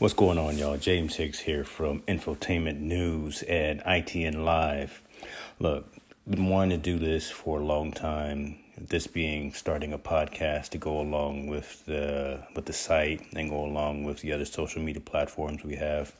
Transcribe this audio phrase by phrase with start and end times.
[0.00, 0.78] What's going on, y'all?
[0.78, 5.02] James Hicks here from Infotainment News and ITN Live.
[5.58, 5.92] Look,
[6.26, 8.56] been wanting to do this for a long time.
[8.78, 13.62] This being starting a podcast to go along with the with the site and go
[13.62, 16.14] along with the other social media platforms we have.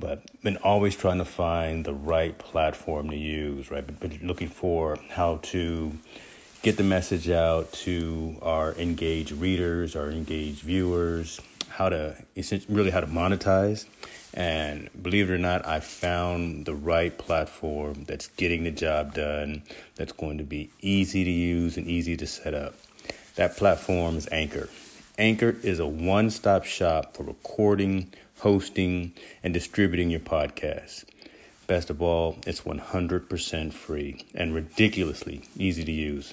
[0.00, 3.70] But been always trying to find the right platform to use.
[3.70, 5.92] Right, been looking for how to
[6.64, 11.38] get the message out to our engaged readers, our engaged viewers
[11.68, 12.16] how to
[12.70, 13.84] really how to monetize.
[14.32, 19.62] And believe it or not, I found the right platform that's getting the job done,
[19.96, 22.74] that's going to be easy to use and easy to set up.
[23.36, 24.70] That platform is Anchor.
[25.18, 31.04] Anchor is a one stop shop for recording, hosting, and distributing your podcast.
[31.66, 36.32] Best of all, it's 100% free and ridiculously easy to use.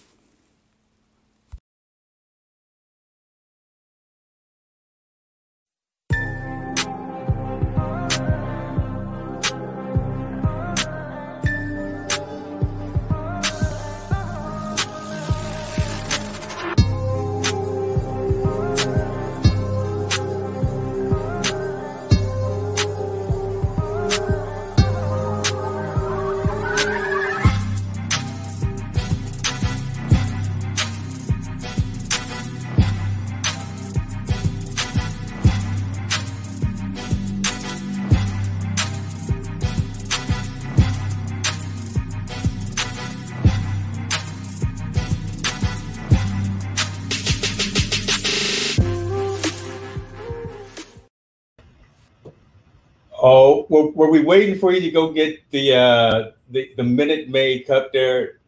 [54.01, 57.91] Were, we waiting for you to go get the uh, the, the Minute Maid cup
[57.93, 58.39] there?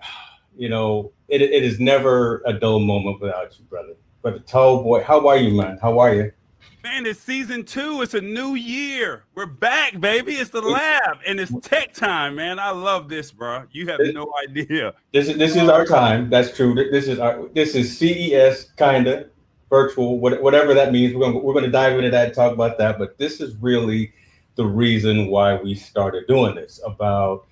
[0.58, 3.92] You know, it, it is never a dull moment without you, brother.
[4.22, 5.78] But the tall boy, how are you, man?
[5.82, 6.32] How are you?
[6.82, 8.00] Man, it's season two.
[8.00, 9.24] It's a new year.
[9.34, 10.36] We're back, baby.
[10.36, 12.58] It's the lab and it's tech time, man.
[12.58, 13.64] I love this, bro.
[13.72, 14.94] You have no idea.
[15.12, 16.30] This is this is our time.
[16.30, 16.74] That's true.
[16.74, 19.26] This is our this is CES kinda
[19.68, 21.12] virtual, whatever that means.
[21.14, 22.98] We're gonna we're gonna dive into that and talk about that.
[22.98, 24.12] But this is really
[24.56, 26.80] the reason why we started doing this.
[26.84, 27.46] About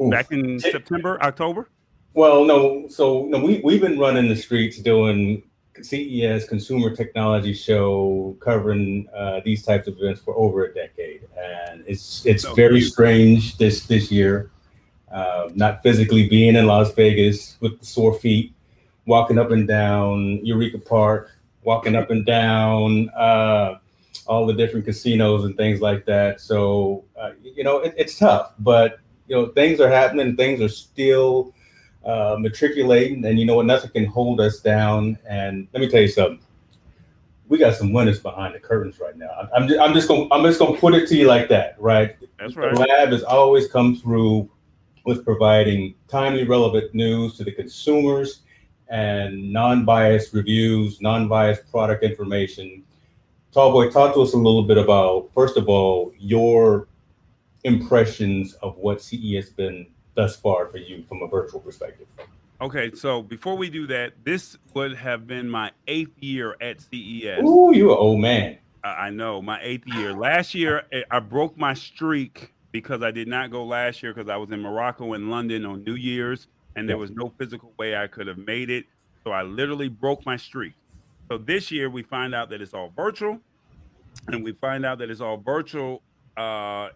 [0.00, 1.68] oof, back in t- September, October.
[2.14, 2.88] Well, no.
[2.88, 5.42] So no, we we've been running the streets doing
[5.82, 11.84] CES Consumer Technology Show, covering uh, these types of events for over a decade, and
[11.86, 12.92] it's it's so very cute.
[12.92, 14.50] strange this this year.
[15.10, 18.52] Uh, not physically being in Las Vegas with the sore feet,
[19.06, 21.30] walking up and down Eureka Park,
[21.62, 23.78] walking up and down uh,
[24.28, 26.40] all the different casinos and things like that.
[26.40, 30.36] So uh, you know it, it's tough, but you know things are happening.
[30.36, 31.54] Things are still
[32.04, 33.66] uh, matriculating, and you know what?
[33.66, 35.18] Nothing can hold us down.
[35.28, 36.40] And let me tell you something.
[37.48, 39.48] We got some winners behind the curtains right now.
[39.56, 42.16] I'm just, I'm just gonna I'm just gonna put it to you like that, right?
[42.38, 42.74] That's right.
[42.74, 44.50] The lab has always come through
[45.06, 48.42] with providing timely, relevant news to the consumers
[48.90, 52.84] and non-biased reviews, non-biased product information.
[53.54, 56.88] Tallboy, talk to us a little bit about, first of all, your
[57.64, 62.06] impressions of what CE has been thus far for you from a virtual perspective.
[62.60, 67.40] Okay, so before we do that, this would have been my eighth year at CES.
[67.42, 68.58] Ooh, you're an old man.
[68.84, 70.12] I know my eighth year.
[70.12, 74.30] Last year, eh, I broke my streak because I did not go last year because
[74.30, 76.48] I was in Morocco and London on New Year's
[76.78, 78.86] and there was no physical way I could have made it.
[79.24, 80.74] So I literally broke my streak.
[81.30, 83.38] So this year we find out that it's all virtual,
[84.28, 86.02] and we find out that it's all virtual.
[86.38, 86.88] Uh,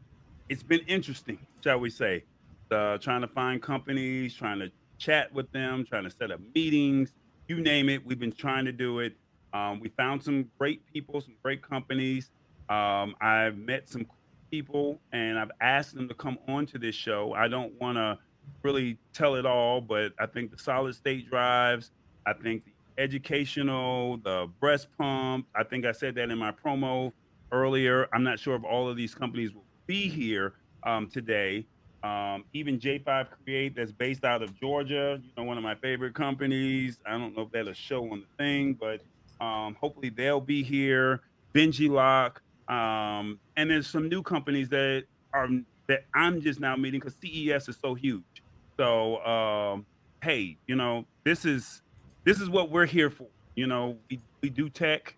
[0.49, 2.25] it's been interesting, shall we say?
[2.71, 7.13] Uh, trying to find companies, trying to chat with them, trying to set up meetings,
[7.47, 8.07] you name it.
[8.07, 9.15] We've been trying to do it.
[9.53, 12.31] Um, we found some great people, some great companies.
[12.71, 14.07] Um, I've met some
[14.51, 17.35] people, and I've asked them to come on to this show.
[17.35, 18.19] I don't want to
[18.63, 21.91] really tell it all, but I think the solid state drives,
[22.25, 27.13] I think the educational, the breast pump, I think I said that in my promo
[27.51, 28.09] earlier.
[28.13, 30.55] I'm not sure if all of these companies will be here
[30.85, 31.67] um, today.
[32.03, 36.15] Um, even J5 Create, that's based out of Georgia, you know, one of my favorite
[36.15, 36.99] companies.
[37.07, 39.03] I don't know if that'll show on the thing, but
[39.45, 41.21] um, hopefully they'll be here.
[41.55, 45.49] Benjilock, um, and there's some new companies that are
[45.89, 48.43] that I'm just now meeting because CES is so huge.
[48.77, 49.87] So um,
[50.23, 51.82] hey, you know, this is
[52.25, 53.27] this is what we're here for.
[53.55, 55.15] You know, we, we do tech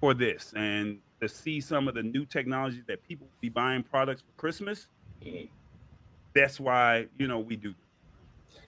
[0.00, 4.22] for this and to see some of the new technologies that people be buying products
[4.22, 4.86] for Christmas.
[6.34, 7.74] That's why, you know, we do.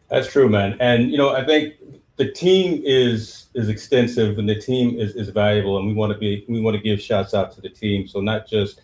[0.09, 0.77] That's true, man.
[0.81, 1.75] And you know, I think
[2.17, 6.19] the team is is extensive and the team is, is valuable and we want to
[6.19, 8.07] be we want to give shouts out to the team.
[8.07, 8.81] So not just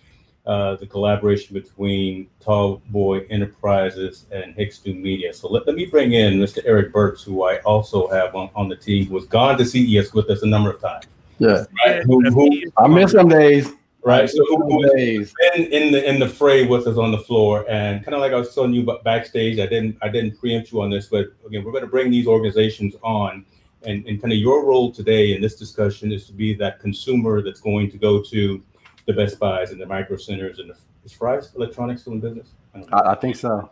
[0.47, 5.33] uh, the collaboration between Tall Boy Enterprises and Hicks New Media.
[5.35, 6.61] So let, let me bring in Mr.
[6.65, 10.15] Eric Burks, who I also have on, on the team, who has gone to CES
[10.15, 11.05] with us a number of times.
[11.39, 12.03] Yeah, right?
[12.05, 13.73] who, who, I miss some days.
[14.03, 15.35] Right, so who days.
[15.55, 18.33] been in the in the fray with us on the floor, and kind of like
[18.33, 21.65] I was telling you backstage, I didn't I didn't preempt you on this, but again,
[21.65, 23.45] we're going to bring these organizations on,
[23.83, 27.43] and and kind of your role today in this discussion is to be that consumer
[27.43, 28.63] that's going to go to
[29.07, 32.51] the Best Buys and the Micro Centers and the is Fry's Electronics still in business?
[32.93, 33.71] I, I, think so.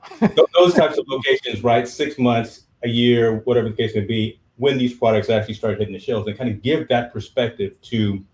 [0.54, 1.86] Those types of locations, right?
[1.86, 5.94] Six months, a year, whatever the case may be, when these products actually start hitting
[5.94, 8.24] the shelves, and kind of give that perspective to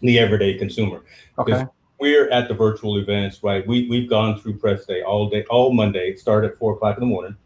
[0.00, 1.02] the everyday consumer.
[1.38, 1.64] Okay.
[1.98, 3.66] We're at the virtual events, right?
[3.66, 6.16] We we've gone through press day all day, all Monday.
[6.16, 7.36] Start at four o'clock in the morning.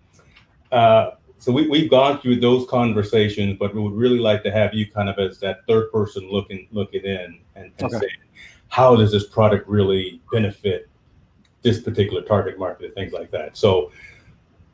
[0.70, 4.73] Uh, so we, we've gone through those conversations, but we would really like to have
[4.73, 7.99] you kind of as that third person looking looking in and, and okay.
[7.99, 8.25] saying,
[8.69, 10.88] how does this product really benefit
[11.64, 13.56] this particular target market and things like that.
[13.56, 13.90] So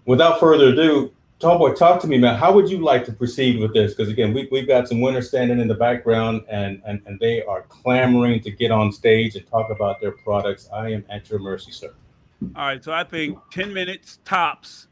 [0.04, 2.36] without further ado, Tallboy, talk to me, man.
[2.36, 3.94] How would you like to proceed with this?
[3.94, 7.42] Because again, we, we've got some winners standing in the background and, and, and they
[7.44, 10.68] are clamoring to get on stage and talk about their products.
[10.70, 11.94] I am at your mercy, sir.
[12.56, 12.84] All right.
[12.84, 14.88] So I think 10 minutes tops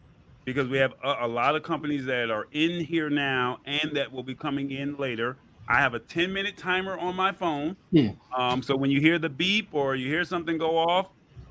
[0.47, 4.11] because we have a, a lot of companies that are in here now and that
[4.11, 5.37] will be coming in later.
[5.69, 7.77] I have a 10 minute timer on my phone.
[7.91, 8.13] Yeah.
[8.37, 11.11] Um, so when you hear the beep or you hear something go off,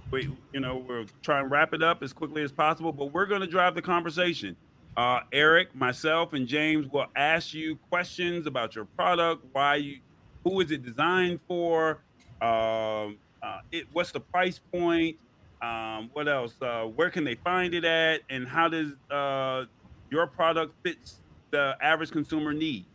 [0.09, 3.25] we, you know, we'll try and wrap it up as quickly as possible, but we're
[3.25, 4.55] going to drive the conversation.
[4.95, 9.99] Uh, Eric, myself, and James will ask you questions about your product, why you,
[10.43, 11.99] who is it designed for,
[12.41, 15.17] um, uh, it, what's the price point,
[15.61, 19.65] um, what else, uh, where can they find it at, and how does uh,
[20.09, 21.19] your product fits
[21.51, 22.85] the average consumer need.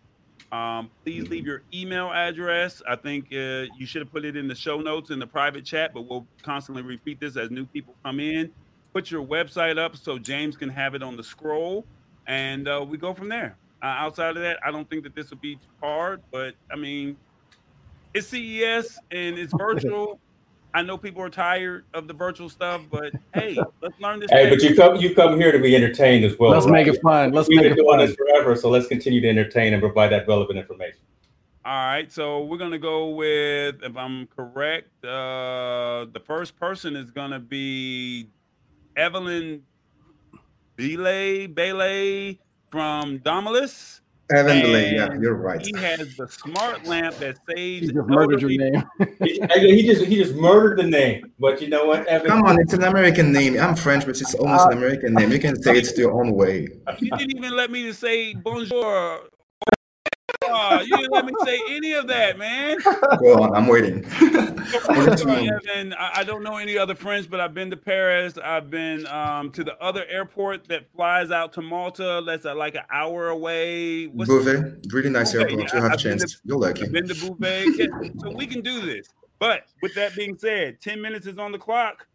[0.52, 2.82] Um, please leave your email address.
[2.87, 5.64] I think uh, you should have put it in the show notes in the private
[5.64, 8.52] chat, but we'll constantly repeat this as new people come in.
[8.93, 11.87] Put your website up so James can have it on the scroll,
[12.26, 13.56] and uh, we go from there.
[13.82, 17.16] Uh, outside of that, I don't think that this will be hard, but I mean,
[18.12, 20.20] it's CES and it's virtual.
[20.75, 24.31] I know people are tired of the virtual stuff, but hey, let's learn this.
[24.31, 26.51] Hey, but you come you come here to be entertained as well.
[26.53, 26.87] Let's right?
[26.87, 27.33] make it fun.
[27.33, 28.07] Let's We've make been it doing fun.
[28.07, 31.01] this forever, so let's continue to entertain and provide that relevant information.
[31.65, 37.13] All right, so we're gonna go with, if I'm correct, uh, the first person is
[37.13, 38.29] gonna be
[38.97, 39.63] Evelyn
[40.77, 42.41] Belay Belay
[42.71, 44.01] from Domalys.
[44.34, 45.64] Evan Belay, yeah, you're right.
[45.64, 47.87] He has the smart lamp that saves.
[47.87, 48.84] He just murdered your name.
[49.23, 51.32] he, he, just he just murdered the name.
[51.38, 52.29] But you know what, Evan?
[52.29, 53.58] Come on, it's an American name.
[53.58, 55.33] I'm French, but it's almost uh, an American name.
[55.33, 56.68] You can say it your own way.
[56.99, 59.21] You didn't even let me to say bonjour
[60.82, 62.78] you didn't let me say any of that, man.
[63.21, 64.04] Go on, I'm waiting.
[65.75, 68.38] and I don't know any other French, but I've been to Paris.
[68.42, 72.23] I've been um, to the other airport that flies out to Malta.
[72.25, 74.06] That's uh, like an hour away.
[74.06, 75.52] What's Beauvais, really nice Beauvais.
[75.52, 75.68] airport.
[75.68, 76.32] Yeah, you have I've a chance.
[76.32, 76.85] To, You're lucky.
[76.85, 77.87] I've been to Beauvais, yeah,
[78.18, 79.09] so we can do this.
[79.38, 82.06] But with that being said, ten minutes is on the clock.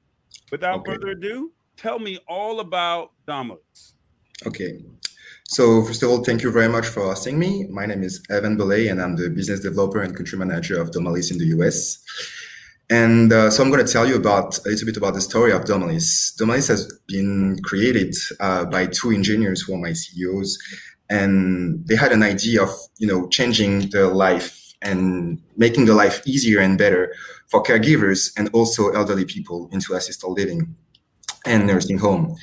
[0.51, 0.93] Without okay.
[0.93, 3.93] further ado, tell me all about Domalys.
[4.45, 4.83] Okay.
[5.49, 7.67] So first of all, thank you very much for hosting me.
[7.69, 11.31] My name is Evan Belay, and I'm the business developer and country manager of Domalys
[11.31, 12.03] in the US.
[12.89, 15.53] And uh, so I'm going to tell you about a little bit about the story
[15.53, 16.35] of Domalys.
[16.35, 20.57] Domalys has been created uh, by two engineers who are my CEOs,
[21.09, 26.21] and they had an idea of you know changing the life and making the life
[26.27, 27.13] easier and better
[27.47, 30.75] for caregivers and also elderly people into assisted living
[31.45, 32.35] and nursing home.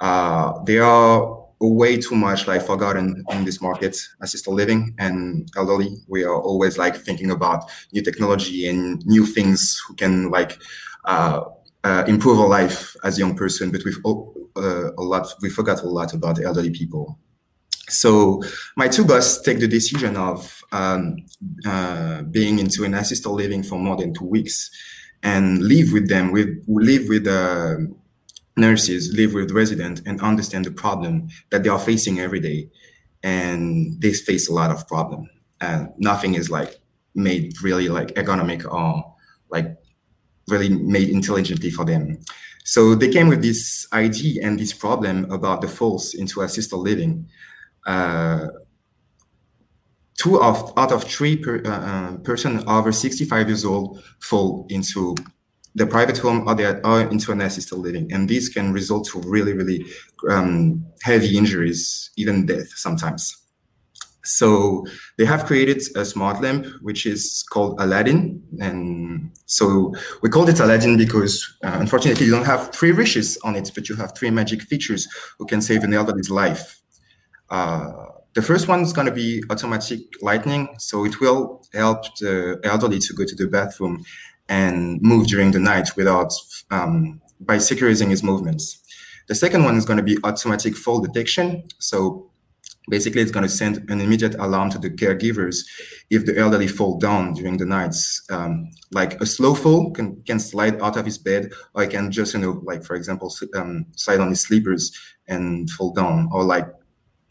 [0.00, 4.94] Uh, they are way too much like forgotten in this market assisted living.
[4.98, 10.30] And elderly we are always like thinking about new technology and new things who can
[10.30, 10.58] like
[11.04, 11.42] uh,
[11.84, 13.70] uh, improve our life as a young person.
[13.70, 17.18] But we've uh, a lot we forgot a lot about elderly people.
[17.88, 18.42] So
[18.76, 21.16] my two boss take the decision of um,
[21.66, 24.70] uh, being into an assisted living for more than two weeks
[25.22, 27.76] and live with them, with live with uh,
[28.56, 32.68] nurses, live with residents, and understand the problem that they are facing every day.
[33.22, 35.28] And they face a lot of problem.
[35.60, 36.80] And nothing is like
[37.14, 39.14] made really like economic or
[39.50, 39.76] like
[40.48, 42.18] really made intelligently for them.
[42.64, 47.28] So they came with this idea and this problem about the falls into assisted living.
[47.86, 48.48] Uh,
[50.18, 55.16] two of, out of three per, uh, uh person over 65 years old fall into
[55.74, 58.12] the private home or, the, or into an assisted living.
[58.12, 59.86] And this can result to really, really
[60.30, 63.36] um, heavy injuries, even death sometimes.
[64.24, 64.84] So
[65.18, 68.40] they have created a smart lamp, which is called Aladin.
[68.60, 73.56] And so we called it Aladin because uh, unfortunately you don't have three wishes on
[73.56, 76.80] it, but you have three magic features who can save an elderly's life.
[77.50, 77.90] Uh,
[78.34, 80.68] the first one is going to be automatic lighting.
[80.78, 84.04] So it will help the elderly to go to the bathroom
[84.52, 86.30] and move during the night without,
[86.70, 88.82] um, by securing his movements.
[89.28, 91.64] The second one is going to be automatic fall detection.
[91.78, 92.30] So
[92.88, 95.64] basically it's going to send an immediate alarm to the caregivers
[96.10, 100.40] if the elderly fall down during the nights um, like a slow fall can, can
[100.40, 103.86] slide out of his bed or he can just you know like for example um,
[103.96, 104.92] slide on his sleepers
[105.28, 106.66] and fall down or like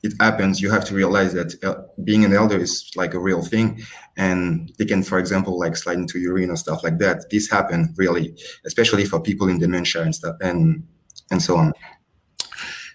[0.04, 3.44] it happens you have to realize that uh, being an elder is like a real
[3.44, 3.82] thing
[4.18, 7.94] and they can for example like slide into urine or stuff like that this happen
[7.98, 10.84] really especially for people in dementia and stuff and
[11.30, 11.72] and so on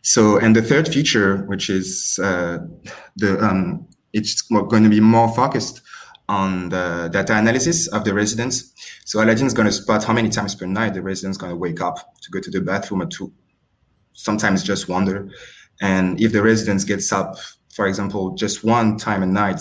[0.07, 2.59] so, and the third feature, which is uh,
[3.17, 5.83] the um, it's going to be more focused
[6.29, 8.73] on the data analysis of the residents.
[9.05, 11.57] So Aladin is going to spot how many times per night the resident's going to
[11.57, 13.33] wake up to go to the bathroom or to
[14.13, 15.29] sometimes just wander.
[15.81, 17.37] And if the residents gets up,
[17.75, 19.61] for example, just one time a night,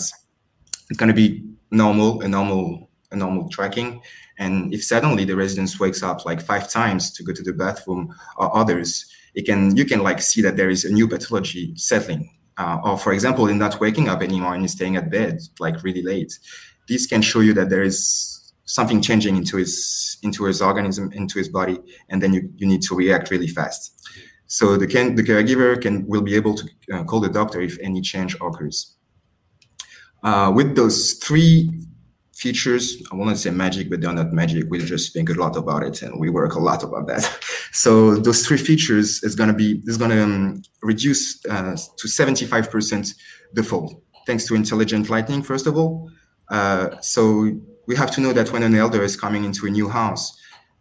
[0.88, 4.00] it's going to be normal, a normal, a normal tracking.
[4.38, 8.14] And if suddenly the residents wakes up like five times to go to the bathroom
[8.36, 12.30] or others, you can you can like see that there is a new pathology settling.
[12.58, 16.02] Uh, or for example, in not waking up anymore and staying at bed like really
[16.02, 16.38] late.
[16.88, 21.38] This can show you that there is something changing into his into his organism, into
[21.38, 23.92] his body, and then you, you need to react really fast.
[24.46, 27.78] So the can the caregiver can will be able to uh, call the doctor if
[27.80, 28.96] any change occurs.
[30.22, 31.70] Uh, with those three
[32.36, 33.02] features.
[33.10, 34.64] I want to say magic, but they're not magic.
[34.68, 37.24] We just think a lot about it and we work a lot about that.
[37.72, 42.08] So those three features is going to be is going to um, reduce uh, to
[42.08, 43.14] 75%
[43.52, 45.42] the fall, thanks to intelligent lighting.
[45.42, 46.10] First of all,
[46.50, 47.50] uh, so
[47.86, 50.24] we have to know that when an elder is coming into a new house,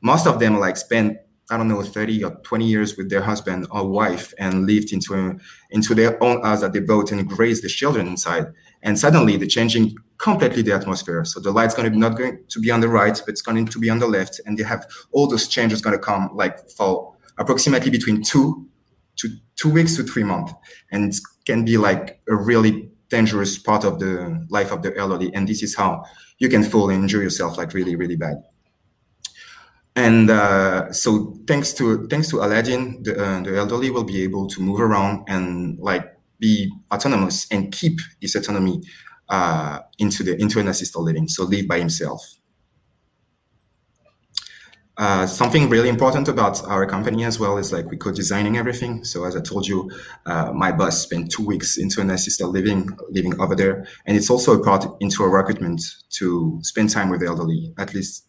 [0.01, 3.67] most of them like spend I don't know 30 or 20 years with their husband
[3.69, 7.67] or wife and lived into into their own house that they built and raised the
[7.69, 8.47] children inside
[8.85, 11.25] and suddenly they're changing completely the atmosphere.
[11.25, 13.41] So the light's going to be not going to be on the right, but it's
[13.41, 16.29] going to be on the left, and they have all those changes going to come
[16.33, 18.67] like for approximately between two
[19.17, 20.53] to two weeks to three months,
[20.91, 25.33] and it can be like a really dangerous part of the life of the elderly.
[25.33, 26.05] And this is how
[26.37, 28.37] you can fall and injure yourself like really really bad.
[29.95, 34.47] And uh, so thanks to thanks to Aladin, the, uh, the elderly will be able
[34.47, 36.05] to move around and like
[36.39, 38.81] be autonomous and keep his autonomy
[39.29, 42.21] uh, into the into an assisted living, so live by himself.
[44.97, 49.03] Uh, something really important about our company as well is like we co-designing everything.
[49.03, 49.91] So as I told you,
[50.25, 54.29] uh, my boss spent two weeks into an assisted living, living over there, and it's
[54.29, 58.25] also a part into our recruitment to spend time with the elderly, at least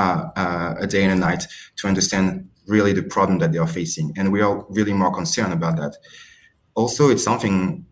[0.00, 4.32] a day and a night, to understand really the problem that they are facing, and
[4.32, 5.96] we are really more concerned about that.
[6.74, 7.84] Also it's something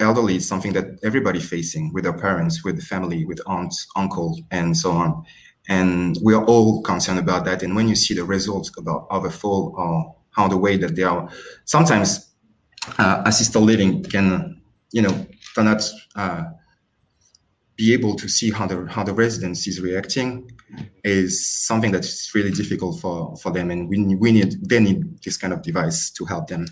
[0.00, 4.38] elderly it's something that everybody facing with their parents with the family with aunts uncle
[4.50, 5.24] and so on.
[5.68, 7.62] And we are all concerned about that.
[7.62, 10.94] And when you see the results about of a fall or how the way that
[10.94, 11.28] they are
[11.64, 12.30] sometimes
[12.98, 14.60] uh, assisted living can
[14.92, 15.82] you know cannot
[16.14, 16.44] uh,
[17.76, 20.50] be able to see how the how the residents is reacting
[21.04, 25.36] is something that's really difficult for for them and we, we need they need this
[25.36, 26.66] kind of device to help them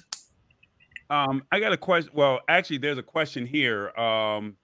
[1.10, 2.12] um, I got a question.
[2.14, 3.90] Well, actually, there's a question here.
[3.90, 4.56] Um,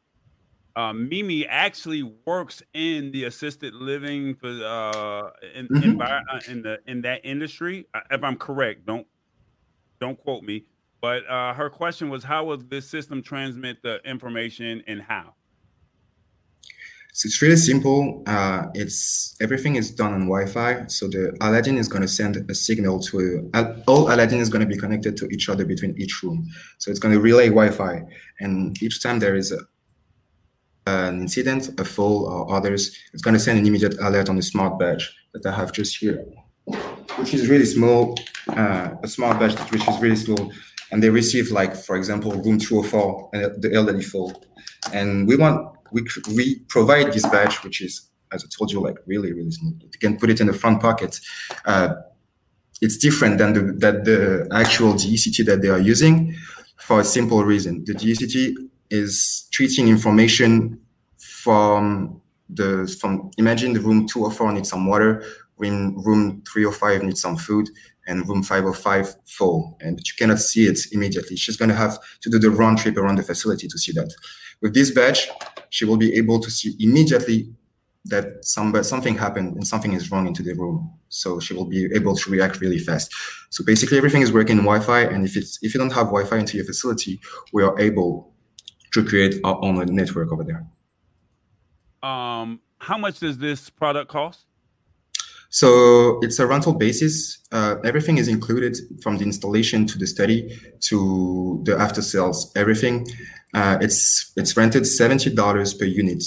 [0.76, 6.00] uh, Mimi actually works in the assisted living for uh, in, mm-hmm.
[6.00, 7.86] Uh, in the in that industry.
[8.10, 9.06] If I'm correct, don't
[10.00, 10.64] don't quote me.
[11.00, 15.34] But uh, her question was, how will this system transmit the information and how?
[17.12, 18.22] So it's really simple.
[18.26, 20.86] Uh, it's everything is done on Wi-Fi.
[20.86, 23.50] So the Aladin is going to send a signal to
[23.86, 26.48] all Aladin is going to be connected to each other between each room.
[26.78, 28.02] So it's going to relay Wi-Fi,
[28.40, 29.58] and each time there is a
[30.86, 34.42] an incident, a fall, or others, it's going to send an immediate alert on the
[34.42, 36.24] smart badge that I have just here,
[37.16, 40.52] which is really small, uh, a smart badge which is really small.
[40.92, 44.44] And they receive, like, for example, room 204 and the elderly fall.
[44.92, 48.96] And we want, we, we provide this badge, which is, as I told you, like
[49.06, 49.72] really, really small.
[49.80, 51.20] You can put it in the front pocket.
[51.64, 51.94] Uh,
[52.80, 56.34] it's different than the, that the actual DECT that they are using
[56.78, 57.84] for a simple reason.
[57.84, 58.54] The DECT
[58.90, 60.80] is treating information
[61.18, 65.24] from the from imagine the room 204 needs some water,
[65.56, 67.68] when room 305 needs some food,
[68.06, 71.36] and room 505 full, and you cannot see it immediately.
[71.36, 74.12] She's going to have to do the round trip around the facility to see that.
[74.62, 75.28] With this badge,
[75.70, 77.52] she will be able to see immediately
[78.06, 80.92] that some, something happened and something is wrong into the room.
[81.08, 83.12] So she will be able to react really fast.
[83.50, 85.02] So basically everything is working in Wi-Fi.
[85.02, 87.20] And if it's if you don't have Wi-Fi into your facility,
[87.52, 88.32] we are able
[88.92, 90.66] to create our own network over there.
[92.02, 94.46] Um, how much does this product cost?
[95.50, 97.38] So it's a rental basis.
[97.50, 102.52] Uh, everything is included from the installation to the study to the after sales.
[102.56, 103.06] Everything.
[103.52, 106.22] Uh, it's it's rented seventy dollars per unit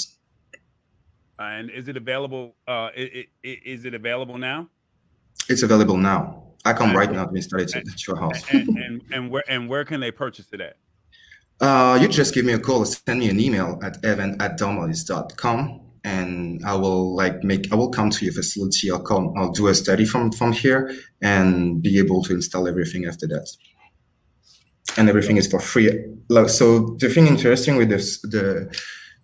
[1.44, 2.56] and is it available?
[2.68, 4.70] Uh, it, it, is it available now?
[5.50, 6.44] It's available now.
[6.65, 8.42] I come and, right now to install it at your house.
[8.51, 10.77] And, and, and, where and where can they purchase it at?
[11.60, 14.58] Uh, you just give me a call or send me an email at evan at
[14.58, 18.92] domalys.com and I will like make I will come to your facility.
[18.92, 23.06] I'll come I'll do a study from from here and be able to install everything
[23.06, 23.50] after that.
[24.97, 25.89] And everything is for free.
[26.47, 28.73] So the thing interesting with this the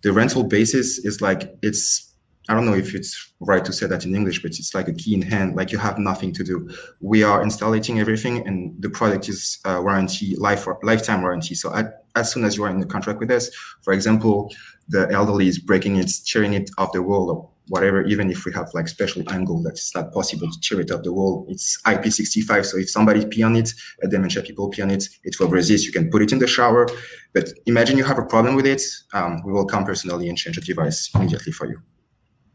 [0.02, 2.10] the rental basis is like it's
[2.48, 4.92] I don't know if it's right to say that in English, but it's like a
[4.92, 6.68] key in hand, like you have nothing to do.
[7.00, 11.54] We are installing everything and the product is uh, warranty, life lifetime warranty.
[11.54, 13.50] So at, as soon as you are in the contract with us,
[13.82, 14.52] for example,
[14.88, 18.68] the elderly is breaking it, tearing it off the wall whatever, even if we have
[18.74, 22.66] like special angle that it's not possible to tear it up the wall, it's IP65.
[22.66, 23.72] So if somebody pee on it,
[24.02, 25.86] a dementia people pee on it, it will resist.
[25.86, 26.88] You can put it in the shower.
[27.32, 28.82] But imagine you have a problem with it.
[29.14, 31.78] Um, we will come personally and change the device immediately for you.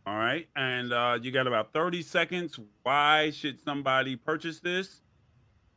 [0.06, 0.48] All right.
[0.58, 2.60] And uh, you got about 30 seconds.
[2.84, 5.00] Why should somebody purchase this?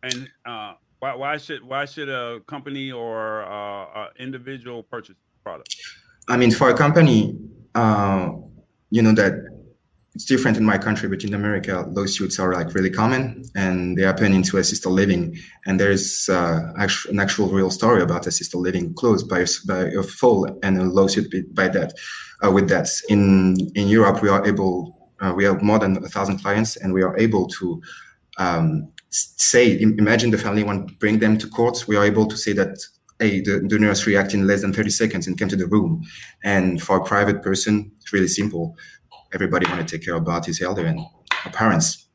[0.02, 5.76] And uh, why, why should why should a company or uh, individual purchase the product?
[6.28, 7.38] I mean, for a company,
[7.74, 8.32] uh,
[8.90, 9.34] you know that
[10.14, 14.02] it's different in my country, but in America, lawsuits are like really common, and they
[14.02, 15.36] happen into assisted living.
[15.66, 16.72] And there's uh,
[17.08, 21.54] an actual real story about assisted living closed by by a fall and a lawsuit
[21.54, 21.92] by that.
[22.44, 26.08] Uh, with that, in in Europe, we are able, uh, we have more than a
[26.08, 27.80] thousand clients, and we are able to
[28.38, 31.86] um, say, imagine the family want bring them to court.
[31.86, 32.76] We are able to say that
[33.18, 36.04] hey, the, the nurse reacted in less than 30 seconds and came to the room.
[36.44, 38.76] And for a private person, it's really simple.
[39.34, 41.00] Everybody want to take care about his elder and
[41.52, 42.08] parents.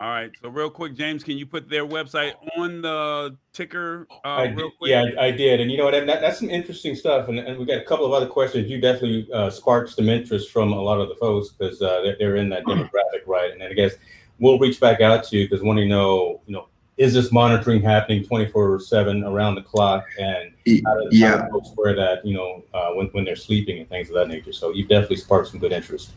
[0.00, 0.30] All right.
[0.40, 4.06] So real quick, James, can you put their website on the ticker?
[4.24, 5.60] Uh, I did, yeah, I, I, did.
[5.60, 7.28] And you know that, that, that's some interesting stuff.
[7.28, 8.70] And, and we got a couple of other questions.
[8.70, 12.16] You definitely uh, sparked some interest from a lot of the folks because uh, they're,
[12.18, 13.50] they're, in that demographic, right?
[13.52, 13.92] And then I guess
[14.38, 16.69] we'll reach back out to you because want to know, you know,
[17.00, 20.52] is this monitoring happening 24 7 around the clock and
[20.84, 21.30] how do, yeah.
[21.30, 24.14] how do folks wear that you know uh, when, when they're sleeping and things of
[24.14, 26.10] that nature so you've definitely sparked some good interest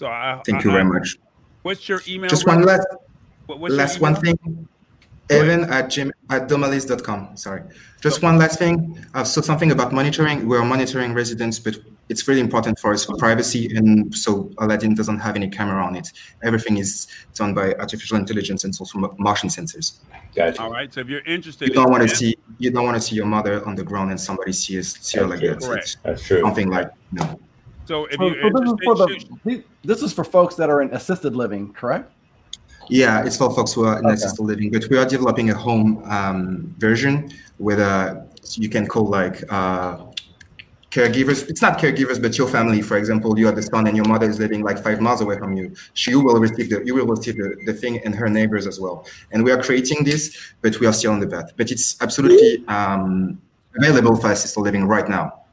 [0.00, 1.16] so I, thank I, you very much
[1.62, 2.86] what's your email just one last
[3.46, 4.68] what, last one thing
[5.30, 7.36] Evan at gym at domalys.com.
[7.36, 7.62] Sorry.
[8.00, 8.98] Just one last thing.
[9.14, 10.48] Uh, so something about monitoring.
[10.48, 11.76] We're monitoring residents, but
[12.10, 13.74] it's really important for us for privacy.
[13.76, 16.08] And so Aladin doesn't have any camera on it.
[16.42, 20.00] Everything is done by artificial intelligence and also motion sensors.
[20.34, 20.60] Gotcha.
[20.60, 20.92] All right.
[20.92, 23.26] So if you're interested, you don't want to see you don't want to see your
[23.26, 25.60] mother on the ground and somebody sees see her like that.
[25.60, 25.98] Correct.
[26.02, 26.40] That's true.
[26.40, 27.40] Something like no.
[27.86, 30.82] So if so, you're so this, is for the, this is for folks that are
[30.82, 32.12] in assisted living, correct?
[32.88, 34.14] Yeah, it's for folks who are in okay.
[34.14, 39.06] assisted living, but we are developing a home um, version with a you can call
[39.06, 39.98] like uh,
[40.90, 41.48] caregivers.
[41.48, 42.82] It's not caregivers, but your family.
[42.82, 45.38] For example, you are the son, and your mother is living like five miles away
[45.38, 45.74] from you.
[45.94, 49.06] She will receive the you will receive the, the thing, and her neighbors as well.
[49.32, 51.52] And we are creating this, but we are still on the path.
[51.56, 53.40] But it's absolutely um,
[53.76, 55.44] available for assisted living right now.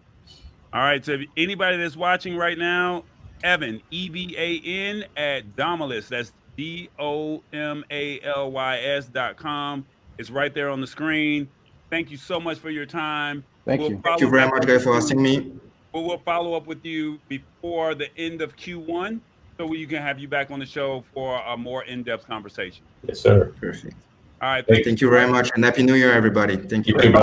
[0.73, 1.03] All right.
[1.03, 3.03] So anybody that's watching right now,
[3.43, 6.07] Evan E V A N at Domalys.
[6.07, 9.85] That's D O M A L Y S dot com.
[10.17, 11.47] It's right there on the screen.
[11.89, 13.43] Thank you so much for your time.
[13.67, 14.01] Thank we'll you.
[14.03, 15.51] Thank you very much, guys, for asking me.
[15.91, 19.19] But we'll follow up with you before the end of Q1
[19.57, 22.83] so we can have you back on the show for a more in depth conversation.
[23.05, 23.53] Yes, sir.
[23.59, 23.95] Perfect.
[24.41, 24.65] All right.
[24.65, 25.51] Thank, thank you very much.
[25.53, 26.55] And Happy New Year, everybody.
[26.55, 26.97] Thank you.
[26.97, 27.19] Thank you.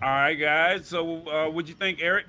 [0.00, 0.86] All right, guys.
[0.86, 2.26] So, uh, what'd you think, Eric?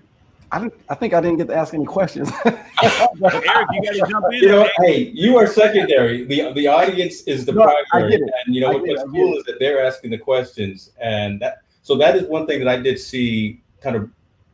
[0.52, 2.32] I, didn't, I think I didn't get to ask any questions.
[2.46, 4.40] Eric, you got to jump in.
[4.40, 4.70] You know, man.
[4.80, 6.24] hey, you are secondary.
[6.26, 8.30] the The audience is the No, I primary, get it.
[8.48, 10.90] and you know I what- get it, what's cool is that they're asking the questions,
[11.00, 14.12] and that so that is one thing that I did see kind of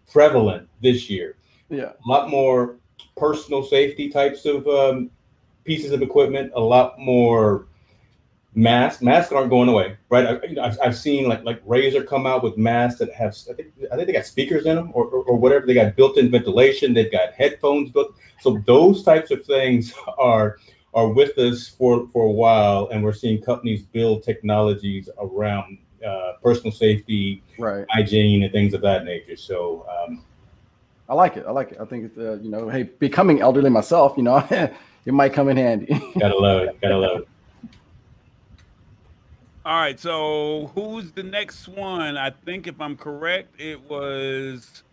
[0.09, 1.35] prevalent this year.
[1.69, 1.91] yeah.
[2.05, 2.77] A lot more
[3.17, 5.11] personal safety types of um,
[5.65, 6.53] pieces of equipment.
[6.55, 7.67] A lot more
[8.53, 9.01] masks.
[9.01, 10.25] Masks aren't going away, right?
[10.25, 13.35] I, you know, I've, I've seen like like Razer come out with masks that have
[13.51, 15.65] I think, I think they got speakers in them or, or, or whatever.
[15.65, 16.93] They got built-in ventilation.
[16.93, 18.15] They've got headphones built.
[18.39, 20.55] So those types of things are
[20.93, 26.33] are with us for for a while, and we're seeing companies build technologies around uh,
[26.43, 27.85] personal safety, Right.
[27.89, 29.35] hygiene, and things of that nature.
[29.35, 30.23] So um,
[31.09, 31.45] I like it.
[31.47, 31.77] I like it.
[31.81, 35.49] I think it's, uh, you know, hey, becoming elderly myself, you know, it might come
[35.49, 35.87] in handy.
[36.19, 36.79] gotta love it.
[36.81, 37.27] Gotta love it.
[39.65, 42.17] All right, so who's the next one?
[42.17, 44.83] I think if I'm correct, it was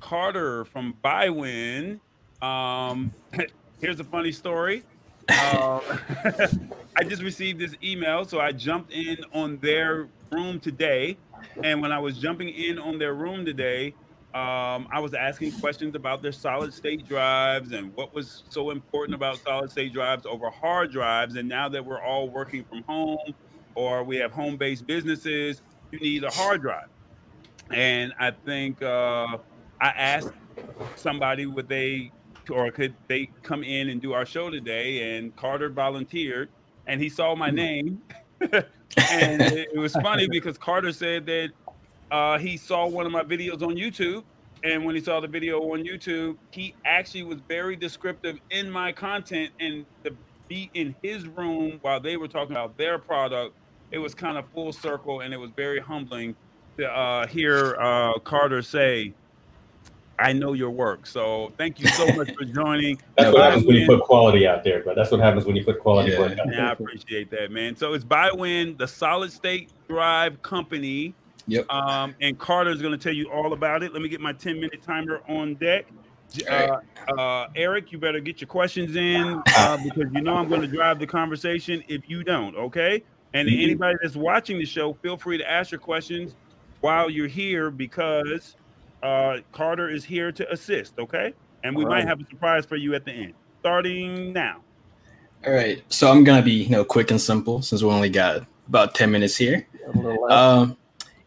[0.00, 1.98] Carter from Biwin.
[2.42, 3.10] Um,
[3.80, 4.82] here's a funny story.
[5.28, 5.80] Uh,
[6.96, 11.16] I just received this email, so I jumped in on their room today.
[11.62, 13.94] And when I was jumping in on their room today,
[14.34, 19.14] um, I was asking questions about their solid state drives and what was so important
[19.14, 21.36] about solid state drives over hard drives.
[21.36, 23.34] And now that we're all working from home
[23.74, 25.62] or we have home based businesses,
[25.92, 26.88] you need a hard drive.
[27.70, 29.38] And I think uh,
[29.80, 30.32] I asked
[30.96, 32.12] somebody would they
[32.50, 35.16] or could they come in and do our show today?
[35.16, 36.48] And Carter volunteered
[36.86, 38.00] and he saw my name.
[38.40, 41.50] and it, it was funny because Carter said that
[42.10, 44.24] uh, he saw one of my videos on YouTube.
[44.64, 48.90] And when he saw the video on YouTube, he actually was very descriptive in my
[48.90, 50.16] content and to
[50.48, 53.54] be in his room while they were talking about their product.
[53.92, 56.34] It was kind of full circle and it was very humbling
[56.78, 59.14] to uh, hear uh, Carter say,
[60.20, 61.06] I know your work.
[61.06, 63.00] So thank you so much for joining.
[63.16, 65.54] That's what happens when you Biwin- put quality out there, but that's what happens when
[65.56, 66.18] you put quality Yeah.
[66.18, 66.46] work out.
[66.52, 67.76] Yeah, I appreciate that, man.
[67.76, 71.14] So it's Biwin, the solid state drive company.
[71.46, 71.70] Yep.
[71.72, 73.92] Um, and Carter's going to tell you all about it.
[73.92, 75.86] Let me get my 10 minute timer on deck.
[76.50, 76.76] Uh,
[77.16, 80.66] uh, Eric, you better get your questions in uh, because you know I'm going to
[80.66, 83.02] drive the conversation if you don't, okay?
[83.34, 83.62] And Mhm.
[83.62, 86.34] anybody that's watching the show, feel free to ask your questions
[86.80, 88.56] while you're here because
[89.02, 91.34] uh, Carter is here to assist, okay?
[91.64, 92.08] And we All might right.
[92.08, 93.34] have a surprise for you at the end.
[93.60, 94.62] Starting now.
[95.46, 98.44] All right, so I'm gonna be you know quick and simple since we only got
[98.66, 99.66] about ten minutes here.
[99.86, 100.32] A little less.
[100.32, 100.76] Um,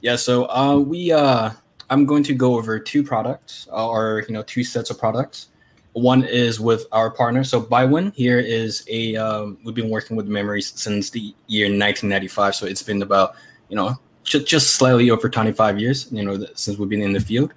[0.02, 1.52] yeah, so uh, we uh,
[1.90, 5.50] I'm going to go over two products uh, or you know two sets of products.
[5.94, 7.44] One is with our partner.
[7.44, 12.56] So Biwin here is a um, we've been working with memories since the year 1995.
[12.56, 13.36] So it's been about
[13.70, 13.98] you know
[14.32, 16.08] just, just slightly over 25 years.
[16.12, 17.54] You know that- since we've been in the field.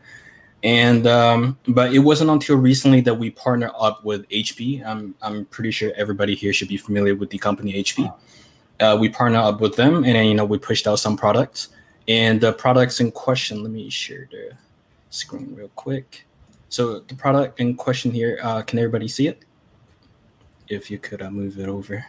[0.62, 4.82] And um, but it wasn't until recently that we partnered up with HP.
[4.84, 8.12] I'm I'm pretty sure everybody here should be familiar with the company HP.
[8.80, 11.68] Uh, we partnered up with them, and then you know we pushed out some products.
[12.08, 14.52] And the products in question, let me share the
[15.10, 16.26] screen real quick.
[16.70, 19.44] So the product in question here, uh, can everybody see it?
[20.68, 22.04] If you could uh, move it over.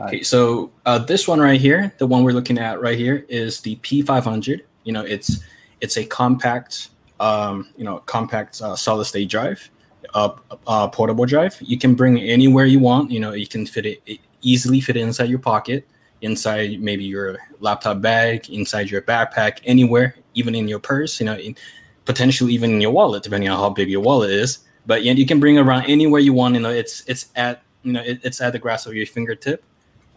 [0.00, 3.60] Okay, so uh, this one right here, the one we're looking at right here, is
[3.60, 4.60] the P500.
[4.84, 5.40] You know, it's
[5.80, 9.68] it's a compact, um, you know, compact uh, solid state drive,
[10.14, 10.30] uh,
[10.66, 11.56] uh, portable drive.
[11.60, 13.10] You can bring it anywhere you want.
[13.10, 15.86] You know, you can fit it, it easily fit it inside your pocket,
[16.20, 21.18] inside maybe your laptop bag, inside your backpack, anywhere, even in your purse.
[21.18, 21.56] You know, in,
[22.04, 24.60] potentially even in your wallet, depending on how big your wallet is.
[24.86, 26.54] But yeah, you can bring it around anywhere you want.
[26.54, 29.64] You know, it's it's at you know it, it's at the grasp of your fingertip.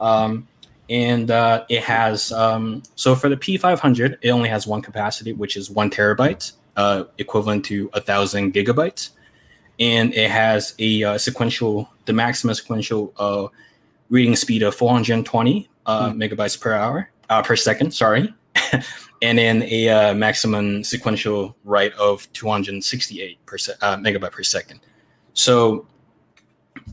[0.01, 0.47] Um,
[0.89, 5.55] and uh, it has um, so for the P500, it only has one capacity, which
[5.55, 9.11] is one terabyte, uh, equivalent to a thousand gigabytes,
[9.79, 13.47] and it has a uh, sequential, the maximum sequential uh,
[14.09, 17.93] reading speed of 420 uh, megabytes per hour, uh, per second.
[17.93, 18.33] Sorry,
[19.21, 24.81] and then a uh, maximum sequential write of 268 per se- uh, megabyte per second.
[25.33, 25.87] So,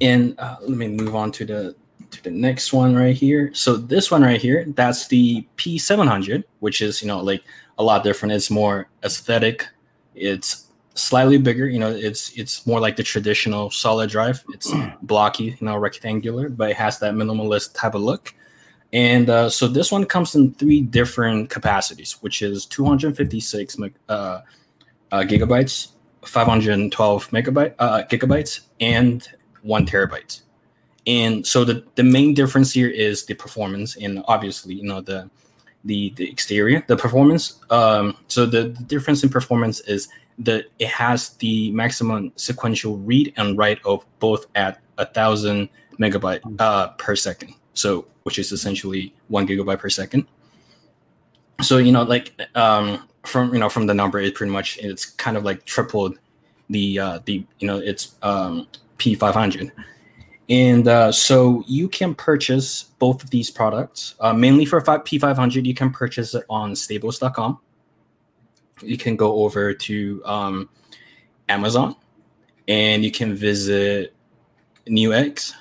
[0.00, 1.76] and uh, let me move on to the
[2.10, 3.50] to the next one right here.
[3.54, 7.42] So this one right here, that's the P700, which is you know like
[7.78, 8.32] a lot different.
[8.32, 9.68] It's more aesthetic.
[10.14, 11.66] It's slightly bigger.
[11.66, 14.42] You know, it's it's more like the traditional solid drive.
[14.52, 18.34] It's blocky, you know, rectangular, but it has that minimalist type of look.
[18.92, 24.40] And uh, so this one comes in three different capacities, which is 256 meg- uh,
[25.12, 25.88] uh, gigabytes,
[26.24, 29.28] 512 megabyte uh, gigabytes, and
[29.62, 30.42] one terabyte.
[31.08, 35.30] And so the, the main difference here is the performance, and obviously, you know, the
[35.84, 37.58] the the exterior, the performance.
[37.70, 40.08] Um, so the, the difference in performance is
[40.40, 46.40] that it has the maximum sequential read and write of both at a thousand megabyte
[46.58, 47.54] uh, per second.
[47.72, 50.26] So which is essentially one gigabyte per second.
[51.62, 55.06] So you know, like um, from you know from the number, it pretty much it's
[55.06, 56.18] kind of like tripled
[56.68, 58.66] the uh, the you know it's um,
[58.98, 59.72] P500.
[60.48, 64.14] And uh, so you can purchase both of these products.
[64.20, 67.58] Uh, mainly for P500, you can purchase it on staples.com.
[68.82, 70.68] You can go over to um,
[71.48, 71.96] Amazon
[72.66, 74.14] and you can visit
[74.86, 75.52] Neweggs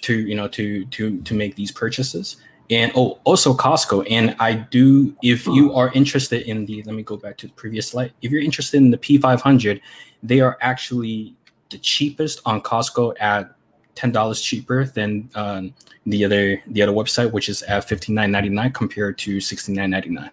[0.00, 2.36] to you know to to to make these purchases
[2.70, 7.02] and oh also costco and i do if you are interested in the let me
[7.02, 9.80] go back to the previous slide if you're interested in the p500
[10.22, 11.34] they are actually
[11.70, 13.55] the cheapest on costco at
[13.96, 15.74] ten dollars cheaper than um,
[16.06, 19.72] the other the other website, which is at fifty nine ninety nine compared to sixty
[19.72, 20.30] nine ninety nine.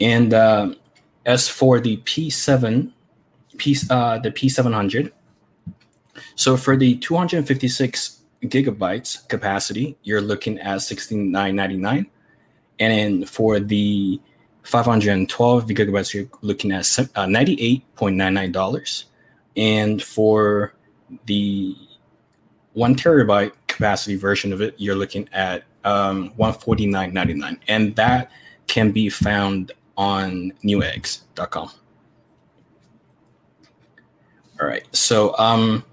[0.00, 0.76] And um,
[1.24, 2.92] as for the P seven,
[3.56, 5.12] P uh, the P seven hundred,
[6.34, 11.54] so for the two hundred and fifty six gigabytes capacity, you're looking at sixty nine
[11.54, 12.06] ninety nine,
[12.80, 14.20] and then for the
[14.64, 16.80] 512 gigabytes, you're looking at
[17.16, 19.04] uh, $98.99.
[19.56, 20.74] And for
[21.26, 21.76] the
[22.74, 28.30] one terabyte capacity version of it, you're looking at um, 149.99, and that
[28.66, 31.70] can be found on neweggs.com.
[34.60, 35.84] All right, so um,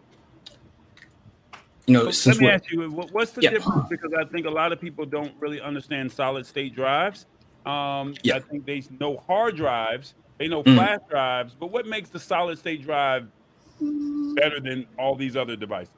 [1.88, 3.50] you know, let me ask you, what's the yeah.
[3.50, 3.90] difference?
[3.90, 7.26] Because I think a lot of people don't really understand solid state drives.
[7.66, 8.36] Um, yeah.
[8.36, 10.76] I think they know hard drives, they know mm.
[10.76, 13.28] flash drives, but what makes the solid state drive
[13.80, 15.94] better than all these other devices?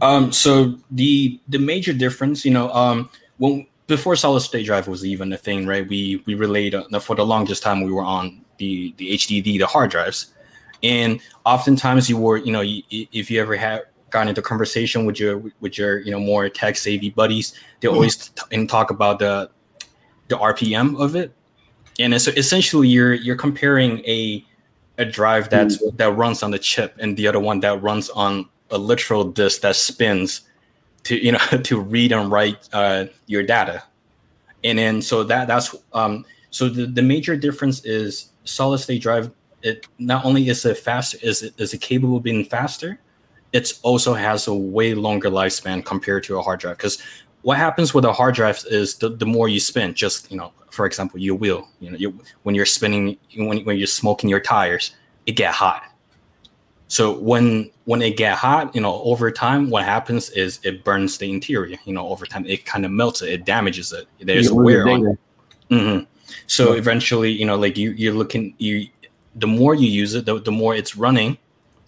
[0.00, 5.04] Um, so the the major difference, you know, um, when before solid state drive was
[5.04, 5.86] even a thing, right?
[5.86, 9.66] We we relayed uh, for the longest time we were on the the HDD, the
[9.66, 10.32] hard drives,
[10.82, 15.18] and oftentimes you were, you know, you, if you ever had gotten into conversation with
[15.18, 17.94] your with your you know more tech savvy buddies, they mm-hmm.
[17.94, 19.50] always t- and talk about the
[20.28, 21.32] the RPM of it,
[21.98, 24.44] and so essentially you're you're comparing a
[24.98, 25.96] a drive that's mm-hmm.
[25.96, 29.60] that runs on the chip and the other one that runs on a literal disk
[29.60, 30.42] that spins
[31.04, 33.82] to you know to read and write uh, your data.
[34.64, 39.30] And then so that that's um, so the, the major difference is solid state drive
[39.62, 42.98] it not only is it faster is it is it capable of being faster
[43.52, 46.78] it also has a way longer lifespan compared to a hard drive.
[46.78, 46.98] Because
[47.42, 50.52] what happens with a hard drive is the, the more you spin just you know
[50.70, 54.40] for example your wheel you know you, when you're spinning when, when you're smoking your
[54.40, 54.94] tires
[55.26, 55.82] it get hot
[56.92, 61.16] so when when it get hot, you know, over time, what happens is it burns
[61.16, 61.78] the interior.
[61.86, 64.06] You know, over time, it kind of melts it, it damages it.
[64.20, 65.18] There's wear on it.
[65.70, 66.04] Mm-hmm.
[66.48, 66.78] So yeah.
[66.78, 68.88] eventually, you know, like you you're looking you
[69.36, 71.38] the more you use it, the, the more it's running.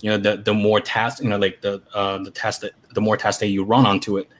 [0.01, 3.03] You know, the the more tasks, you know, like the uh, the task that the
[3.03, 4.31] more tasks that you run onto it,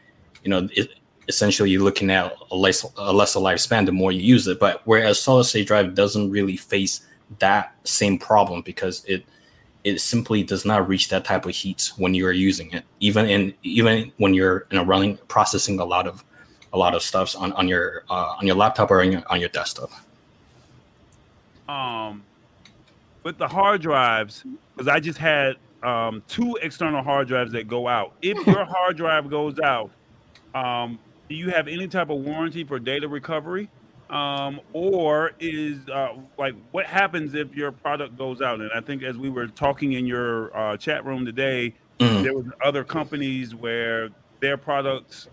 [0.45, 0.89] you know, it,
[1.29, 4.59] essentially you're looking at a less a lesser lifespan the more you use it.
[4.59, 7.03] But whereas solid state drive doesn't really face
[7.39, 9.27] that same problem because it
[9.85, 12.85] it simply does not reach that type of heat when you are using it.
[13.01, 16.25] Even in even when you're you know running processing a lot of
[16.73, 19.41] a lot of stuff on on your uh, on your laptop or on your, on
[19.41, 19.91] your desktop.
[21.69, 22.23] Um
[23.23, 24.45] with the hard drives
[24.77, 28.15] because i just had um, two external hard drives that go out.
[28.23, 29.91] If your hard drive goes out
[30.55, 33.69] um, do you have any type of warranty for data recovery
[34.15, 38.61] um, or is uh, like what happens if your product goes out?
[38.61, 42.23] And I think as we were talking in your uh, chat room today, mm.
[42.23, 45.29] there was other companies where their products,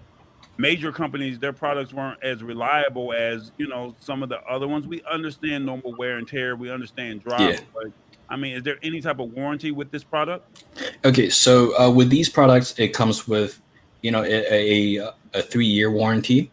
[0.58, 4.88] major companies, their products weren't as reliable as you know some of the other ones.
[4.88, 7.60] We understand normal wear and tear, we understand drive, yeah.
[7.76, 7.92] but
[8.30, 10.64] I mean, is there any type of warranty with this product?
[11.06, 13.62] Okay, so uh, with these products, it comes with
[14.02, 16.50] you know a, a, a three year warranty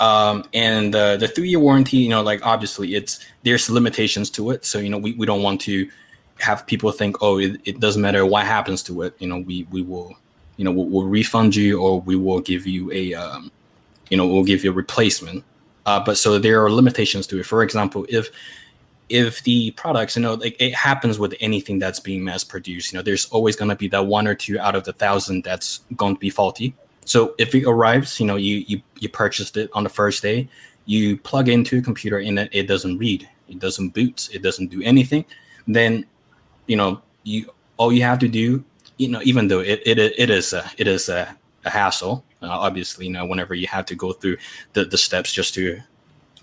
[0.00, 4.50] um, and uh, the three year warranty, you know, like obviously it's there's limitations to
[4.50, 4.64] it.
[4.64, 5.88] So, you know, we, we don't want to
[6.40, 9.14] have people think, oh, it, it doesn't matter what happens to it.
[9.18, 10.16] You know, we, we will,
[10.56, 13.52] you know, we'll, we'll refund you or we will give you a, um,
[14.10, 15.44] you know, we'll give you a replacement.
[15.86, 17.46] Uh, but so there are limitations to it.
[17.46, 18.30] For example, if
[19.10, 22.98] if the products, you know, like it happens with anything that's being mass produced, you
[22.98, 25.80] know, there's always going to be that one or two out of the thousand that's
[25.94, 26.74] going to be faulty.
[27.04, 30.48] So if it arrives, you know, you you you purchased it on the first day,
[30.86, 34.68] you plug into a computer and it, it doesn't read, it doesn't boot, it doesn't
[34.68, 35.24] do anything,
[35.66, 36.06] then
[36.66, 38.64] you know, you all you have to do,
[38.96, 42.48] you know, even though it it, it is a it is a, a hassle, uh,
[42.48, 44.36] obviously, you know, whenever you have to go through
[44.74, 45.80] the, the steps just to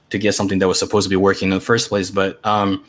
[0.10, 2.12] to get something that was supposed to be working in the first place.
[2.12, 2.84] But um,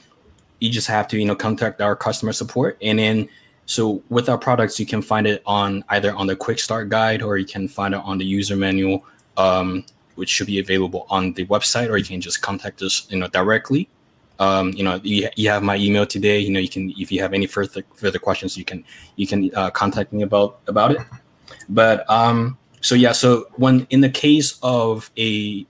[0.61, 3.29] you just have to you know contact our customer support, and then
[3.67, 7.23] so with our products, you can find it on either on the quick start guide
[7.23, 9.05] or you can find it on the user manual,
[9.37, 9.85] um,
[10.17, 13.29] which should be available on the website, or you can just contact us you know
[13.29, 13.89] directly.
[14.39, 16.41] Um, you know, you, you have my email today.
[16.41, 18.85] You know, you can if you have any further further questions, you can
[19.17, 20.99] you can uh, contact me about about it.
[21.69, 25.65] But um, so yeah, so when in the case of a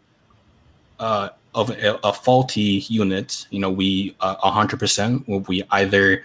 [0.99, 6.25] uh, of a, a faulty unit, you know, we uh, hundred percent will we either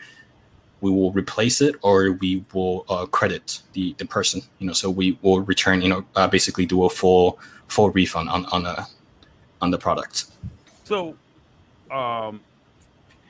[0.81, 4.89] we will replace it or we will uh, credit the, the person you know so
[4.89, 8.87] we will return you know uh, basically do a full full refund on on the
[9.61, 10.25] on the product.
[10.83, 11.15] So
[11.91, 12.41] um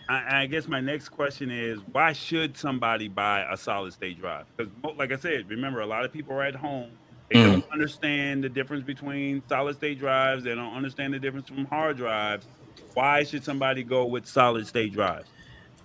[0.10, 4.46] I, I guess my next question is why should somebody buy a solid state drive?
[4.56, 6.92] Because like i said remember a lot of people are at home.
[7.30, 7.52] They mm.
[7.52, 10.46] don't understand the difference between solid state drives.
[10.46, 12.48] They don't understand the difference from hard drives.
[12.94, 15.28] Why should somebody go with solid state drives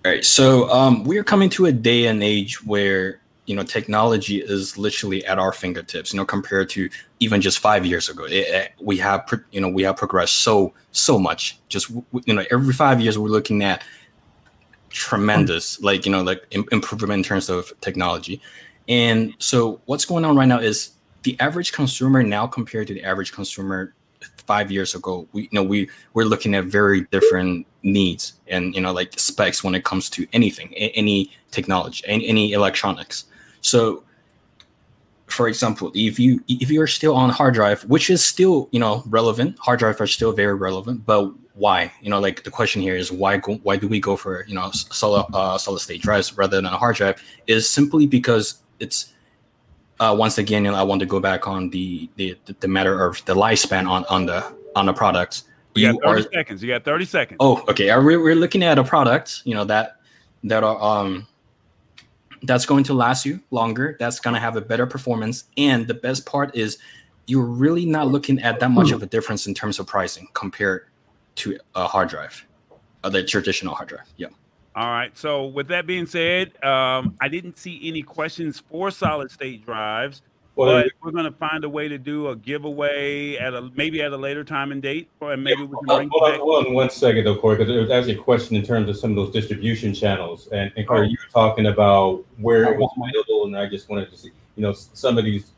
[0.05, 0.25] all right.
[0.25, 4.77] So um, we are coming to a day and age where you know technology is
[4.77, 6.11] literally at our fingertips.
[6.11, 6.89] You know, compared to
[7.21, 10.73] even just five years ago, it, it, we have you know we have progressed so
[10.91, 11.57] so much.
[11.69, 11.89] Just
[12.25, 13.81] you know, every five years we're looking at
[14.89, 18.41] tremendous like you know like improvement in terms of technology.
[18.89, 20.91] And so what's going on right now is
[21.23, 23.93] the average consumer now compared to the average consumer
[24.45, 28.81] five years ago, we you know we we're looking at very different needs and you
[28.81, 33.25] know like specs when it comes to anything, any technology, any, electronics.
[33.61, 34.03] So,
[35.27, 39.03] for example, if you if you're still on hard drive, which is still you know
[39.07, 41.91] relevant, hard drive are still very relevant, but why?
[42.01, 44.55] You know, like the question here is why go, why do we go for you
[44.55, 47.21] know solid uh, solid state drives rather than a hard drive?
[47.47, 49.12] Is simply because it's
[50.03, 53.05] uh, once again, you know, I want to go back on the, the the matter
[53.05, 55.45] of the lifespan on on the on the products.
[55.75, 56.63] You, you got 30 are, seconds.
[56.63, 57.37] You got 30 seconds.
[57.39, 57.95] Oh, okay.
[57.97, 59.97] We're, we're looking at a product, you know, that
[60.43, 61.27] that are um
[62.43, 63.95] that's going to last you longer.
[63.99, 66.77] That's going to have a better performance, and the best part is
[67.25, 70.87] you're really not looking at that much of a difference in terms of pricing compared
[71.35, 72.45] to a hard drive,
[73.05, 74.07] uh, the traditional hard drive.
[74.17, 74.27] Yeah.
[74.75, 75.15] All right.
[75.17, 80.21] So with that being said, um, I didn't see any questions for solid state drives,
[80.55, 84.01] well, but we're going to find a way to do a giveaway at a maybe
[84.01, 86.09] at a later time and date, or maybe we can bring.
[86.11, 88.63] hold, on, hold on one second, though, Corey, because there was actually a question in
[88.63, 91.09] terms of some of those distribution channels, and, and Corey, oh.
[91.09, 94.61] you were talking about where it was available, and I just wanted to see, you
[94.61, 95.53] know, some of these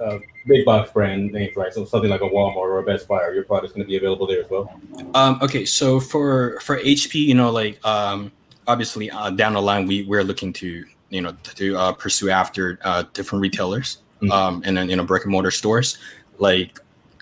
[0.00, 1.72] uh, big box brand names, right?
[1.72, 3.96] So something like a Walmart or a Best Buy, or your product's going to be
[3.96, 4.72] available there as well.
[5.14, 8.32] Um, okay, so for for HP, you know, like um,
[8.66, 12.78] obviously uh, down the line we we're looking to you know to uh, pursue after
[12.82, 14.32] uh, different retailers mm-hmm.
[14.32, 15.98] um, and then you know brick and mortar stores
[16.38, 16.78] like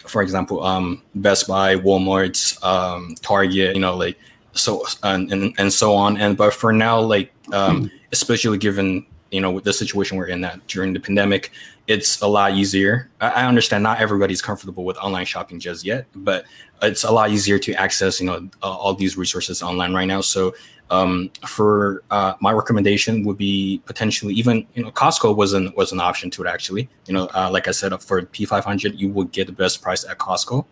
[0.07, 4.19] for example um, Best Buy, Walmart's, um, Target, you know like
[4.53, 7.97] so and, and and so on and but for now like um, mm-hmm.
[8.13, 11.53] especially given you know with the situation we're in that during the pandemic
[11.87, 16.07] it's a lot easier I, I understand not everybody's comfortable with online shopping just yet
[16.15, 16.45] but
[16.83, 20.21] it's a lot easier to access you know uh, all these resources online right now
[20.21, 20.55] so
[20.91, 25.93] um, for uh, my recommendation would be potentially even you know Costco was an was
[25.93, 26.89] an option to it actually.
[27.07, 30.19] You know, uh, like I said, for P500 you would get the best price at
[30.19, 30.65] Costco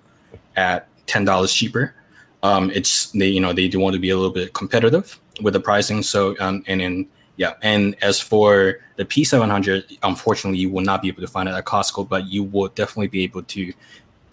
[0.57, 1.94] at ten dollars cheaper.
[2.42, 5.54] Um, it's they you know they do want to be a little bit competitive with
[5.54, 6.02] the pricing.
[6.02, 11.09] So um, and then yeah, and as for the P700, unfortunately you will not be
[11.09, 13.72] able to find it at Costco, but you will definitely be able to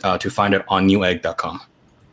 [0.04, 1.62] uh, to find it on newegg.com,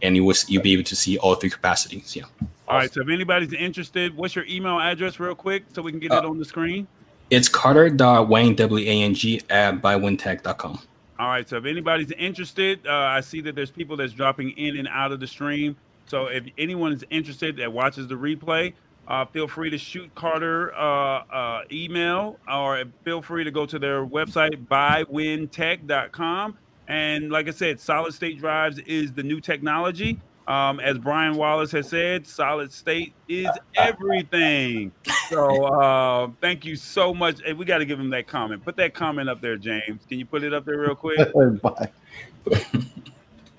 [0.02, 2.14] and you will you'll be able to see all three capacities.
[2.16, 2.24] Yeah.
[2.68, 2.92] All right.
[2.92, 6.18] So if anybody's interested, what's your email address, real quick, so we can get uh,
[6.18, 6.86] it on the screen?
[7.30, 10.78] It's carter.wang, W-A-N-G, at biwintech.com.
[11.18, 11.48] All right.
[11.48, 15.12] So if anybody's interested, uh, I see that there's people that's dropping in and out
[15.12, 15.76] of the stream.
[16.06, 18.74] So if anyone is interested that watches the replay,
[19.08, 23.78] uh, feel free to shoot Carter uh, uh, email or feel free to go to
[23.78, 26.58] their website, biwintech.com.
[26.88, 30.20] And like I said, solid state drives is the new technology.
[30.48, 34.90] Um, as Brian Wallace has said, solid state is everything.
[35.28, 37.40] So uh, thank you so much.
[37.44, 38.64] Hey, we got to give him that comment.
[38.64, 40.04] Put that comment up there, James.
[40.08, 41.18] Can you put it up there real quick?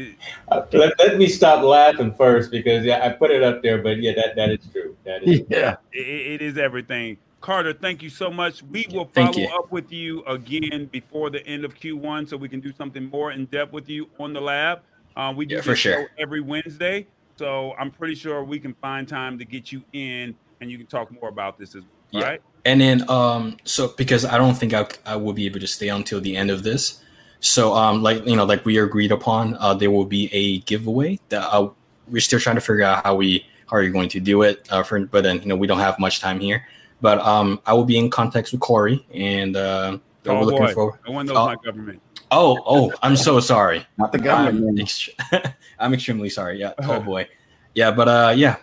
[0.72, 4.12] let, let, me stop laughing first because yeah, I put it up there, but yeah,
[4.14, 4.96] that, that is true.
[5.04, 7.18] That is yeah, it, it is everything.
[7.40, 8.62] Carter, thank you so much.
[8.62, 12.60] We will follow up with you again before the end of Q1 so we can
[12.60, 14.80] do something more in depth with you on the lab.
[15.16, 16.10] Uh, we do yeah, for sure.
[16.18, 20.70] every Wednesday, so I'm pretty sure we can find time to get you in, and
[20.70, 22.22] you can talk more about this as well.
[22.22, 22.28] Yeah.
[22.28, 22.42] Right?
[22.66, 25.88] And then, um, so because I don't think I, I will be able to stay
[25.88, 27.02] until the end of this,
[27.40, 31.18] so um, like you know, like we agreed upon, uh, there will be a giveaway
[31.30, 31.68] that I,
[32.06, 34.66] we're still trying to figure out how we how are you going to do it.
[34.70, 36.66] Uh, for but then you know we don't have much time here.
[37.00, 40.74] But um, I will be in contact with Corey, and uh, Oh, we're looking boy.
[40.74, 41.00] forward.
[41.06, 41.46] No one knows Oh.
[41.46, 42.02] my government.
[42.30, 43.86] Oh, oh, I'm so sorry.
[43.98, 44.56] Not the government.
[44.68, 44.84] I'm, man.
[44.84, 46.60] ext- I'm extremely sorry.
[46.60, 47.28] Yeah, oh boy.
[47.74, 48.56] Yeah, but uh, yeah.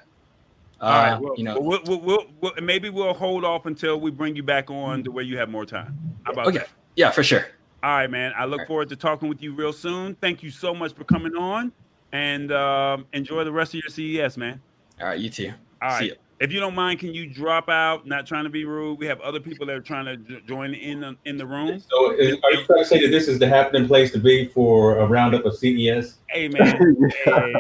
[0.79, 1.21] Uh, All right.
[1.21, 4.43] Well, you know, we'll, we'll, we'll, we'll, maybe we'll hold off until we bring you
[4.43, 5.97] back on to where you have more time.
[6.23, 6.59] How about okay.
[6.59, 6.69] that?
[6.95, 7.47] Yeah, for sure.
[7.81, 8.33] All right, man.
[8.37, 8.67] I look right.
[8.67, 10.15] forward to talking with you real soon.
[10.15, 11.71] Thank you so much for coming on,
[12.11, 14.61] and um, enjoy the rest of your CES, man.
[15.01, 15.51] All right, you too.
[15.81, 16.17] All See right.
[16.39, 16.45] Ya.
[16.45, 18.05] If you don't mind, can you drop out?
[18.05, 18.99] Not trying to be rude.
[18.99, 21.79] We have other people that are trying to j- join in the, in the room.
[21.79, 24.45] So, is, are you trying to say that this is the happening place to be
[24.47, 26.15] for a roundup of CES?
[26.29, 26.97] Hey, man.
[27.25, 27.53] hey.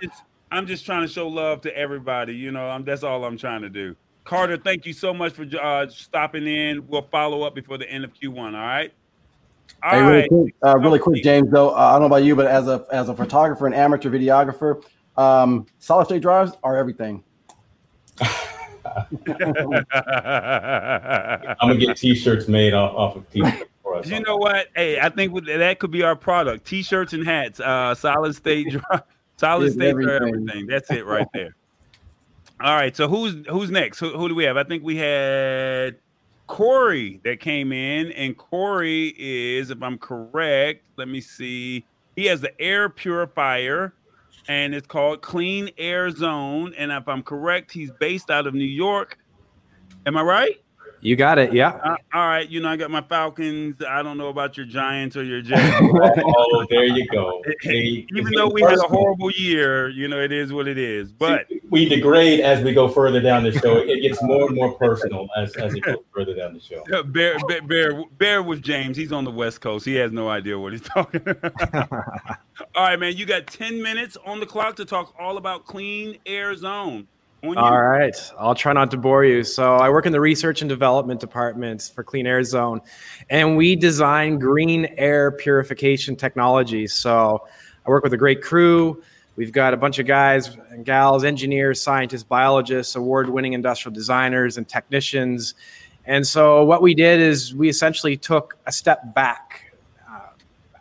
[0.00, 2.32] It's- I'm just trying to show love to everybody.
[2.34, 3.96] You know, I'm, that's all I'm trying to do.
[4.24, 6.86] Carter, thank you so much for uh, stopping in.
[6.86, 8.38] We'll follow up before the end of Q1.
[8.38, 8.92] All right.
[9.82, 10.08] All Hey, right.
[10.10, 11.50] really quick, uh, really quick, James.
[11.50, 14.08] Though uh, I don't know about you, but as a as a photographer and amateur
[14.10, 14.82] videographer,
[15.16, 17.22] um, solid state drives are everything.
[19.60, 23.64] I'm gonna get T-shirts made off, off of T-shirts.
[24.04, 24.68] You know what?
[24.74, 27.60] Hey, I think that could be our product: t-shirts and hats.
[27.60, 28.74] Uh, solid state,
[29.36, 30.48] solid Is state for everything.
[30.48, 30.66] everything.
[30.66, 31.56] That's it right there.
[32.60, 32.94] All right.
[32.96, 33.98] So who's who's next?
[33.98, 34.56] Who, who do we have?
[34.56, 35.96] I think we had
[36.46, 41.84] Corey that came in, and Corey is, if I'm correct, let me see.
[42.16, 43.94] He has the air purifier,
[44.48, 46.74] and it's called Clean Air Zone.
[46.76, 49.18] And if I'm correct, he's based out of New York.
[50.06, 50.60] Am I right?
[51.06, 51.52] You got it.
[51.52, 51.68] Yeah.
[51.68, 53.80] Uh, all right, you know I got my Falcons.
[53.88, 55.62] I don't know about your Giants or your Jets.
[56.28, 57.42] Oh, there you go.
[57.62, 58.88] Hey, Even though we had a personal.
[58.90, 61.12] horrible year, you know it is what it is.
[61.12, 63.76] But we degrade as we go further down the show.
[63.78, 66.82] It gets more and more personal as, as it goes further down the show.
[67.04, 68.96] bear, bear, bear, bear with James.
[68.96, 69.84] He's on the West Coast.
[69.84, 71.22] He has no idea what he's talking.
[71.24, 71.92] about.
[72.74, 73.16] all right, man.
[73.16, 77.06] You got ten minutes on the clock to talk all about Clean Air Zone.
[77.44, 78.16] All right.
[78.38, 79.44] I'll try not to bore you.
[79.44, 82.80] So, I work in the research and development department for Clean Air Zone,
[83.30, 86.92] and we design green air purification technologies.
[86.92, 87.46] So,
[87.86, 89.02] I work with a great crew.
[89.36, 94.56] We've got a bunch of guys and gals, engineers, scientists, biologists, award winning industrial designers,
[94.56, 95.54] and technicians.
[96.06, 99.72] And so, what we did is we essentially took a step back.
[100.10, 100.20] Uh,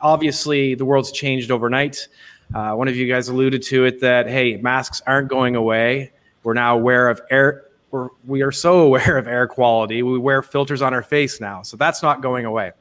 [0.01, 2.07] obviously, the world's changed overnight.
[2.53, 6.11] Uh, one of you guys alluded to it that, hey, masks aren't going away.
[6.45, 7.63] We're now aware of air.
[7.89, 10.03] We're, we are so aware of air quality.
[10.03, 11.63] We wear filters on our face now.
[11.63, 12.71] So that's not going away.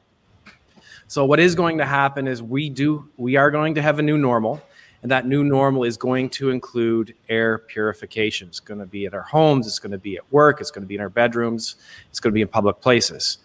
[1.07, 4.01] So what is going to happen is we do we are going to have a
[4.03, 4.61] new normal,
[5.01, 8.47] and that new normal is going to include air purification.
[8.47, 9.65] It's going to be at our homes.
[9.67, 10.61] It's going to be at work.
[10.61, 11.75] It's going to be in our bedrooms.
[12.09, 13.39] It's going to be in public places.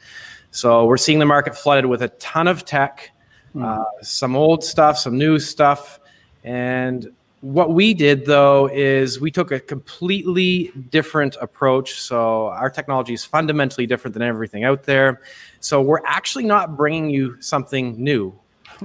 [0.51, 3.11] So we're seeing the market flooded with a ton of tech,
[3.59, 6.01] uh, some old stuff, some new stuff,
[6.45, 7.11] and
[7.41, 12.01] what we did though is we took a completely different approach.
[12.01, 15.22] So our technology is fundamentally different than everything out there.
[15.61, 18.38] So we're actually not bringing you something new.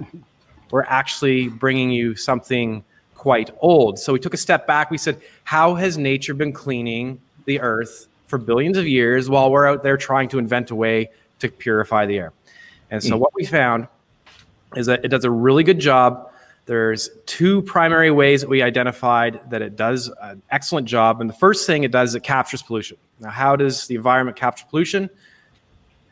[0.71, 2.83] we're actually bringing you something
[3.15, 3.99] quite old.
[3.99, 4.89] So we took a step back.
[4.89, 9.67] We said, how has nature been cleaning the earth for billions of years while we're
[9.67, 12.33] out there trying to invent a way to purify the air?
[12.91, 13.21] And so hmm.
[13.21, 13.87] what we found
[14.75, 16.31] is that it does a really good job.
[16.65, 21.21] There's two primary ways that we identified that it does an excellent job.
[21.21, 22.97] And the first thing it does is it captures pollution.
[23.19, 25.09] Now, how does the environment capture pollution?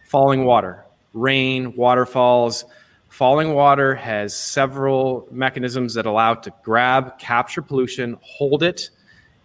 [0.06, 2.66] Falling water, rain, waterfalls.
[3.10, 8.91] Falling water has several mechanisms that allow it to grab, capture pollution, hold it,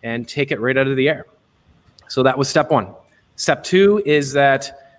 [0.02, 1.26] and take it right out of the air.
[2.08, 2.94] So that was step one.
[3.36, 4.90] Step two is that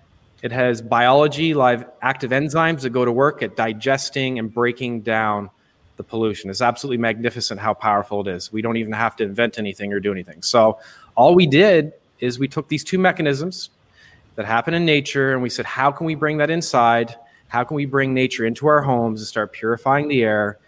[0.42, 5.50] it has biology, live active enzymes that go to work at digesting and breaking down
[6.00, 6.48] the pollution.
[6.48, 8.50] It's absolutely magnificent how powerful it is.
[8.50, 10.40] We don't even have to invent anything or do anything.
[10.40, 10.78] So
[11.14, 13.68] all we did is we took these two mechanisms
[14.36, 17.14] that happen in nature and we said, how can we bring that inside?
[17.48, 20.58] How can we bring nature into our homes and start purifying the air?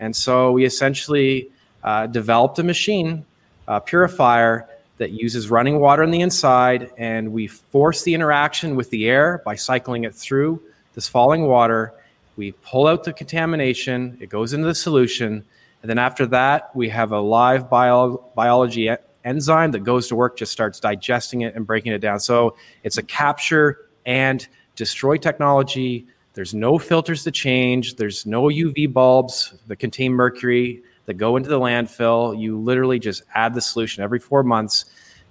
[0.00, 1.50] And so we essentially
[1.84, 3.24] uh, developed a machine,
[3.68, 4.68] a purifier
[4.98, 9.40] that uses running water on the inside, and we force the interaction with the air
[9.44, 10.60] by cycling it through
[10.94, 11.94] this falling water.
[12.36, 15.44] We pull out the contamination, it goes into the solution,
[15.82, 20.14] and then after that, we have a live bio- biology e- enzyme that goes to
[20.14, 22.20] work, just starts digesting it and breaking it down.
[22.20, 26.06] So it's a capture and destroy technology.
[26.34, 31.48] There's no filters to change, there's no UV bulbs that contain mercury that go into
[31.48, 32.38] the landfill.
[32.40, 34.84] You literally just add the solution every four months,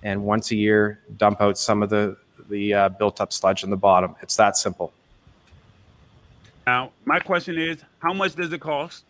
[0.03, 2.17] and once a year, dump out some of the
[2.49, 4.15] the uh, built up sludge in the bottom.
[4.21, 4.91] It's that simple.
[6.65, 9.03] Now, my question is, how much does it cost?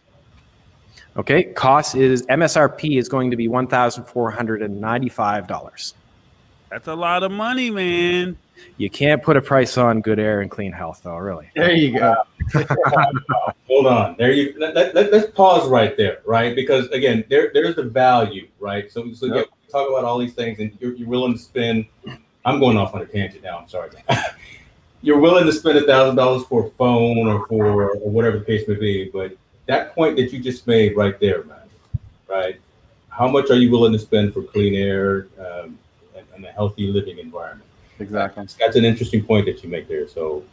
[1.17, 5.93] Okay, cost is MSRP is going to be one thousand four hundred and ninety-five dollars.
[6.69, 8.37] That's a lot of money, man.
[8.77, 11.17] You can't put a price on good air and clean health, though.
[11.17, 11.49] Really.
[11.55, 12.15] There you go.
[13.67, 14.15] Hold on.
[14.17, 16.55] There you let, let, let, us pause right there, right?
[16.55, 18.91] Because again, there there's the value, right?
[18.91, 21.85] So so yeah, we talk about all these things and you're, you're willing to spend
[22.45, 23.89] I'm going off on a tangent now, I'm sorry.
[25.01, 28.45] you're willing to spend a thousand dollars for a phone or for or whatever the
[28.45, 29.35] case may be, but
[29.67, 31.57] that point that you just made right there, man,
[32.27, 32.59] right?
[33.09, 35.77] How much are you willing to spend for clean air um,
[36.15, 37.69] and, and a healthy living environment?
[37.99, 38.45] Exactly.
[38.59, 40.07] That's an interesting point that you make there.
[40.07, 40.43] So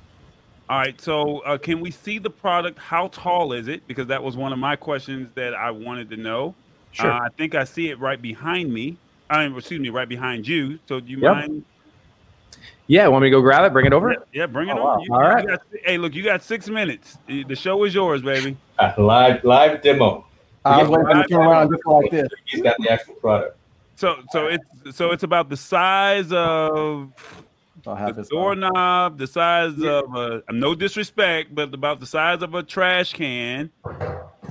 [0.68, 2.78] All right, so uh, can we see the product?
[2.78, 3.86] How tall is it?
[3.86, 6.55] Because that was one of my questions that I wanted to know.
[6.92, 7.11] Sure.
[7.12, 8.97] Uh, I think I see it right behind me.
[9.30, 10.78] I mean, excuse me, right behind you.
[10.88, 11.32] So do you Yep.
[11.32, 11.64] mind?
[12.89, 13.72] Yeah, want me to go grab it?
[13.72, 14.11] Bring it over?
[14.12, 14.99] Yeah, yeah, bring it Oh, on.
[14.99, 14.99] wow.
[15.03, 15.47] You- All you right.
[15.47, 17.18] got- hey, look, you got six minutes.
[17.26, 18.57] The show is yours, baby.
[18.78, 20.24] uh, live live demo.
[20.64, 22.28] I was waiting to turn around just like this.
[22.45, 23.57] He's got the actual product.
[23.97, 27.11] So, so it's so it's about the size of
[27.84, 32.62] the his doorknob, the size of a no disrespect, but about the size of a
[32.62, 33.70] trash can.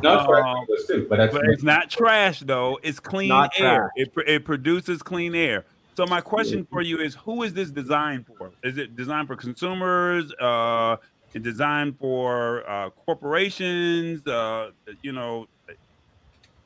[0.02, 2.80] Not Um, us too, but that's But it's not trash though.
[2.84, 3.92] It's clean Not air.
[3.96, 5.66] It, it produces clean air.
[5.96, 8.52] So my question for you is, who is this designed for?
[8.64, 10.32] Is it designed for consumers?
[10.34, 10.98] Uh,
[11.42, 14.26] designed for uh, corporations?
[14.28, 14.72] Uh,
[15.02, 15.48] you know,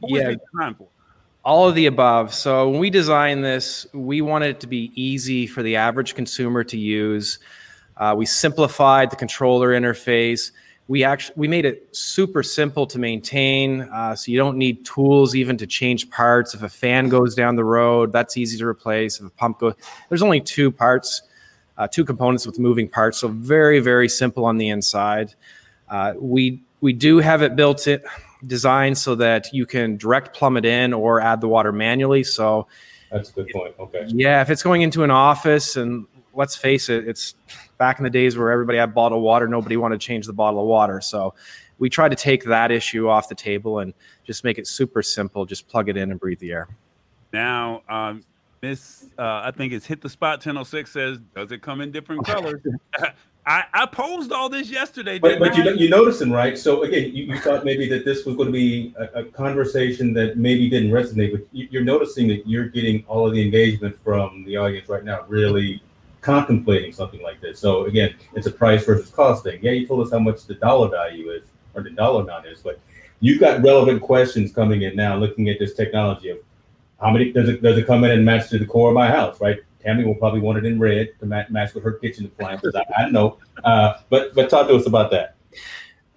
[0.02, 0.30] Yeah.
[0.30, 0.88] it designed for?
[1.46, 2.34] All of the above.
[2.34, 6.64] So when we designed this, we wanted it to be easy for the average consumer
[6.64, 7.40] to use.
[7.98, 10.52] Uh, we simplified the controller interface.
[10.90, 15.36] We actually we made it super simple to maintain, uh, so you don't need tools
[15.36, 16.56] even to change parts.
[16.56, 19.20] If a fan goes down the road, that's easy to replace.
[19.20, 19.76] If a pump goes,
[20.10, 21.22] there's only two parts,
[21.78, 25.36] uh, two components with moving parts, so very very simple on the inside.
[25.90, 28.04] Uh, we we do have it built it
[28.48, 32.24] designed so that you can direct plumb it in or add the water manually.
[32.24, 32.68] So
[33.12, 33.76] that's a good point.
[33.80, 34.06] Okay.
[34.08, 37.36] yeah, if it's going into an office, and let's face it, it's
[37.78, 40.60] back in the days where everybody had bottled water, nobody wanted to change the bottle
[40.62, 41.02] of water.
[41.02, 41.34] So
[41.80, 43.94] we try to take that issue off the table and
[44.26, 45.46] just make it super simple.
[45.46, 46.68] Just plug it in and breathe the air.
[47.32, 48.24] Now, um,
[48.62, 50.42] Miss, uh, I think it's hit the spot.
[50.42, 52.62] Ten oh six says, does it come in different colors?
[53.46, 55.18] I, I posed all this yesterday.
[55.18, 56.58] But, but you, you're noticing, right?
[56.58, 60.14] So again, you, you thought maybe that this was going to be a, a conversation
[60.14, 63.98] that maybe didn't resonate, but you, you're noticing that you're getting all of the engagement
[64.04, 65.82] from the audience right now, really
[66.22, 67.60] contemplating something like this.
[67.60, 69.60] So again, it's a price versus cost thing.
[69.62, 71.44] Yeah, you told us how much the dollar value is
[71.74, 72.80] or the dollar amount is, but
[73.20, 76.40] you've got relevant questions coming in now, looking at this technology of
[77.00, 79.08] how many does it does it come in and match to the core of my
[79.08, 79.60] house, right?
[79.82, 82.76] Tammy will probably want it in red to match, with her kitchen appliances.
[82.76, 85.36] I, I know, uh, but but talk to us about that.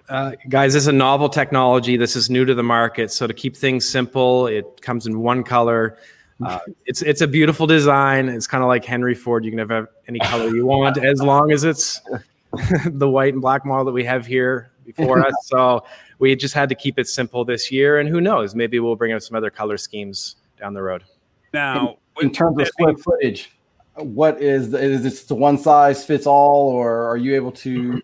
[0.08, 1.96] Uh, guys, this is a novel technology.
[1.96, 3.12] This is new to the market.
[3.12, 5.96] So to keep things simple, it comes in one color.
[6.44, 8.28] Uh, it's it's a beautiful design.
[8.28, 9.44] It's kind of like Henry Ford.
[9.44, 12.00] You can have any color you want as long as it's
[12.86, 15.34] the white and black model that we have here before us.
[15.44, 15.84] So
[16.18, 17.98] we just had to keep it simple this year.
[17.98, 18.54] And who knows?
[18.54, 21.04] Maybe we'll bring out some other color schemes down the road.
[21.52, 23.52] now, in with terms of square footage,
[23.96, 28.00] what is the, is this the one size fits all, or are you able to?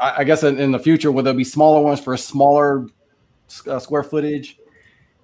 [0.00, 2.86] I, I guess in, in the future, will there be smaller ones for a smaller
[3.66, 4.58] uh, square footage?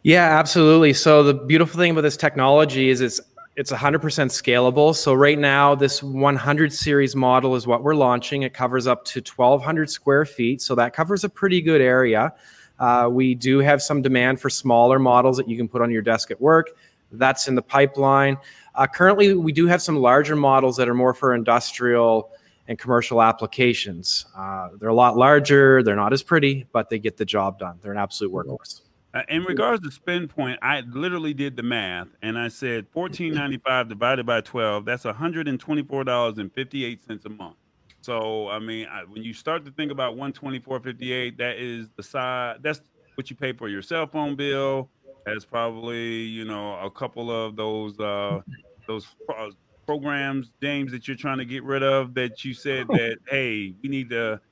[0.07, 0.93] Yeah, absolutely.
[0.93, 3.21] So the beautiful thing about this technology is it's
[3.57, 4.95] it's 100% scalable.
[4.95, 8.43] So right now, this 100 series model is what we're launching.
[8.43, 12.33] It covers up to 1,200 square feet, so that covers a pretty good area.
[12.79, 16.03] Uh, we do have some demand for smaller models that you can put on your
[16.03, 16.69] desk at work.
[17.11, 18.37] That's in the pipeline.
[18.77, 22.31] Uh, currently, we do have some larger models that are more for industrial
[22.69, 24.25] and commercial applications.
[24.37, 25.83] Uh, they're a lot larger.
[25.83, 27.81] They're not as pretty, but they get the job done.
[27.83, 28.83] They're an absolute workhorse.
[29.17, 33.33] Uh, in regards to spend point, I literally did the math and I said fourteen
[33.41, 34.85] ninety five divided by twelve.
[34.85, 37.57] That's one hundred and twenty four dollars and fifty eight cents a month.
[38.03, 41.39] So I mean, I, when you start to think about one twenty four fifty eight,
[41.39, 42.59] that is the side.
[42.61, 42.83] That's
[43.15, 44.91] what you pay for your cell phone bill.
[45.25, 48.41] That's probably you know a couple of those uh,
[48.87, 49.53] those pro-
[49.87, 52.13] programs, James, that you're trying to get rid of.
[52.13, 54.43] That you said that hey, we need to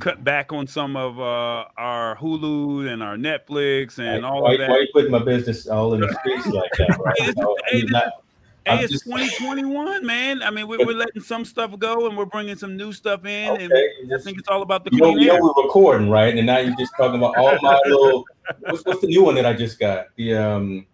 [0.00, 4.58] cut back on some of uh, our Hulu and our Netflix and all why, of
[4.60, 4.68] that.
[4.70, 6.98] why you putting my business all in the space like that?
[6.98, 7.14] Right?
[7.18, 8.12] Hey, this- You know, hey, I'm this- not-
[8.66, 10.42] Hey, I'm it's just- 2021, man.
[10.42, 13.50] I mean, we're, we're letting some stuff go and we're bringing some new stuff in.
[13.50, 16.08] Okay, And I just- think it's all about the you know, you know we're recording,
[16.08, 16.34] right?
[16.34, 18.24] And now you're just talking about all my little.
[18.60, 20.06] What's, what's the new one that I just got?
[20.16, 20.86] The um,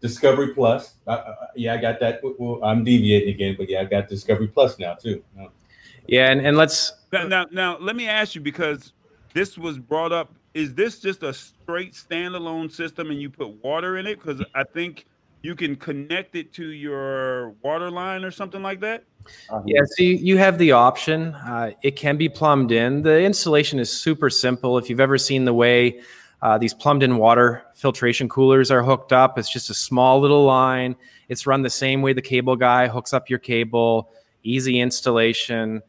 [0.00, 0.94] Discovery Plus.
[1.06, 2.20] I, I, yeah, I got that.
[2.38, 5.22] Well, I'm deviating again, but yeah, I got Discovery Plus now too.
[6.06, 8.92] Yeah, and, and let's Now, now, now, let me ask you because
[9.34, 10.34] this was brought up.
[10.52, 14.20] Is this just a straight standalone system and you put water in it?
[14.20, 15.06] Because I think
[15.42, 19.04] you can connect it to your water line or something like that.
[19.64, 21.34] Yeah, so you, you have the option.
[21.34, 23.02] Uh, it can be plumbed in.
[23.02, 24.76] The installation is super simple.
[24.76, 26.00] If you've ever seen the way
[26.42, 30.44] uh, these plumbed in water filtration coolers are hooked up, it's just a small little
[30.44, 30.96] line.
[31.28, 34.10] It's run the same way the cable guy hooks up your cable,
[34.42, 35.82] easy installation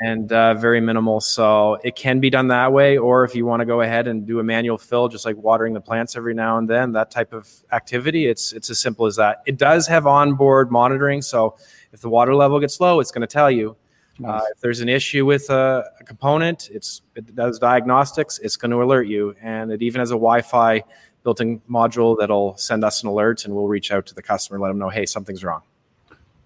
[0.00, 1.20] and uh, very minimal.
[1.20, 2.98] So it can be done that way.
[2.98, 5.72] Or if you want to go ahead and do a manual fill, just like watering
[5.72, 9.16] the plants every now and then, that type of activity, it's it's as simple as
[9.16, 9.42] that.
[9.46, 11.56] It does have onboard monitoring, so
[11.92, 13.76] if the water level gets low, it's going to tell you.
[14.24, 18.38] Uh, if there's an issue with a, a, component, it's it does diagnostics.
[18.38, 20.84] It's going to alert you, and it even has a Wi-Fi
[21.24, 24.68] built-in module that'll send us an alert, and we'll reach out to the customer, let
[24.68, 25.62] them know, hey, something's wrong.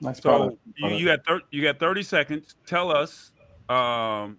[0.01, 2.55] Nice so you, you got thir- you got 30 seconds.
[2.67, 3.33] Tell us
[3.69, 4.39] um,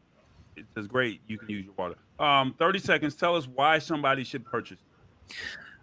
[0.56, 1.22] it says great.
[1.28, 1.96] You can use your water.
[2.20, 3.16] Um, 30 seconds.
[3.16, 4.80] Tell us why somebody should purchase.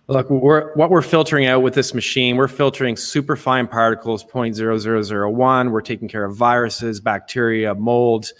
[0.09, 5.71] Look, we're, what we're filtering out with this machine, we're filtering superfine particles 0.0001.
[5.71, 8.33] We're taking care of viruses, bacteria, mold,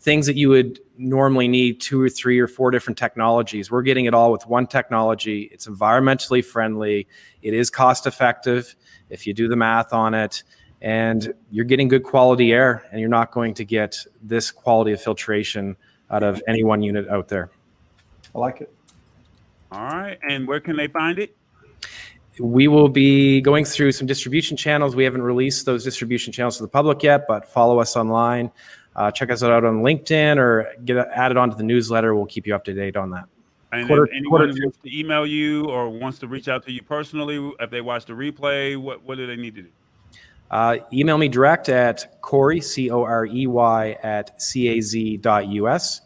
[0.00, 3.70] things that you would normally need two or three or four different technologies.
[3.70, 5.48] We're getting it all with one technology.
[5.52, 7.06] It's environmentally friendly.
[7.40, 8.76] It is cost effective
[9.08, 10.42] if you do the math on it
[10.86, 15.02] and you're getting good quality air and you're not going to get this quality of
[15.02, 15.76] filtration
[16.12, 17.50] out of any one unit out there.
[18.32, 18.72] I like it.
[19.72, 20.16] All right.
[20.30, 21.36] And where can they find it?
[22.38, 24.94] We will be going through some distribution channels.
[24.94, 28.52] We haven't released those distribution channels to the public yet, but follow us online.
[28.94, 32.14] Uh, check us out on LinkedIn or get added onto the newsletter.
[32.14, 33.24] We'll keep you up to date on that.
[33.72, 36.82] And quarter, anyone quarter, wants to email you or wants to reach out to you
[36.82, 39.68] personally, if they watch the replay, what, what do they need to do?
[40.50, 46.00] Uh, email me direct at Corey, C O R E Y, at caz.us.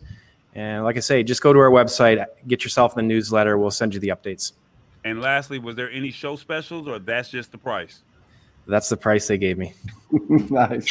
[0.55, 3.57] And like I say, just go to our website, get yourself the newsletter.
[3.59, 4.53] We'll send you the updates.
[5.05, 8.03] And lastly, was there any show specials or that's just the price?
[8.67, 9.75] That's the price they gave me.
[10.29, 10.87] nice.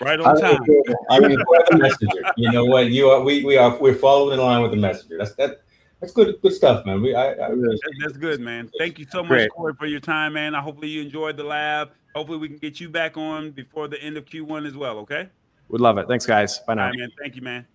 [0.00, 0.60] right on time.
[1.10, 2.32] I mean, the messenger.
[2.36, 2.90] You know what?
[2.90, 5.18] You are we we are we're following in line with the messenger.
[5.18, 5.62] That's that
[6.04, 7.00] that's good, good stuff, man.
[7.00, 8.70] We, I, I really that's good, man.
[8.78, 9.50] Thank you so much, Great.
[9.50, 10.54] Corey, for your time, man.
[10.54, 11.92] I hopefully you enjoyed the lab.
[12.14, 14.98] Hopefully we can get you back on before the end of Q1 as well.
[14.98, 15.28] Okay.
[15.68, 16.06] Would love it.
[16.06, 16.58] Thanks, guys.
[16.60, 16.86] Bye now.
[16.86, 17.10] Right, man.
[17.18, 17.66] Thank you, man.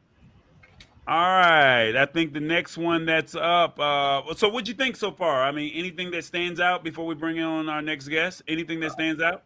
[1.08, 1.96] All right.
[1.96, 3.80] I think the next one that's up.
[3.80, 5.44] Uh, so, what'd you think so far?
[5.44, 8.44] I mean, anything that stands out before we bring on our next guest?
[8.48, 9.44] Anything that stands out?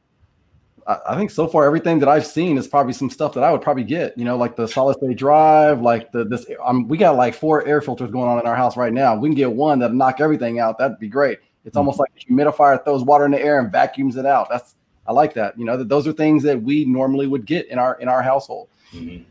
[0.85, 3.61] I think so far everything that I've seen is probably some stuff that I would
[3.61, 4.17] probably get.
[4.17, 6.45] You know, like the solid state drive, like the this.
[6.63, 9.15] Um, we got like four air filters going on in our house right now.
[9.15, 10.77] We can get one that'll knock everything out.
[10.77, 11.39] That'd be great.
[11.65, 11.79] It's mm-hmm.
[11.79, 14.49] almost like a humidifier throws water in the air and vacuums it out.
[14.49, 14.75] That's
[15.05, 15.57] I like that.
[15.57, 18.21] You know, that those are things that we normally would get in our in our
[18.21, 18.69] household.
[18.93, 19.23] Mm-hmm.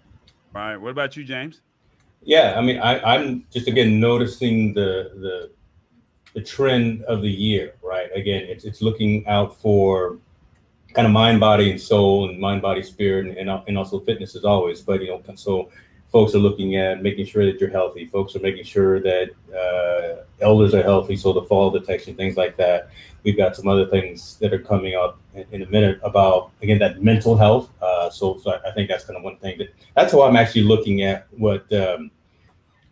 [0.55, 0.77] Right.
[0.77, 1.61] What about you, James?
[2.25, 5.51] Yeah, I mean, I, I'm just again noticing the the
[6.35, 7.75] the trend of the year.
[7.83, 8.09] Right.
[8.15, 10.19] Again, it's it's looking out for
[10.95, 14.45] kind of mind, body, and soul, and mind, body, spirit, and, and also fitness as
[14.45, 14.81] always.
[14.81, 15.71] But you know, so
[16.11, 18.07] folks are looking at making sure that you're healthy.
[18.07, 22.57] Folks are making sure that uh, elders are healthy, so the fall detection, things like
[22.59, 22.91] that.
[23.25, 26.79] We've got some other things that are coming up in, in a minute about again
[26.81, 27.71] that mental health.
[27.81, 30.65] Uh, so, so I think that's kind of one thing that that's how I'm actually
[30.65, 31.73] looking at what.
[31.73, 32.11] Um,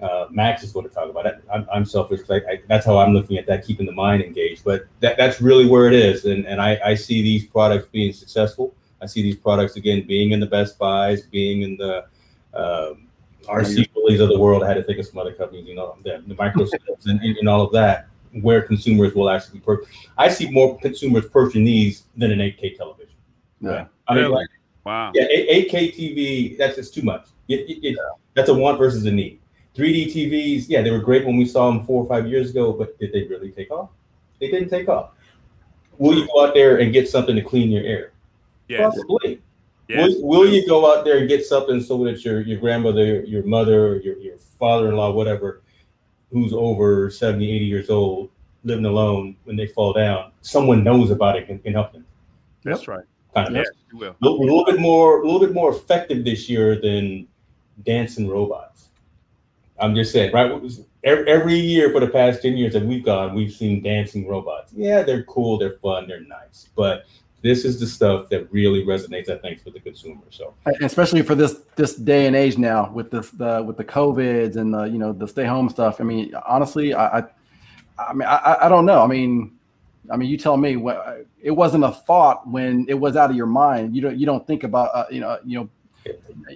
[0.03, 1.43] uh, Max is going to talk about it.
[1.53, 4.23] I'm, I'm selfish because I, I, that's how I'm looking at that, keeping the mind
[4.23, 4.65] engaged.
[4.65, 6.25] But that, that's really where it is.
[6.25, 8.75] And, and I, I see these products being successful.
[9.03, 12.05] I see these products, again, being in the Best Buys, being in the
[12.55, 13.09] um,
[13.45, 14.63] RC Willeys of the world.
[14.63, 17.37] I had to think of some other companies, you know, the, the Microsofts and, and,
[17.37, 18.09] and, all of that,
[18.43, 19.89] where consumers will actually purchase.
[20.19, 23.15] I see more consumers purchasing these than an 8K television.
[23.61, 23.87] Yeah.
[24.09, 24.49] I mean, like,
[24.85, 25.13] wow.
[25.15, 27.27] Yeah, 8K TV, that's just too much.
[27.49, 28.03] It, it, it, yeah.
[28.35, 29.41] That's a want versus a need.
[29.81, 32.73] 3D TVs, yeah, they were great when we saw them four or five years ago,
[32.73, 33.89] but did they really take off?
[34.39, 35.13] They didn't take off.
[35.97, 38.13] Will you go out there and get something to clean your air?
[38.69, 38.95] Yes.
[38.95, 39.41] Possibly.
[39.89, 40.13] Yes.
[40.19, 43.43] Will, will, you go out there and get something so that your, your grandmother, your
[43.43, 45.63] mother, your, your father-in-law, whatever,
[46.31, 48.31] who's over 70, 80 years old,
[48.65, 52.05] living alone, when they fall down, someone knows about it and can help them.
[52.65, 53.05] That's right.
[53.35, 54.11] Kind of yes, you will.
[54.11, 57.27] A little, little bit more, a little bit more effective this year than
[57.85, 58.90] dancing robots.
[59.81, 60.51] I'm just saying, right?
[61.03, 64.73] Every year for the past 10 years that we've gone, we've seen dancing robots.
[64.77, 66.69] Yeah, they're cool, they're fun, they're nice.
[66.77, 67.07] But
[67.43, 70.23] this is the stuff that really resonates, I think, with the consumer.
[70.31, 74.57] So especially for this this day and age now with this the with the COVIDs
[74.57, 76.01] and the you know the stay home stuff.
[76.01, 77.25] I mean, honestly, I I,
[77.99, 79.03] I mean I, I don't know.
[79.03, 79.57] I mean,
[80.11, 80.77] I mean, you tell me.
[80.77, 83.97] What, it wasn't a thought when it was out of your mind.
[83.97, 85.69] You don't you don't think about uh, you know you know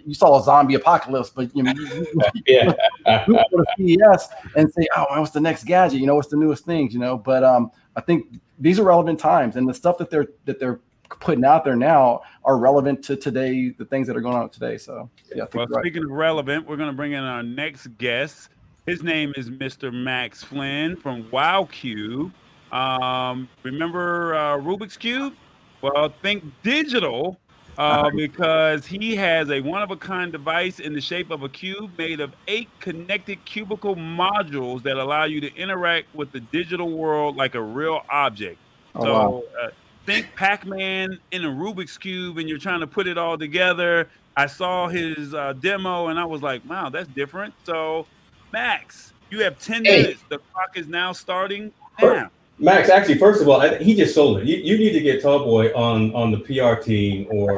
[0.04, 2.06] you saw a zombie apocalypse, but you know, you,
[2.46, 3.24] yeah.
[3.26, 6.00] you go to CES and say, "Oh, what's the next gadget?
[6.00, 9.18] You know, what's the newest things?" You know, but um, I think these are relevant
[9.18, 10.80] times, and the stuff that they're that they're
[11.20, 14.76] putting out there now are relevant to today, the things that are going on today.
[14.78, 15.44] So, yeah.
[15.54, 15.82] Well, right.
[15.82, 18.50] speaking of relevant, we're going to bring in our next guest.
[18.86, 19.92] His name is Mr.
[19.92, 22.32] Max Filin from WowCube.
[22.72, 25.34] Um, remember uh, Rubik's Cube?
[25.80, 27.38] Well, think digital
[27.78, 31.48] uh, because he has a one of a kind device in the shape of a
[31.48, 36.90] cube made of eight connected cubicle modules that allow you to interact with the digital
[36.96, 38.58] world like a real object.
[38.94, 39.42] Oh, so, wow.
[39.62, 39.68] uh,
[40.06, 44.08] think Pac Man in a Rubik's Cube and you're trying to put it all together.
[44.36, 47.54] I saw his uh, demo and I was like, wow, that's different.
[47.64, 48.06] So,
[48.52, 49.90] Max, you have 10 Hey.
[50.02, 50.24] minutes.
[50.28, 52.30] The clock is now starting now.
[52.58, 54.46] Max, actually, first of all, I, he just sold it.
[54.46, 57.56] You, you need to get Tallboy on on the PR team or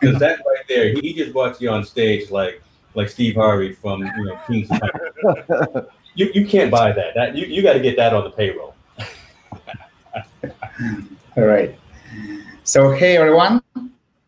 [0.00, 2.62] because that right there, he, he just brought you on stage like
[2.94, 4.68] like Steve Harvey from you know Kings.
[6.14, 7.14] you you can't buy that.
[7.14, 8.74] That you, you got to get that on the payroll.
[11.36, 11.78] All right.
[12.64, 13.62] So, hey everyone,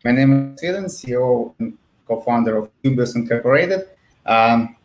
[0.04, 1.76] my name is Steven, CEO and
[2.06, 3.88] co-founder of Cubios Incorporated.
[4.24, 4.76] Um,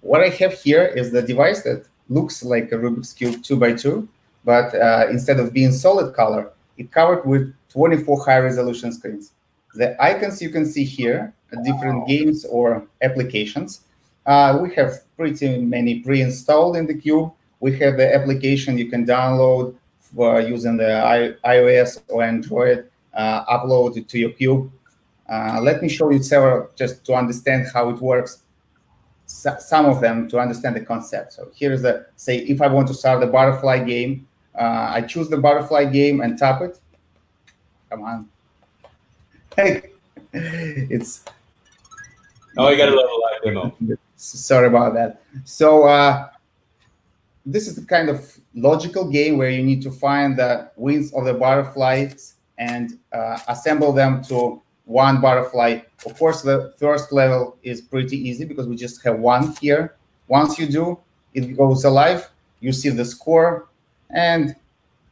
[0.00, 3.72] what I have here is the device that looks like a Rubik's Cube 2 by
[3.72, 4.08] 2
[4.46, 9.32] but uh, instead of being solid color, it covered with 24 high resolution screens.
[9.74, 13.80] The icons you can see here are different games or applications.
[14.24, 17.32] Uh, we have pretty many pre-installed in the Cube.
[17.58, 23.44] We have the application you can download for using the I- iOS or Android, uh,
[23.46, 24.70] upload it to your Cube.
[25.28, 28.42] Uh, let me show you several just to understand how it works.
[29.46, 31.32] So- some of them to understand the concept.
[31.32, 34.26] So here's the say if I want to start the butterfly game,
[34.58, 36.78] uh, I choose the butterfly game and tap it.
[37.90, 38.28] Come on.
[39.56, 39.90] Hey,
[40.32, 41.24] it's
[42.58, 43.76] Oh, you got a live demo.
[44.16, 45.20] sorry about that.
[45.44, 46.28] So uh,
[47.44, 51.26] this is the kind of logical game where you need to find the wings of
[51.26, 55.80] the butterflies and uh, assemble them to one butterfly.
[56.06, 59.96] Of course, the first level is pretty easy because we just have one here.
[60.28, 60.98] Once you do,
[61.34, 62.30] it goes alive.
[62.60, 63.68] You see the score,
[64.10, 64.56] and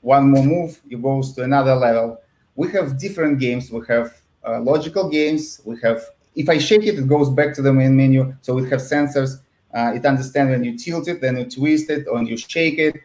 [0.00, 2.20] one more move, it goes to another level.
[2.56, 3.70] We have different games.
[3.70, 5.60] We have uh, logical games.
[5.64, 6.02] We have
[6.36, 8.34] if I shake it, it goes back to the main menu.
[8.42, 9.40] So we have sensors.
[9.72, 12.96] Uh, it understands when you tilt it, then you twist it, or you shake it.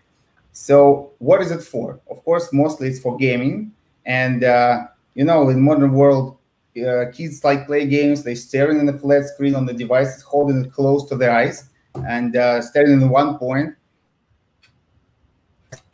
[0.51, 1.99] So what is it for?
[2.09, 3.71] Of course, mostly it's for gaming.
[4.05, 6.37] And uh, you know, in modern world,
[6.77, 8.23] uh, kids like play games.
[8.23, 11.69] They're staring in the flat screen on the device, holding it close to their eyes,
[12.07, 13.75] and uh, staring in one point.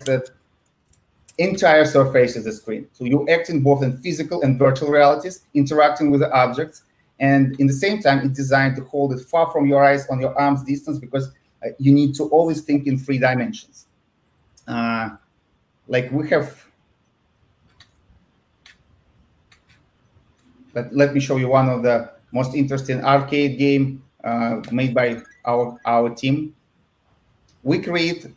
[0.06, 0.30] That
[1.38, 2.88] entire surface is the screen.
[2.94, 6.84] So you act in both in physical and virtual realities, interacting with the objects,
[7.20, 10.20] and in the same time, it's designed to hold it far from your eyes on
[10.20, 11.32] your arm's distance because
[11.66, 13.88] uh, you need to always think in three dimensions.
[14.68, 15.10] Uh,
[15.88, 16.66] like we have,
[20.76, 25.22] let, let me show you one of the most interesting arcade game uh, made by
[25.46, 26.54] our, our team.
[27.64, 28.28] We create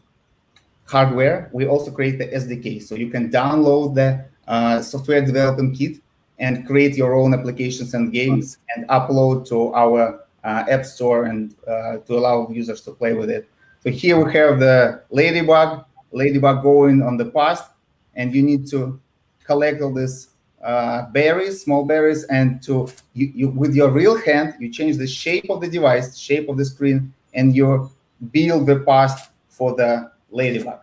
[0.86, 2.82] hardware, we also create the SDK.
[2.82, 5.98] So you can download the uh, software development kit
[6.38, 11.54] and create your own applications and games and upload to our uh, app store and
[11.66, 13.48] uh, to allow users to play with it.
[13.82, 17.70] So here we have the ladybug, ladybug going on the past,
[18.14, 19.00] and you need to
[19.44, 20.28] collect all these
[20.68, 25.06] uh, berries, small berries, and to you, you with your real hand, you change the
[25.06, 27.90] shape of the device, shape of the screen, and you
[28.32, 30.80] build the past for the ladybug.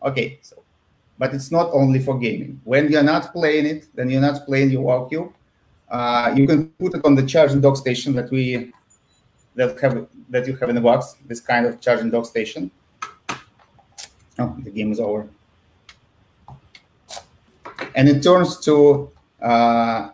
[0.00, 0.62] Okay, so
[1.18, 2.60] but it's not only for gaming.
[2.62, 5.32] When you're not playing it, then you're not playing your WowCube.
[5.88, 8.72] Uh, you can put it on the charging dock station that we
[9.56, 11.16] that have that you have in the box.
[11.26, 12.70] This kind of charging dock station.
[14.38, 15.28] Oh, the game is over.
[17.94, 19.10] And it turns to
[19.42, 20.10] uh,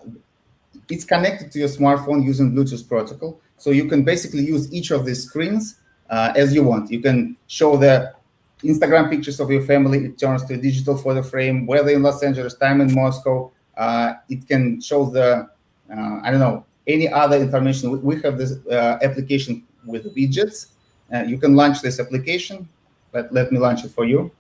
[0.89, 3.41] it's connected to your smartphone using Bluetooth protocol.
[3.57, 6.91] So you can basically use each of these screens uh, as you want.
[6.91, 8.15] You can show the
[8.65, 12.23] Instagram pictures of your family, it turns to a digital photo frame, weather in Los
[12.23, 13.51] Angeles, time in Moscow.
[13.77, 15.49] Uh, it can show the,
[15.91, 18.03] uh, I don't know, any other information.
[18.03, 20.69] We, have this uh, application with widgets.
[21.13, 22.69] Uh, you can launch this application,
[23.13, 24.31] but let me launch it for you.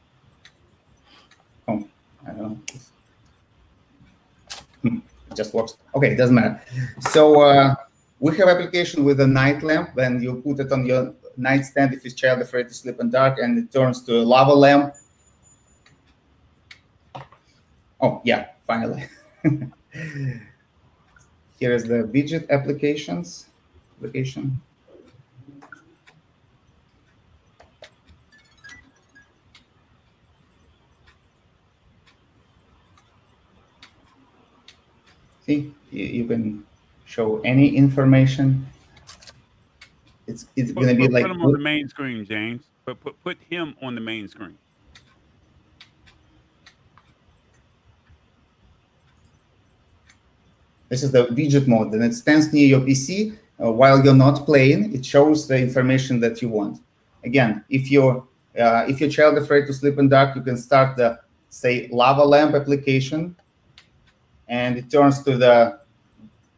[1.68, 1.86] Oh,
[2.26, 2.58] I don't know.
[5.34, 5.76] Just works.
[5.94, 6.60] Okay, it doesn't matter.
[7.00, 7.74] So uh,
[8.18, 12.04] we have application with a night lamp, then you put it on your nightstand if
[12.04, 14.94] your child afraid to sleep in dark and it turns to a lava lamp.
[18.00, 19.04] Oh yeah, finally.
[21.60, 23.46] here is the widget applications
[23.96, 24.60] application.
[35.50, 36.64] See, you, you can
[37.06, 38.64] show any information.
[40.28, 42.62] It's it's Put, gonna be put, like put him on the main screen, James.
[42.84, 44.56] But put put him on the main screen.
[50.88, 54.46] This is the widget mode, and it stands near your PC uh, while you're not
[54.46, 54.94] playing.
[54.94, 56.78] It shows the information that you want.
[57.24, 58.24] Again, if you're
[58.56, 61.88] uh, if your child is afraid to sleep in dark, you can start the say
[61.90, 63.34] lava lamp application,
[64.50, 65.78] and it turns to the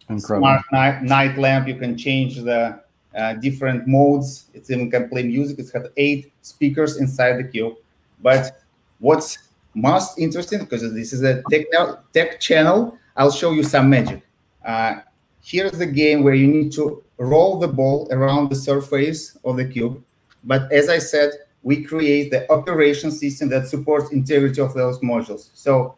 [0.09, 0.41] Incredible.
[0.41, 1.69] smart night, night lamp.
[1.69, 2.81] You can change the
[3.15, 4.47] uh, different modes.
[4.55, 5.59] It even can play music.
[5.59, 7.75] It's got eight speakers inside the cube.
[8.21, 8.63] But
[8.99, 9.39] what's
[9.75, 11.67] most interesting, because this is a tech,
[12.13, 14.23] tech channel, I'll show you some magic.
[14.65, 15.01] Uh,
[15.43, 19.67] here's the game where you need to roll the ball around the surface of the
[19.67, 20.03] cube.
[20.45, 21.31] But as I said,
[21.63, 25.51] we create the operation system that supports integrity of those modules.
[25.55, 25.97] So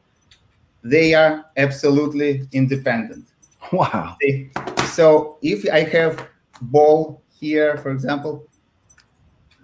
[0.85, 3.27] they are absolutely independent.
[3.73, 4.17] Wow.
[4.21, 4.51] They-
[4.95, 6.29] So if I have
[6.61, 8.47] ball here, for example,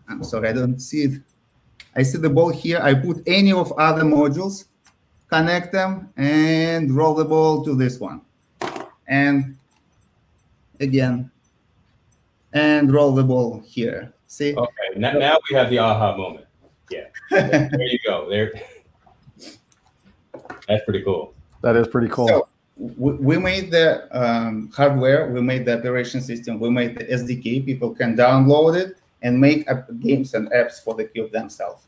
[0.08, 1.22] I'm sorry, I don't see it.
[1.94, 2.80] I see the ball here.
[2.82, 4.64] I put any of other modules,
[5.28, 8.22] connect them, and roll the ball to this one.
[9.06, 9.56] And
[10.80, 11.30] again,
[12.52, 14.12] and roll the ball here.
[14.26, 14.56] See?
[14.56, 16.46] Okay, now, now we have the aha moment.
[16.90, 18.28] Yeah, there you go.
[18.28, 18.50] There,
[20.70, 21.34] that's pretty cool.
[21.62, 22.28] That is pretty cool.
[22.28, 27.04] So we, we made the um, hardware, we made the operation system, we made the
[27.04, 27.66] SDK.
[27.66, 31.86] People can download it and make app- games and apps for the cube themselves.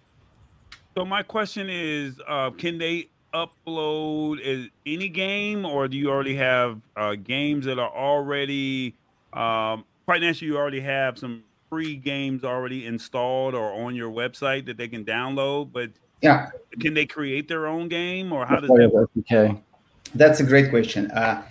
[0.96, 6.80] So my question is, uh, can they upload any game, or do you already have
[6.96, 8.94] uh, games that are already
[9.32, 10.50] um, financially?
[10.50, 15.06] You already have some free games already installed or on your website that they can
[15.06, 15.72] download.
[15.72, 15.92] But
[16.22, 16.50] Yeah,
[16.80, 18.90] can they create their own game, or how does that?
[18.92, 19.60] with SDK.
[20.14, 21.10] that's a great question.
[21.10, 21.42] Uh,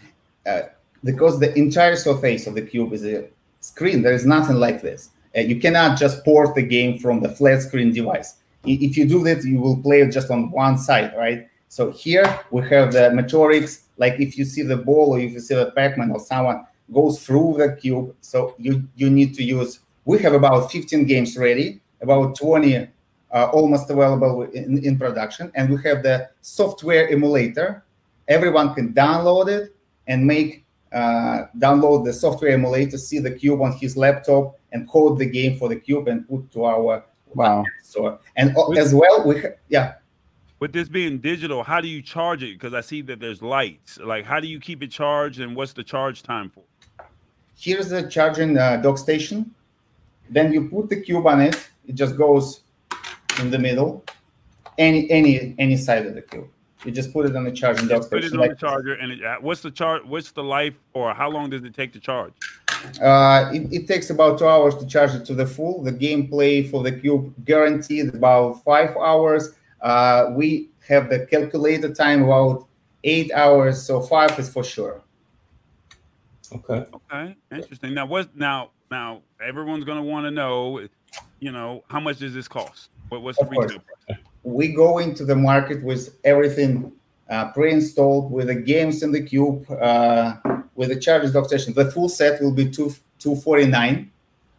[0.46, 0.62] uh,
[1.04, 3.28] because the entire surface of the cube is a
[3.60, 5.10] screen, there is nothing like this.
[5.36, 8.36] Uh, you cannot just port the game from the flat screen device.
[8.64, 11.48] If you do that, you will play it just on one side, right?
[11.68, 15.40] So here we have the metrics, like if you see the ball or if you
[15.40, 18.14] see the Pac-Man or someone goes through the cube.
[18.22, 22.90] So you, you need to use, we have about 15 games ready, about 20
[23.34, 25.52] uh, almost available in, in production.
[25.56, 27.84] And we have the software emulator.
[28.28, 29.76] Everyone can download it
[30.08, 35.18] and make uh, download the software emulator, see the cube on his laptop, and code
[35.18, 37.04] the game for the cube and put to our
[37.34, 37.64] Wow.
[37.82, 38.20] store.
[38.36, 39.94] And uh, as well, we ha- yeah.
[40.60, 42.60] With this being digital, how do you charge it?
[42.60, 43.98] Because I see that there's lights.
[44.00, 46.64] Like, how do you keep it charged, and what's the charge time for?
[47.58, 49.56] Here's the charging uh, dock station.
[50.30, 51.56] Then you put the cube on it.
[51.88, 52.62] It just goes
[53.40, 54.04] in the middle,
[54.78, 56.48] any any any side of the cube.
[56.86, 58.42] You just put it on the charging dock Just put it station.
[58.42, 60.04] on the charger, and it, uh, what's the charge?
[60.04, 62.34] What's the life, or how long does it take to charge?
[63.00, 65.84] Uh, it, it takes about two hours to charge it to the full.
[65.84, 69.52] The gameplay for the cube guaranteed about five hours.
[69.82, 72.68] Uh, we have the calculated time about
[73.04, 75.02] eight hours, so five is for sure.
[76.54, 76.86] Okay.
[76.94, 77.94] Okay, interesting.
[77.94, 78.36] Now, what?
[78.36, 80.88] Now, now, everyone's gonna want to know,
[81.40, 82.90] you know, how much does this cost?
[83.12, 83.72] What, what's the Of course.
[83.72, 84.20] retail price?
[84.44, 86.94] We go into the market with everything
[87.30, 90.36] uh, pre-installed, with the games in the cube, uh,
[90.76, 91.74] with the charges dock station.
[91.74, 94.10] The full set will be two two forty nine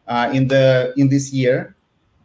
[0.07, 1.75] uh, in the in this year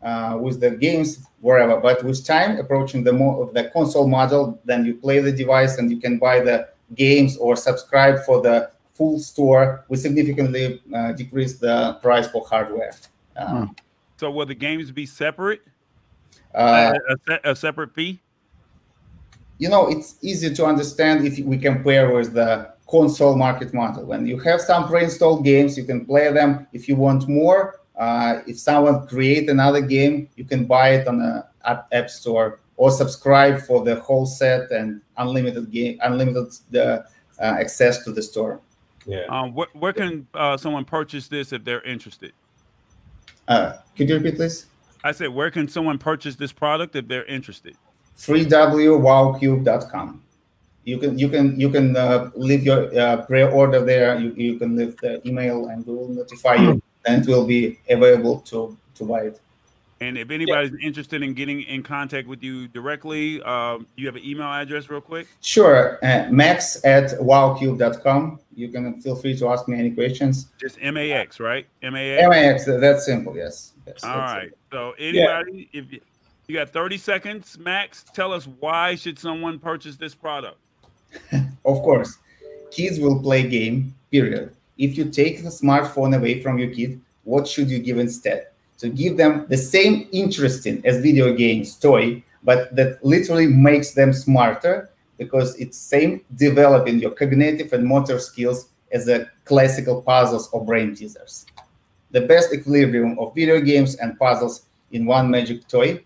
[0.03, 1.77] uh, with the games wherever.
[1.79, 5.89] But with time approaching the mo- the console model, then you play the device and
[5.89, 9.85] you can buy the games or subscribe for the full store.
[9.87, 12.91] We significantly uh, decrease the price for hardware.
[13.37, 13.75] Um,
[14.17, 15.61] So, will the games be separate?
[16.57, 18.19] Uh, a, a, se- a separate fee?
[19.57, 24.05] you know, it's easy to understand if we compare with the console market model.
[24.05, 26.67] When you have some pre-installed games, you can play them.
[26.73, 31.19] If you want more, uh, if someone create another game, you can buy it on
[31.19, 37.03] the app, app store or subscribe for the whole set and unlimited game, unlimited the
[37.39, 38.61] uh, access to the store.
[39.07, 39.25] Yeah.
[39.29, 42.33] Um, where, where can uh, someone purchase this if they're interested?
[43.47, 44.67] Uh, could you repeat, please?
[45.07, 47.75] I said, where can someone purchase this product if they're interested?
[48.17, 50.23] freewowcube.com.
[50.83, 54.19] You can you can you can uh, leave your uh, pre-order there.
[54.19, 57.79] You, you can leave the email and we will notify you, and it will be
[57.89, 59.39] available to to buy it.
[59.99, 60.87] And if anybody's yeah.
[60.87, 65.01] interested in getting in contact with you directly, um, you have an email address real
[65.01, 65.27] quick?
[65.41, 65.97] Sure.
[66.03, 68.39] Uh, max at wowcube.com.
[68.57, 70.47] You can feel free to ask me any questions.
[70.59, 71.67] Just MAX, right?
[71.81, 72.27] MAX?
[72.27, 73.73] MAX, that's simple, yes.
[73.85, 74.49] yes All right.
[74.49, 74.57] Simple.
[74.71, 75.79] So anybody, yeah.
[75.79, 76.01] if you,
[76.47, 80.57] you got 30 seconds, Max, tell us why should someone purchase this product?
[81.31, 82.17] of course.
[82.71, 84.55] Kids will play game, period.
[84.77, 88.47] If you take the smartphone away from your kid, what should you give instead?
[88.77, 94.13] to give them the same interesting as video games toy, but that literally makes them
[94.13, 100.63] smarter because it's same developing your cognitive and motor skills as the classical puzzles or
[100.63, 101.45] brain teasers.
[102.11, 106.03] The best equilibrium of video games and puzzles in one magic toy.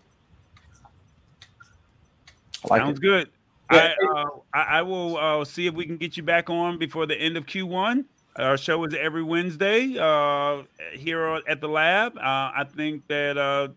[2.68, 3.02] Like Sounds it.
[3.02, 3.28] good.
[3.70, 7.16] I, uh, I, will uh, see if we can get you back on before the
[7.16, 8.04] end of Q1.
[8.36, 12.16] Our show is every Wednesday uh, here at the lab.
[12.16, 13.68] Uh, I think that uh,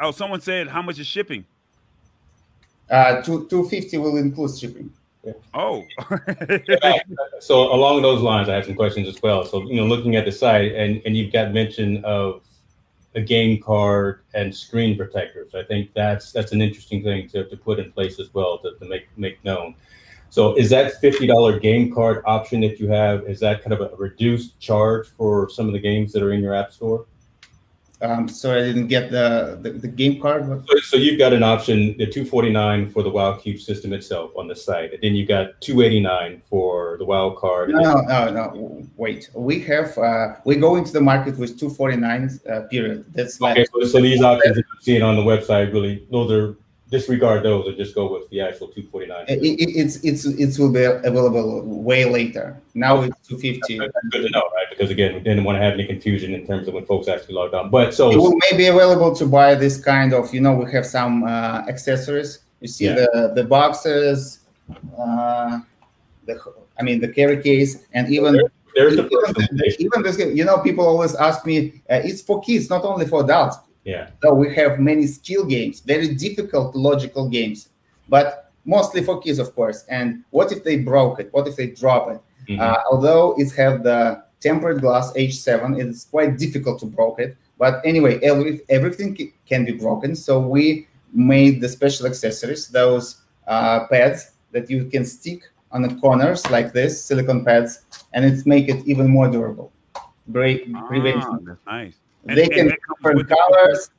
[0.00, 1.44] oh, someone said how much is shipping?
[2.90, 4.92] Uh, two two fifty will include shipping.
[5.24, 5.32] Yeah.
[5.54, 5.84] Oh,
[7.40, 9.44] so along those lines, I have some questions as well.
[9.44, 12.42] So you know, looking at the site, and and you've got mention of
[13.14, 15.54] a game card and screen protectors.
[15.54, 18.74] I think that's that's an interesting thing to, to put in place as well to,
[18.78, 19.74] to make make known.
[20.32, 23.94] So is that $50 game card option that you have, is that kind of a
[23.96, 27.04] reduced charge for some of the games that are in your app store?
[28.02, 30.44] Um, so I didn't get the, the, the game card.
[30.46, 34.56] So, so, you've got an option, the 249 for the WOWCube system itself on the
[34.56, 37.70] site, and then you got 289 for the WoW card.
[37.70, 38.86] No, no, no.
[38.96, 43.04] Wait, we have uh, we go into the market with 249 uh, period.
[43.14, 43.66] That's like okay.
[43.72, 46.56] So, so these options that you see it on the website, really, those are
[46.92, 50.70] disregard those and just go with the actual 249 it, it, it's it's it will
[50.70, 52.60] be available way later.
[52.74, 54.68] Now it's 250 That's good to know right?
[54.70, 57.34] Because again we didn't want to have any confusion in terms of when folks actually
[57.34, 57.70] logged on.
[57.70, 60.70] But so it will may be available to buy this kind of you know we
[60.72, 62.40] have some uh, accessories.
[62.60, 62.94] You see yeah.
[62.94, 64.40] the the boxes
[64.98, 65.60] uh,
[66.26, 66.38] the
[66.78, 68.38] i mean the carry case and even
[68.74, 72.70] there's even, the, even this you know people always ask me uh, it's for kids
[72.70, 74.10] not only for adults yeah.
[74.22, 77.68] So we have many skill games, very difficult logical games,
[78.08, 79.84] but mostly for kids, of course.
[79.88, 81.32] And what if they broke it?
[81.32, 82.20] What if they drop it?
[82.48, 82.60] Mm-hmm.
[82.60, 87.36] Uh, although it have the tempered glass H7, it's quite difficult to broke it.
[87.58, 90.16] But anyway, every, everything can be broken.
[90.16, 95.94] So we made the special accessories, those uh, pads that you can stick on the
[95.96, 99.72] corners like this, silicone pads, and it's make it even more durable.
[100.28, 101.58] Break, ah, prevention.
[101.66, 101.94] nice.
[102.26, 103.90] And, they can different colors.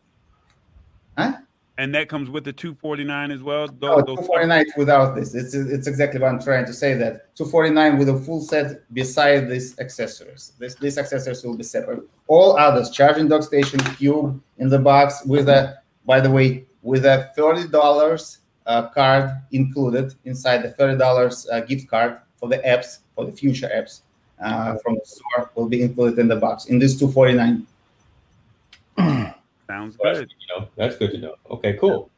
[1.18, 1.34] Huh?
[1.78, 3.68] And that comes with the 249 as well.
[3.68, 5.34] Those, no, 249 without this.
[5.34, 6.94] It's it's exactly what I'm trying to say.
[6.94, 10.54] That 249 with a full set beside these accessories.
[10.60, 12.04] This these accessories will be separate.
[12.28, 15.80] All others, charging dock station, cube in the box with a.
[16.06, 21.62] By the way, with a thirty dollars uh, card included inside the thirty dollars uh,
[21.62, 24.02] gift card for the apps for the future apps
[24.44, 27.66] uh, from the store will be included in the box in this 249
[29.68, 30.32] Sounds good.
[30.40, 31.36] You know, that's good to know.
[31.50, 32.10] Okay, cool.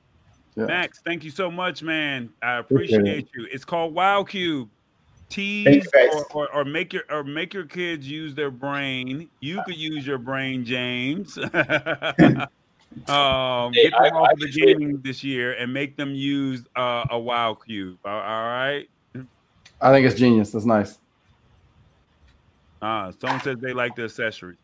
[0.56, 0.66] Yeah.
[0.66, 2.30] Max, thank you so much, man.
[2.42, 3.48] I appreciate you.
[3.52, 4.70] It's called WOWCube.
[5.28, 9.28] Tease or, or, or, make your or make your kids use their brain.
[9.40, 11.36] You could use your brain, James.
[11.38, 11.48] um,
[13.74, 17.06] hey, get them I, off I, the gaming this year and make them use uh,
[17.10, 17.98] a WOWCube.
[18.06, 18.88] All, all right.
[19.82, 20.52] I think it's genius.
[20.52, 21.00] That's nice.
[22.82, 24.58] Uh, someone says they like the accessories.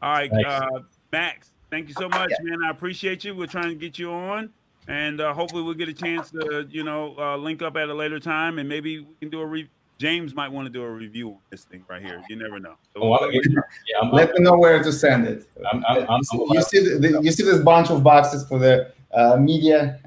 [0.00, 1.50] All right, uh, Max.
[1.74, 2.50] Thank you so much, yeah.
[2.50, 2.62] man.
[2.64, 3.34] I appreciate you.
[3.34, 4.50] We're trying to get you on,
[4.86, 7.94] and uh, hopefully we'll get a chance to, you know, uh, link up at a
[7.94, 9.68] later time, and maybe we can do a re-
[9.98, 12.22] James might want to do a review on this thing right here.
[12.28, 12.74] You never know.
[12.94, 15.48] So, oh, yeah, Let me know where to send it.
[15.72, 16.20] I'm, I'm, I'm,
[16.50, 19.98] you see, the, you see this bunch of boxes for the uh, media.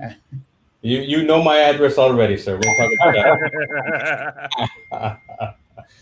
[0.83, 2.57] You you know my address already, sir.
[2.63, 4.49] We'll talk about
[4.91, 5.55] that.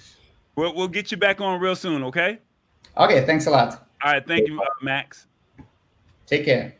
[0.55, 2.03] we'll we'll get you back on real soon.
[2.03, 2.37] Okay.
[2.95, 3.25] Okay.
[3.25, 3.87] Thanks a lot.
[4.03, 4.27] All right.
[4.27, 5.25] Thank you, uh, Max.
[6.27, 6.75] Take care.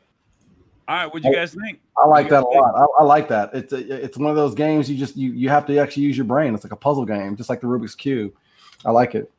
[0.87, 1.79] All right, what do you guys think?
[1.97, 2.75] I like that a lot.
[2.75, 3.51] I, I, like that.
[3.53, 6.15] It's a, it's one of those games you just you you have to actually use
[6.15, 6.53] your brain.
[6.53, 8.33] It's like a puzzle game, just like the Rubik's cube.
[8.85, 9.31] I like it.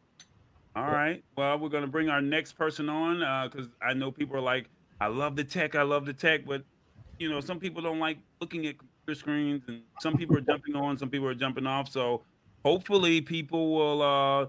[0.74, 1.22] All right.
[1.36, 4.68] Well, we're gonna bring our next person on because uh, I know people are like,
[5.00, 6.64] I love the tech, I love the tech, but
[7.18, 10.74] you know, some people don't like looking at computer screens, and some people are jumping
[10.74, 11.90] on, some people are jumping off.
[11.90, 12.22] So
[12.64, 14.46] hopefully, people will uh,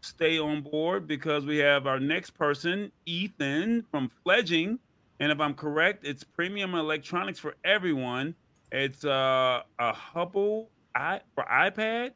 [0.00, 4.80] stay on board because we have our next person, Ethan from Fledging
[5.20, 8.34] and if I'm correct, it's premium electronics for everyone.
[8.72, 12.12] It's uh, a Hubble i for iPad.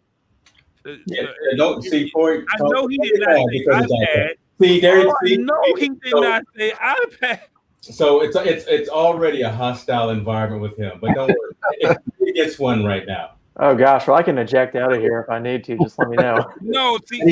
[0.86, 4.30] Uh, yeah, uh, don't see for I know he did not say iPad.
[4.60, 7.40] See, there oh, see, no, he did so, not say iPad.
[7.80, 10.98] so it's it's it's already a hostile environment with him.
[11.00, 13.32] But don't worry, he gets one right now.
[13.56, 15.76] Oh gosh, well I can eject out of here if I need to.
[15.78, 16.44] Just let me know.
[16.60, 17.22] no, see,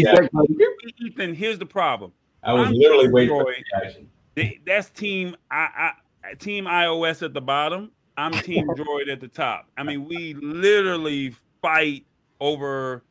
[0.98, 2.12] Ethan, here's the problem.
[2.42, 3.64] I was I'm literally waiting for Android.
[3.72, 4.08] the action.
[4.34, 5.92] They- That's team I,
[6.24, 7.90] I team iOS at the bottom.
[8.16, 9.66] I'm team Droid at the top.
[9.76, 12.04] I mean, we literally fight
[12.40, 13.02] over.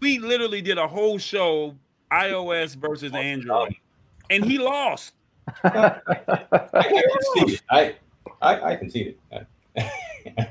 [0.00, 1.74] We literally did a whole show
[2.10, 3.74] iOS versus Android,
[4.30, 5.14] and he lost.
[5.64, 6.00] I
[6.72, 7.02] can
[7.46, 7.62] see it.
[7.70, 7.94] I
[8.42, 9.46] I, I can see it.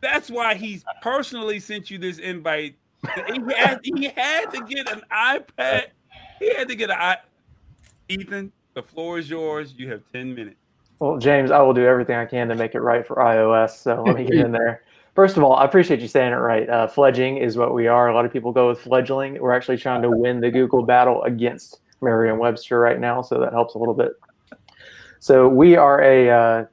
[0.00, 2.76] That's why he's personally sent you this invite.
[3.02, 5.86] He had, he had to get an iPad.
[6.40, 7.16] He had to get an i.
[8.08, 9.74] Ethan, the floor is yours.
[9.76, 10.56] You have ten minutes.
[11.00, 13.70] Well, James, I will do everything I can to make it right for iOS.
[13.82, 14.82] So let me get in there.
[15.14, 16.68] First of all, I appreciate you saying it right.
[16.68, 18.08] Uh, fledging is what we are.
[18.08, 19.40] A lot of people go with fledgling.
[19.40, 23.74] We're actually trying to win the Google battle against Merriam-Webster right now, so that helps
[23.74, 24.12] a little bit.
[25.18, 26.66] So we are a uh,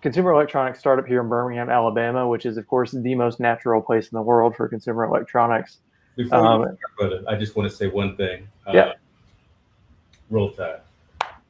[0.00, 4.08] consumer electronics startup here in Birmingham, Alabama, which is, of course, the most natural place
[4.08, 5.78] in the world for consumer electronics.
[6.16, 8.46] Before Um, you start, brother, I just want to say one thing.
[8.64, 8.92] Uh, Yeah.
[10.30, 10.80] Roll Tide.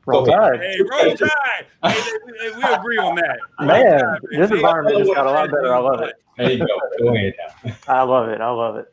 [0.08, 0.32] Roll Go.
[0.32, 0.60] Tide.
[0.60, 1.66] Hey, roll tide.
[1.84, 3.38] Hey, we- we agree on that.
[3.60, 4.60] Man, Roll Tide, this baby.
[4.60, 5.74] environment just got a lot better.
[5.74, 6.14] I love it.
[6.38, 6.66] There you go.
[7.00, 7.34] Go ahead.
[7.88, 8.40] I love it.
[8.40, 8.92] I love it.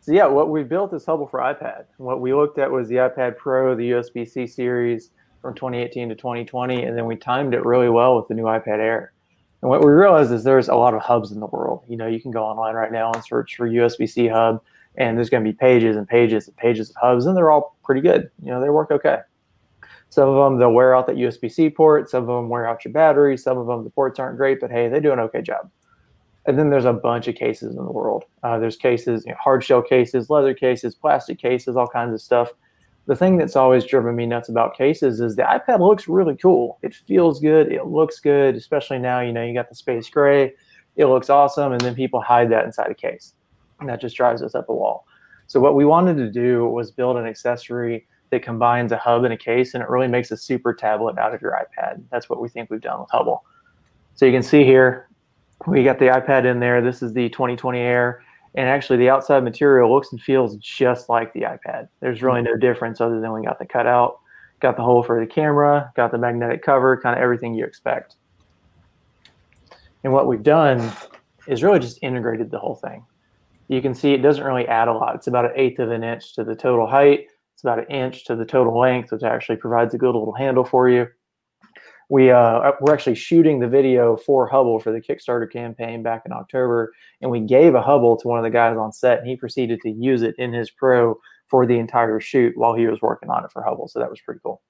[0.00, 1.84] So yeah, what we built is Hubble for iPad.
[1.96, 5.10] What we looked at was the iPad Pro, the USB-C series
[5.40, 8.78] from 2018 to 2020, and then we timed it really well with the new iPad
[8.80, 9.12] Air.
[9.62, 11.84] And what we realized is there's a lot of hubs in the world.
[11.88, 14.62] You know, you can go online right now and search for USB-C hub,
[14.96, 17.76] and there's going to be pages and pages and pages of hubs, and they're all
[17.82, 18.30] pretty good.
[18.42, 19.18] You know, they work okay.
[20.14, 22.08] Some of them they'll wear out that USB-C port.
[22.08, 23.36] Some of them wear out your battery.
[23.36, 25.68] Some of them the ports aren't great, but hey, they do an okay job.
[26.46, 28.22] And then there's a bunch of cases in the world.
[28.44, 32.22] Uh, there's cases, you know, hard shell cases, leather cases, plastic cases, all kinds of
[32.22, 32.52] stuff.
[33.06, 36.78] The thing that's always driven me nuts about cases is the iPad looks really cool.
[36.82, 37.72] It feels good.
[37.72, 40.52] It looks good, especially now, you know, you got the space gray.
[40.94, 41.72] It looks awesome.
[41.72, 43.34] And then people hide that inside a case.
[43.80, 45.08] And that just drives us up the wall.
[45.48, 49.32] So what we wanted to do was build an accessory that combines a hub and
[49.32, 52.02] a case, and it really makes a super tablet out of your iPad.
[52.10, 53.44] That's what we think we've done with Hubble.
[54.14, 55.08] So you can see here,
[55.66, 56.82] we got the iPad in there.
[56.82, 58.22] This is the 2020 Air,
[58.54, 61.88] and actually the outside material looks and feels just like the iPad.
[62.00, 64.18] There's really no difference other than we got the cutout,
[64.60, 68.16] got the hole for the camera, got the magnetic cover, kind of everything you expect.
[70.04, 70.92] And what we've done
[71.46, 73.04] is really just integrated the whole thing.
[73.68, 75.14] You can see it doesn't really add a lot.
[75.14, 77.28] It's about an eighth of an inch to the total height.
[77.64, 80.86] About an inch to the total length, which actually provides a good little handle for
[80.90, 81.06] you.
[82.10, 86.32] We uh, we're actually shooting the video for Hubble for the Kickstarter campaign back in
[86.32, 86.92] October,
[87.22, 89.80] and we gave a Hubble to one of the guys on set, and he proceeded
[89.80, 93.42] to use it in his Pro for the entire shoot while he was working on
[93.44, 93.88] it for Hubble.
[93.88, 94.60] So that was pretty cool.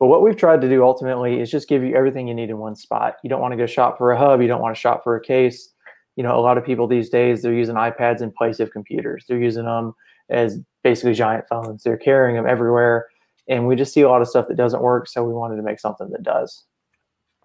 [0.00, 2.58] But what we've tried to do ultimately is just give you everything you need in
[2.58, 3.14] one spot.
[3.22, 4.42] You don't want to go shop for a hub.
[4.42, 5.72] You don't want to shop for a case.
[6.16, 9.24] You know, a lot of people these days they're using iPads in place of computers.
[9.28, 9.94] They're using them
[10.30, 11.82] as basically giant phones.
[11.82, 13.06] They're carrying them everywhere,
[13.48, 15.08] and we just see a lot of stuff that doesn't work.
[15.08, 16.64] So we wanted to make something that does.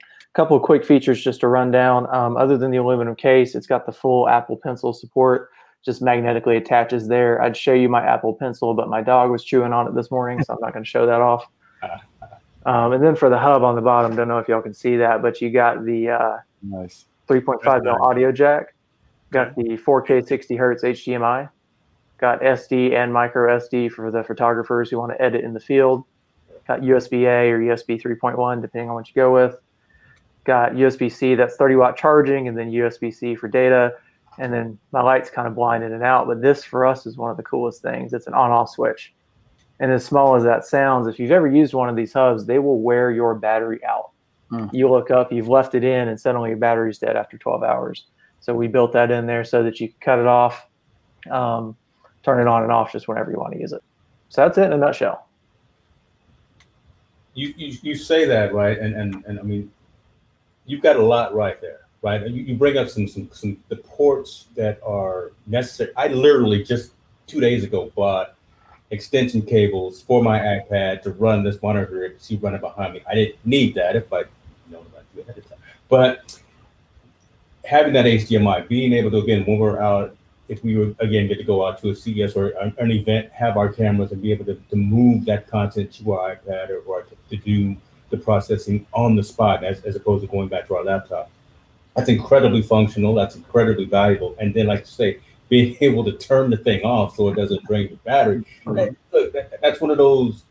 [0.02, 2.14] A couple of quick features just to run down.
[2.14, 5.50] Um, other than the aluminum case, it's got the full Apple Pencil support.
[5.84, 7.42] Just magnetically attaches there.
[7.42, 10.44] I'd show you my Apple Pencil, but my dog was chewing on it this morning,
[10.44, 11.46] so I'm not going to show that off.
[12.66, 14.98] Um, and then for the hub on the bottom, don't know if y'all can see
[14.98, 17.06] that, but you got the uh, Nice.
[17.28, 18.74] 3.5 mil audio jack,
[19.32, 21.50] got the 4K 60 hertz HDMI,
[22.20, 26.04] got SD and micro SD for the photographers who want to edit in the field,
[26.68, 29.56] got USB A or USB 3.1, depending on what you go with.
[30.44, 33.94] Got USB C, that's 30 watt charging, and then USB C for data.
[34.38, 37.18] And then my light's kind of blind in and out, but this for us is
[37.18, 38.14] one of the coolest things.
[38.14, 39.14] It's an on off switch.
[39.80, 42.60] And as small as that sounds, if you've ever used one of these hubs, they
[42.60, 44.12] will wear your battery out.
[44.50, 44.68] Hmm.
[44.72, 48.06] You look up, you've left it in, and suddenly your battery's dead after 12 hours.
[48.42, 50.68] So we built that in there so that you can cut it off,
[51.30, 51.76] um,
[52.30, 53.84] turn it on and off just whenever you want to use it.
[54.30, 55.28] So that's it in a nutshell.
[57.34, 59.72] you, you you say that right, and and and I mean,
[60.66, 62.28] you've got a lot right there, right?
[62.28, 65.92] You, you bring up some some some the ports that are necessary.
[65.96, 66.92] I literally just
[67.28, 68.36] two days ago bought
[68.92, 73.04] extension cables for my iPad to run this monitor you see running behind me.
[73.10, 74.24] I didn't need that if I
[74.70, 76.40] know about it ahead of time, but
[77.66, 80.16] having that HDMI, being able to again when we're out,
[80.50, 83.32] if we were again get to go out to a CES or an, an event,
[83.32, 86.80] have our cameras and be able to, to move that content to our iPad or,
[86.80, 87.78] or to, to do
[88.10, 91.30] the processing on the spot as, as opposed to going back to our laptop.
[91.96, 93.14] That's incredibly functional.
[93.14, 94.36] That's incredibly valuable.
[94.40, 95.20] And then, like you say,
[95.50, 98.44] being able to turn the thing off so it doesn't drain the battery.
[98.66, 98.76] And
[99.12, 100.44] look, that- that's one of those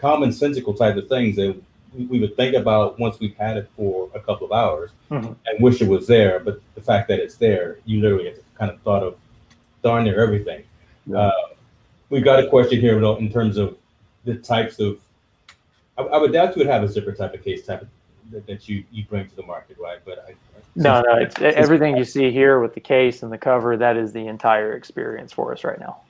[0.00, 1.56] commonsensical type of things that
[1.96, 5.34] we would think about once we've had it for a couple of hours Mhm.
[5.46, 6.38] and wish it was there.
[6.38, 9.16] But the fact that it's there, you literally have kind of thought of
[9.82, 10.64] darn near everything.
[11.06, 11.18] Yeah.
[11.18, 11.32] Uh,
[12.10, 13.76] we've got a question here though, in terms of
[14.24, 15.00] the types of.
[15.96, 17.88] I, I would doubt you would have a zipper type of case type of,
[18.30, 19.98] that, that you you bring to the market, right?
[20.04, 20.34] But I,
[20.76, 23.76] No, no, it's everything you see here with the case and the cover.
[23.76, 26.00] That is the entire experience for us right now.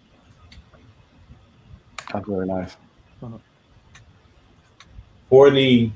[2.12, 2.76] That's very nice.
[5.28, 5.90] for the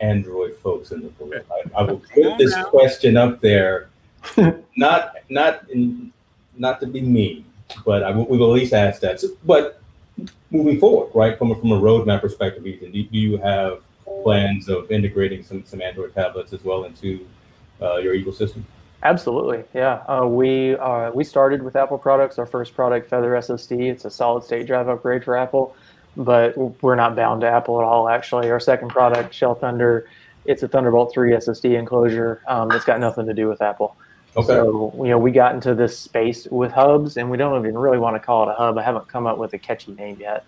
[0.00, 3.88] Android folks in the room, I, I will put this question up there,
[4.76, 6.12] not not in,
[6.56, 7.44] not to be mean,
[7.84, 9.20] but I we will at least ask that.
[9.20, 9.80] So, but
[10.50, 13.80] moving forward, right from a, from a roadmap perspective, Ethan, do, do you have
[14.22, 17.26] plans of integrating some some Android tablets as well into
[17.80, 18.62] uh, your ecosystem?
[19.04, 20.04] Absolutely, yeah.
[20.06, 22.38] Uh, we uh, we started with Apple products.
[22.38, 25.74] Our first product, Feather SSD, it's a solid state drive upgrade for Apple,
[26.16, 28.08] but we're not bound to Apple at all.
[28.08, 30.08] Actually, our second product, Shell Thunder,
[30.44, 32.42] it's a Thunderbolt 3 SSD enclosure.
[32.46, 33.96] Um, it's got nothing to do with Apple.
[34.36, 34.46] Okay.
[34.46, 37.98] So you know, we got into this space with hubs, and we don't even really
[37.98, 38.78] want to call it a hub.
[38.78, 40.44] I haven't come up with a catchy name yet.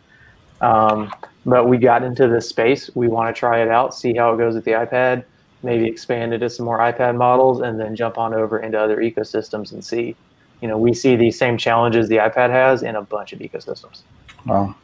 [0.61, 1.13] Um,
[1.45, 2.91] but we got into this space.
[2.95, 5.25] We want to try it out, see how it goes with the iPad,
[5.63, 8.99] maybe expand it to some more iPad models, and then jump on over into other
[8.99, 10.17] ecosystems and see.
[10.63, 14.03] You know, we see these same challenges the iPad has in a bunch of ecosystems.
[14.47, 14.75] Wow.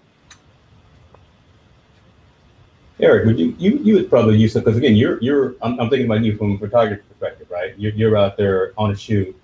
[3.03, 5.89] Eric, would you you you would probably use it because again, you're you're I'm, I'm
[5.89, 7.75] thinking about you from a photography perspective, right?
[7.79, 9.37] You're you're out there on a shoot.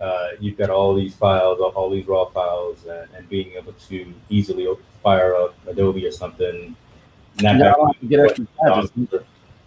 [0.00, 4.12] Uh, you've got all these files, all, these raw files, and, and being able to
[4.28, 4.68] easily
[5.02, 6.76] fire up Adobe or something.
[7.40, 8.90] Not Yeah, I have don't have to get extra badges.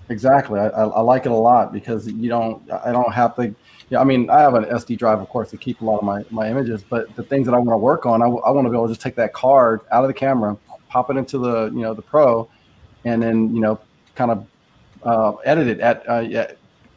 [0.09, 0.59] Exactly.
[0.59, 3.53] I, I, I like it a lot because you don't, I don't have to,
[3.89, 6.03] yeah, I mean, I have an SD drive, of course, to keep a lot of
[6.03, 8.69] my, my images, but the things that I want to work on, I, want to
[8.69, 10.57] be able to just take that card out of the camera,
[10.89, 12.49] pop it into the, you know, the pro,
[13.05, 13.80] and then, you know,
[14.15, 14.47] kind of
[15.03, 16.51] uh, edit it at uh, yeah,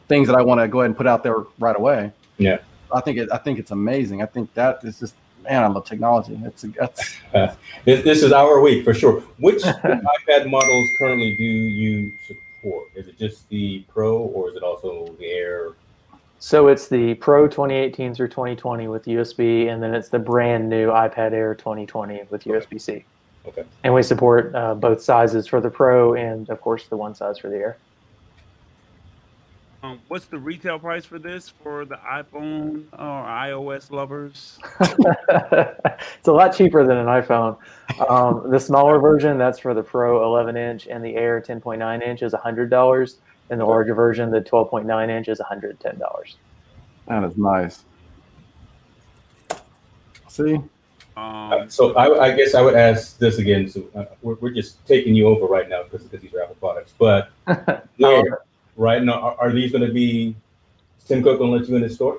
[0.09, 2.12] things that I want to go ahead and put out there right away.
[2.39, 2.59] Yeah.
[2.93, 4.23] I think it, I think it's amazing.
[4.23, 6.39] I think that is just, man, I love technology.
[6.45, 7.16] It's, it's
[7.85, 9.20] This, this is our week for sure.
[9.39, 12.89] Which iPad models currently do you support?
[12.95, 15.70] Is it just the Pro or is it also the Air?
[16.39, 20.89] So it's the Pro 2018 through 2020 with USB, and then it's the brand new
[20.89, 23.05] iPad Air 2020 with USB-C.
[23.47, 23.64] Okay.
[23.82, 27.39] And we support uh, both sizes for the Pro and, of course, the one size
[27.39, 27.77] for the Air.
[29.82, 34.60] Um, what's the retail price for this for the iPhone or iOS lovers?
[34.81, 37.59] it's a lot cheaper than an iPhone.
[38.09, 42.23] Um, the smaller version, that's for the Pro 11 inch, and the Air 10.9 inch
[42.23, 43.14] is $100.
[43.51, 46.35] And the larger version, the 12.9 inch, is $110.
[47.09, 47.85] that is nice.
[50.28, 50.59] See,
[51.17, 53.69] Um, So I, I guess I would ask this again.
[53.69, 56.93] So uh, we're, we're just taking you over right now because these are Apple products.
[56.99, 57.31] But
[57.99, 58.41] where,
[58.77, 60.35] right now, are, are these going to be
[61.07, 62.19] Tim Cook going to let you in his store?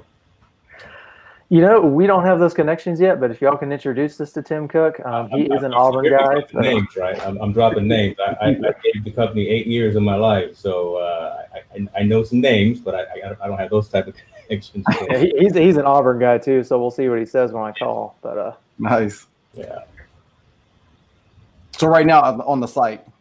[1.50, 4.42] You know, we don't have those connections yet, but if y'all can introduce this to
[4.42, 6.18] Tim Cook, um, he I'm- is an I'm- Auburn guy.
[6.18, 7.20] dropping Names, right?
[7.28, 8.16] I'm, I'm dropping names.
[8.20, 8.54] I, I, I
[8.84, 12.42] gave the company eight years of my life, so uh, I, I, I know some
[12.42, 14.16] names, but I, I, I don't have those type of
[14.48, 14.86] connections.
[15.10, 17.64] Yeah, he, he's he's an Auburn guy too, so we'll see what he says when
[17.64, 18.18] I call.
[18.22, 19.28] But uh, nice.
[19.54, 19.80] yeah.
[21.78, 23.12] So right now on on the site, yeah,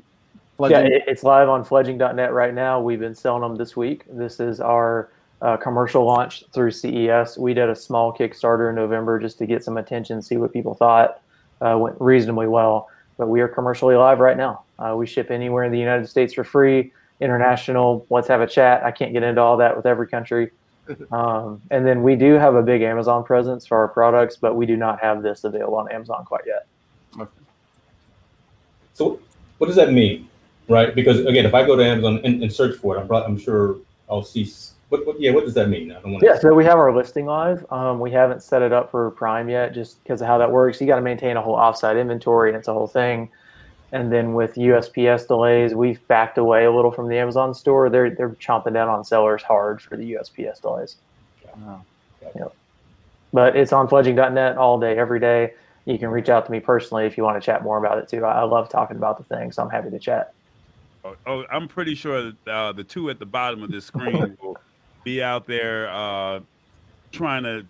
[0.57, 2.81] Fledging- it, it's live on fledging.net right now.
[2.81, 4.05] We've been selling them this week.
[4.09, 7.36] This is our uh, commercial launch through CES.
[7.36, 10.74] We did a small Kickstarter in November just to get some attention, see what people
[10.74, 11.20] thought.
[11.61, 12.89] Uh, went reasonably well,
[13.19, 14.62] but we are commercially live right now.
[14.78, 16.93] Uh, we ship anywhere in the United States for free.
[17.20, 18.82] International, let's have a chat.
[18.85, 20.51] I can't get into all that with every country.
[21.10, 24.66] Um, and then we do have a big Amazon presence for our products, but we
[24.66, 26.66] do not have this available on Amazon quite yet.
[27.18, 27.30] Okay.
[28.94, 29.20] So
[29.59, 30.28] what does that mean,
[30.68, 30.94] right?
[30.94, 33.38] Because again, if I go to Amazon and, and search for it, I'm, probably, I'm
[33.38, 33.76] sure
[34.10, 34.50] I'll see.
[34.88, 35.92] What, what, yeah, what does that mean?
[35.92, 37.64] I don't want Yeah, so we have our listing live.
[37.72, 40.80] Um, we haven't set it up for Prime yet, just because of how that works.
[40.80, 43.30] You got to maintain a whole offsite inventory, and it's a whole thing.
[43.93, 47.90] And then with USPS delays, we've backed away a little from the Amazon store.
[47.90, 50.97] They're they're chomping down on sellers hard for the USPS delays.
[51.59, 51.85] Wow.
[52.35, 52.55] Yep.
[53.35, 55.52] But it's on fledging.net all day, every day.
[55.85, 58.09] You can reach out to me personally if you want to chat more about it
[58.09, 58.24] too.
[58.24, 60.32] I, I love talking about the thing, so I'm happy to chat.
[61.05, 64.39] oh, oh, I'm pretty sure that uh, the two at the bottom of this screen
[64.43, 64.56] will
[65.05, 66.40] be out there uh,
[67.10, 67.66] trying to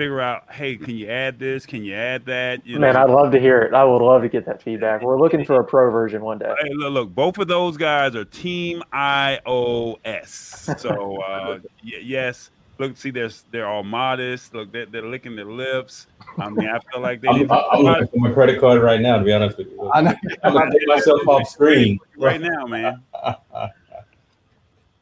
[0.00, 1.66] figure out, hey, can you add this?
[1.66, 2.66] Can you add that?
[2.66, 3.74] You Man, know, I'd love to hear it.
[3.74, 5.02] I would love to get that feedback.
[5.02, 6.50] We're looking for a pro version one day.
[6.62, 10.78] Hey, look, look, both of those guys are Team iOS.
[10.80, 14.54] So uh, y- yes, look, see, they're they're all modest.
[14.54, 16.06] Look, they're, they're licking their lips.
[16.38, 17.28] I mean, I feel like they.
[17.28, 19.18] I'm, I'm looking for my credit card right now.
[19.18, 20.14] To be honest with you, I know.
[20.42, 21.98] I'm gonna take myself off screen.
[22.16, 23.02] right now, man.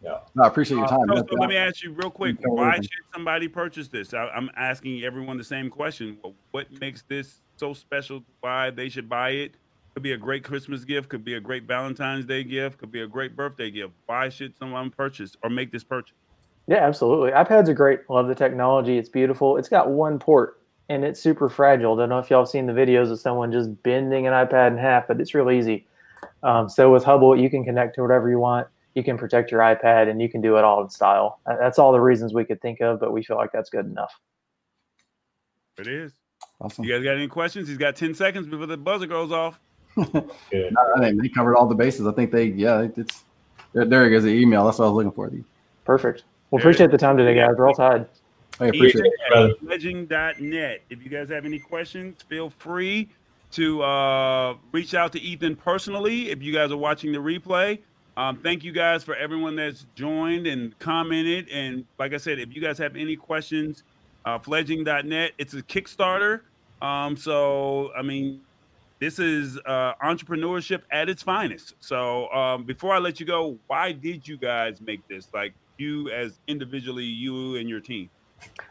[0.00, 0.18] Yeah.
[0.34, 1.08] No, I appreciate your Uh, time.
[1.08, 4.14] so, so let me ask you real quick: Why should somebody purchase this?
[4.14, 6.18] I, I'm asking everyone the same question.
[6.52, 8.22] What makes this so special?
[8.40, 9.54] Why they should buy it?
[9.94, 11.08] Could be a great Christmas gift.
[11.08, 12.78] Could be a great Valentine's Day gift.
[12.78, 13.94] Could be a great birthday gift.
[14.06, 16.14] Why should someone purchase or make this purchase?
[16.68, 17.32] Yeah, absolutely.
[17.32, 18.08] iPads are great.
[18.08, 18.98] Love the technology.
[18.98, 19.56] It's beautiful.
[19.56, 21.94] It's got one port and it's super fragile.
[21.94, 24.68] I Don't know if y'all have seen the videos of someone just bending an iPad
[24.72, 25.86] in half, but it's real easy.
[26.44, 28.68] Um, so with Hubble, you can connect to whatever you want.
[28.94, 31.40] You can protect your iPad and you can do it all in style.
[31.46, 34.12] That's all the reasons we could think of, but we feel like that's good enough.
[35.78, 36.12] It is.
[36.60, 36.84] Awesome.
[36.84, 37.68] You guys got any questions?
[37.68, 39.60] He's got 10 seconds before the buzzer goes off.
[39.94, 40.74] Good.
[40.96, 42.06] I think they covered all the bases.
[42.06, 43.24] I think they, yeah, it's
[43.72, 43.84] there.
[43.84, 44.24] There it goes.
[44.24, 44.64] The email.
[44.64, 45.30] That's what I was looking for.
[45.84, 46.24] Perfect.
[46.50, 47.54] Well, There appreciate the time today, guys.
[47.56, 48.06] We're all tied.
[48.60, 49.12] I appreciate it.
[49.28, 49.54] brother.
[49.64, 50.82] fledging.net.
[50.90, 53.08] If you guys have any questions, feel free
[53.52, 57.78] to uh, reach out to Ethan personally if you guys are watching the replay.
[58.18, 61.48] Um, thank you guys for everyone that's joined and commented.
[61.50, 63.84] And like I said, if you guys have any questions,
[64.24, 66.40] uh, fledging.net, it's a Kickstarter.
[66.82, 68.40] Um, so, I mean,
[68.98, 71.74] this is uh, entrepreneurship at its finest.
[71.78, 75.28] So, um, before I let you go, why did you guys make this?
[75.32, 78.10] Like, you as individually, you and your team.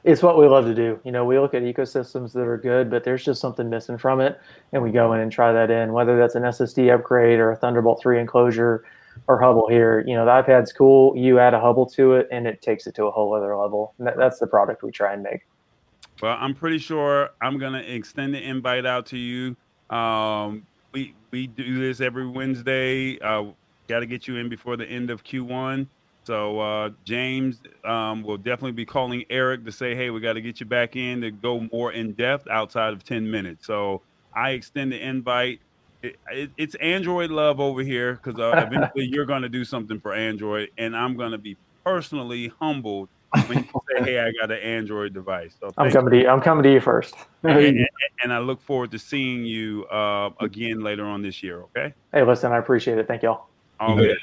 [0.04, 1.00] It's what we love to do.
[1.06, 4.20] You know, we look at ecosystems that are good, but there's just something missing from
[4.20, 4.42] it,
[4.74, 5.94] and we go in and try that in.
[5.94, 8.84] Whether that's an SSD upgrade or a Thunderbolt three enclosure
[9.28, 11.16] or Hubble here, you know, the iPad's cool.
[11.16, 13.94] You add a Hubble to it, and it takes it to a whole other level.
[14.00, 15.48] That, that's the product we try and make.
[16.22, 19.56] Well, I'm pretty sure I'm gonna extend the invite out to you.
[19.96, 23.20] Um, we we do this every Wednesday.
[23.20, 23.52] Uh,
[23.88, 25.88] Got to get you in before the end of Q1.
[26.26, 30.42] So uh, James um, will definitely be calling Eric to say, "Hey, we got to
[30.42, 34.02] get you back in to go more in depth outside of 10 minutes." So
[34.36, 35.62] I extend the invite.
[36.04, 40.00] It, it, it's Android love over here because uh, eventually you're going to do something
[40.00, 43.10] for Android, and I'm going to be personally humbled
[43.48, 46.28] when you say, "Hey, I got an Android device." So I'm thank coming to you.
[46.30, 47.16] I'm coming to you first.
[47.44, 47.88] and, and-
[48.24, 51.62] and I look forward to seeing you uh, again later on this year.
[51.64, 51.94] Okay.
[52.14, 53.08] Hey, listen, I appreciate it.
[53.08, 53.48] Thank y'all.
[53.80, 54.18] All You good.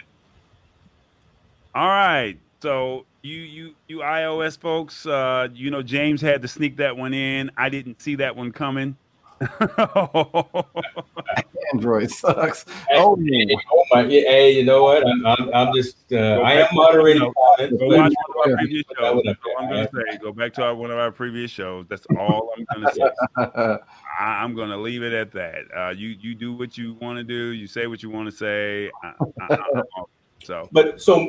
[1.75, 2.39] All right.
[2.63, 7.13] So you you you iOS folks, uh, you know James had to sneak that one
[7.15, 7.51] in.
[7.57, 8.97] I didn't see that one coming.
[11.73, 12.65] Android sucks.
[12.93, 14.03] Oh, Oh, oh my!
[14.05, 15.07] Hey, you know what?
[15.07, 15.97] I'm, I'm, I'm just.
[16.13, 17.79] Uh, I am moderating comments.
[17.79, 19.23] Go but- watch one of our previous shows.
[19.25, 20.19] That's all I'm gonna say.
[20.19, 21.87] Go back to our, one of our previous shows.
[21.89, 23.37] That's all I'm gonna say.
[24.21, 25.65] I, I'm gonna leave it at that.
[25.77, 27.51] Uh, you you do what you want to do.
[27.53, 28.91] You say what you want to say.
[29.03, 29.83] I, I, I,
[30.43, 31.29] so But so,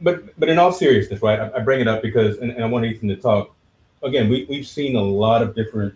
[0.00, 1.40] but but in all seriousness, right?
[1.40, 3.54] I, I bring it up because, and, and I want Ethan to talk.
[4.02, 5.94] Again, we we've seen a lot of different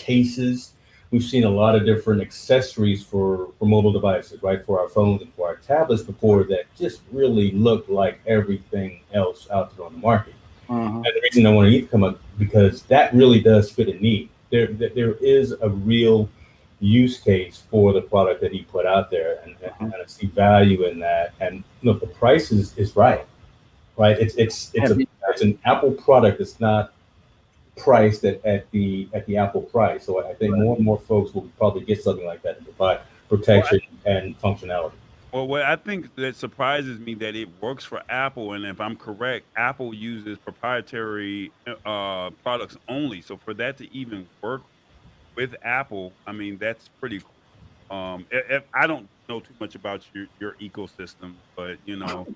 [0.00, 0.72] cases.
[1.10, 4.64] We've seen a lot of different accessories for for mobile devices, right?
[4.64, 9.48] For our phones and for our tablets before that just really looked like everything else
[9.50, 10.34] out there on the market.
[10.68, 10.96] Mhm.
[10.96, 14.28] And the reason I want to come up because that really does fit a need.
[14.50, 16.28] There, there is a real
[16.80, 20.26] use case for the product that he put out there, and, and, and I see
[20.26, 21.34] value in that.
[21.40, 23.26] And look, the price is, is right,
[23.96, 24.18] right?
[24.18, 24.98] It's it's it's a
[25.28, 26.40] it's an Apple product.
[26.40, 26.92] It's not
[27.80, 30.04] priced at, at the at the Apple price.
[30.04, 33.00] So I think more and more folks will probably get something like that to provide
[33.28, 34.92] protection and functionality.
[35.32, 38.96] Well, what I think that surprises me that it works for Apple, and if I'm
[38.96, 41.52] correct, Apple uses proprietary
[41.86, 43.20] uh, products only.
[43.22, 44.62] So for that to even work
[45.36, 47.96] with Apple, I mean that's pretty cool.
[47.96, 52.26] Um, if, if- I don't know too much about your, your ecosystem, but you know,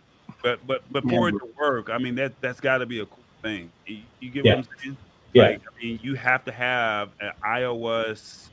[0.43, 3.07] but but but for it to work, I mean that that's got to be a
[3.07, 3.73] cool thing.
[3.87, 4.57] You, you get Yeah.
[4.57, 4.97] what I'm saying?
[5.35, 5.43] Yeah.
[5.43, 8.51] Like, I mean, you have to have an iOS.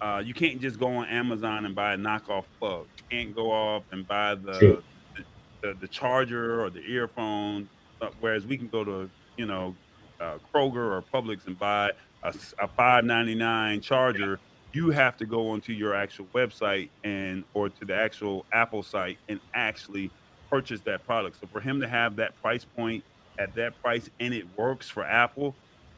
[0.00, 2.86] Uh, you can't just go on Amazon and buy a knockoff plug.
[2.98, 4.82] You can't go off and buy the
[5.16, 5.24] the,
[5.62, 7.68] the, the charger or the earphone.
[8.02, 9.74] Uh, whereas we can go to you know
[10.20, 11.92] uh, Kroger or Publix and buy
[12.24, 14.40] a, a five ninety nine charger.
[14.72, 19.18] You have to go onto your actual website and or to the actual Apple site
[19.28, 20.10] and actually
[20.50, 21.38] purchase that product.
[21.40, 23.04] So for him to have that price point
[23.38, 25.54] at that price and it works for Apple,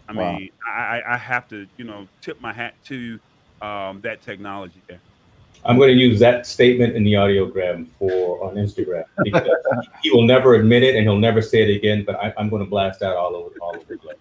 [0.09, 0.33] I Wow.
[0.39, 3.19] mean, I, I- have to, you know, tip my hat to
[3.63, 5.01] um, that technology there.
[5.65, 9.49] I'm going to use that statement in the audiogram for on Instagram because
[10.03, 12.05] he will never admit it and he'll never say it again.
[12.07, 14.17] But I, I'm going to blast that all over all over the place.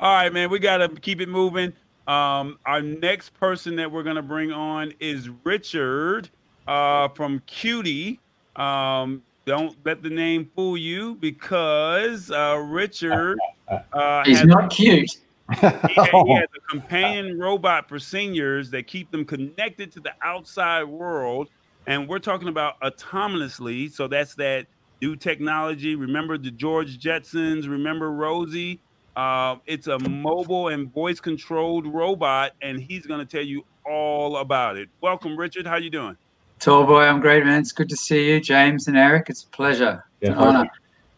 [0.00, 1.72] All right, man, we got to keep it moving.
[2.06, 6.30] Um, our next person that we're going to bring on is Richard
[6.66, 8.18] uh, from Cutii.
[8.56, 15.10] Um, don't let the name fool you because uh, Richard uh, He's not cute.
[15.50, 20.84] he, he has a companion robot for seniors that keep them connected to the outside
[20.84, 21.48] world.
[21.86, 23.90] And we're talking about autonomously.
[23.90, 24.66] So that's that
[25.00, 25.94] new technology.
[25.96, 27.68] Remember the George Jetsons?
[27.68, 28.80] Remember Rosie?
[29.16, 34.38] Uh, it's a mobile and voice controlled robot, and he's going to tell you all
[34.38, 34.88] about it.
[35.02, 35.66] Welcome, Richard.
[35.66, 36.16] How you doing?
[36.60, 37.60] Tall boy, I'm great, man.
[37.60, 39.26] It's good to see you, James and Eric.
[39.28, 40.04] It's a pleasure.
[40.20, 40.70] It's an Yeah, honor.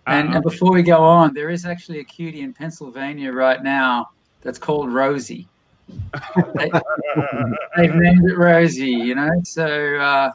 [0.07, 0.35] And, Uh-uh.
[0.37, 4.11] and before we go on, there is actually a Cutii in Pennsylvania right now
[4.43, 5.49] that's called Rosie.
[6.55, 6.71] they,
[7.77, 9.31] have named it Rosie, you know.
[9.45, 10.33] So uh,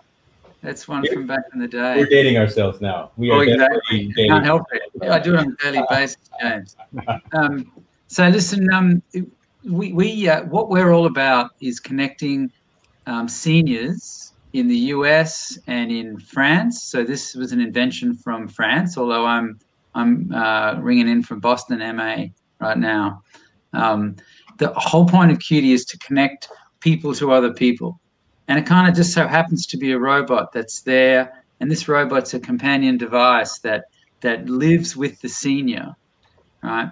[0.61, 1.97] that's one from back in the day.
[1.97, 3.11] We're dating ourselves now.
[3.17, 4.07] We Oh, are exactly.
[4.15, 4.29] dating.
[4.31, 5.09] Can't help it.
[5.09, 6.75] I do it on a daily basis, James.
[7.33, 7.71] Um,
[8.07, 9.01] so listen, um,
[9.63, 12.51] we, we uh, what we're all about is connecting
[13.05, 16.83] um, seniors in the US and in France.
[16.83, 19.59] So this was an invention from France, although I'm
[19.95, 22.25] I'm uh, ringing in from Boston, MA,
[22.59, 23.23] right now.
[23.73, 24.15] Um,
[24.57, 26.47] the whole point of Cutii is to connect
[26.79, 27.99] people to other people,
[28.47, 31.87] and it kind of just so happens to be a robot that's there, and this
[31.87, 33.85] robot's a companion device that
[34.21, 35.95] that lives with the senior,
[36.61, 36.89] right?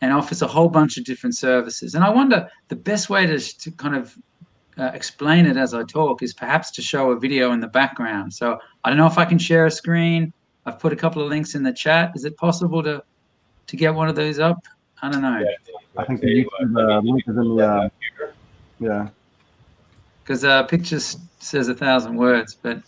[0.00, 1.94] and offers a whole bunch of different services.
[1.94, 4.16] And I wonder the best way to, to kind of
[4.78, 8.32] uh, explain it as I talk is perhaps to show a video in the background.
[8.32, 10.32] So I don't know if I can share a screen.
[10.66, 12.12] I've put a couple of links in the chat.
[12.14, 13.02] Is it possible to
[13.66, 14.58] to get one of those up?
[15.02, 15.44] I don't know
[15.96, 17.66] I think the YouTube uh, link is in the.
[17.66, 17.88] Uh,
[18.80, 19.08] yeah.
[20.22, 22.56] because uh, pictures says a thousand words.
[22.60, 22.80] But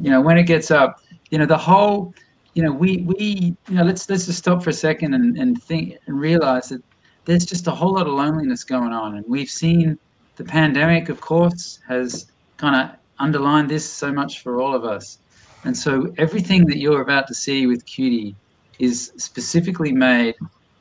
[0.00, 1.00] you know when it gets up,
[1.30, 2.14] you know the whole,
[2.54, 5.62] you know we we you know let's let's just stop for a second and, and
[5.62, 6.82] think and realize that
[7.26, 9.98] there's just a whole lot of loneliness going on, and we've seen
[10.36, 12.26] the pandemic, of course, has
[12.56, 15.18] kind of underlined this so much for all of us.
[15.64, 18.34] And so everything that you're about to see with Cutii
[18.78, 20.34] is specifically made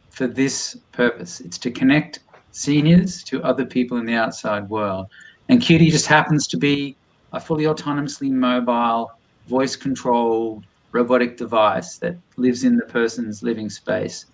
[0.09, 1.41] for this purpose.
[1.41, 2.19] It's to connect
[2.51, 5.07] seniors to other people in the outside world.
[5.49, 6.95] And Cutii just happens to be
[7.33, 9.11] a fully autonomously mobile,
[9.47, 14.25] voice controlled robotic device that lives in the person's living space.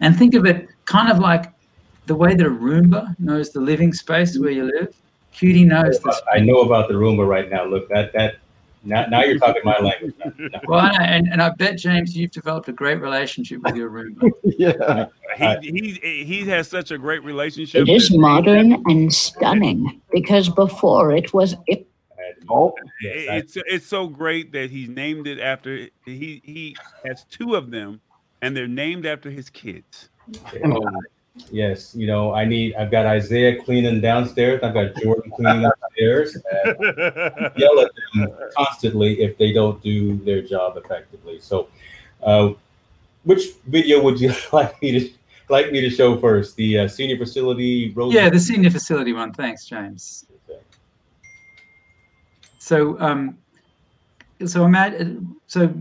[0.00, 1.52] And think of it kind of like
[2.06, 4.94] the way that a Roomba knows the living space where you live.
[5.34, 6.20] Cutii knows this.
[6.32, 7.64] I know about the Roomba right now.
[7.64, 8.36] Look, that that
[8.84, 10.14] now, now you're talking my language.
[10.68, 14.30] Well, and, and I bet, James, you've developed a great relationship with your Roomba.
[14.44, 15.06] yeah.
[15.62, 17.88] He, he he has such a great relationship.
[17.88, 21.86] It is modern and stunning because before it was it,
[22.48, 27.54] Oh, It- it's it's so great that he's named it after he he has two
[27.54, 28.00] of them,
[28.42, 30.10] and they're named after his kids.
[30.64, 30.80] Oh,
[31.50, 32.74] yes, you know, I need.
[32.74, 34.62] I've got Isaiah cleaning downstairs.
[34.62, 36.36] I've got Jordan cleaning upstairs.
[37.56, 41.40] Yell at them constantly if they don't do their job effectively.
[41.40, 41.68] So,
[42.22, 42.52] uh,
[43.24, 45.10] which video would you like me to
[45.48, 46.56] like me to show first?
[46.56, 47.92] The uh, senior facility.
[47.92, 49.32] Road Yeah, the senior facility one.
[49.32, 50.26] Thanks, James.
[52.58, 53.36] So, um,
[54.46, 55.72] so imagine, so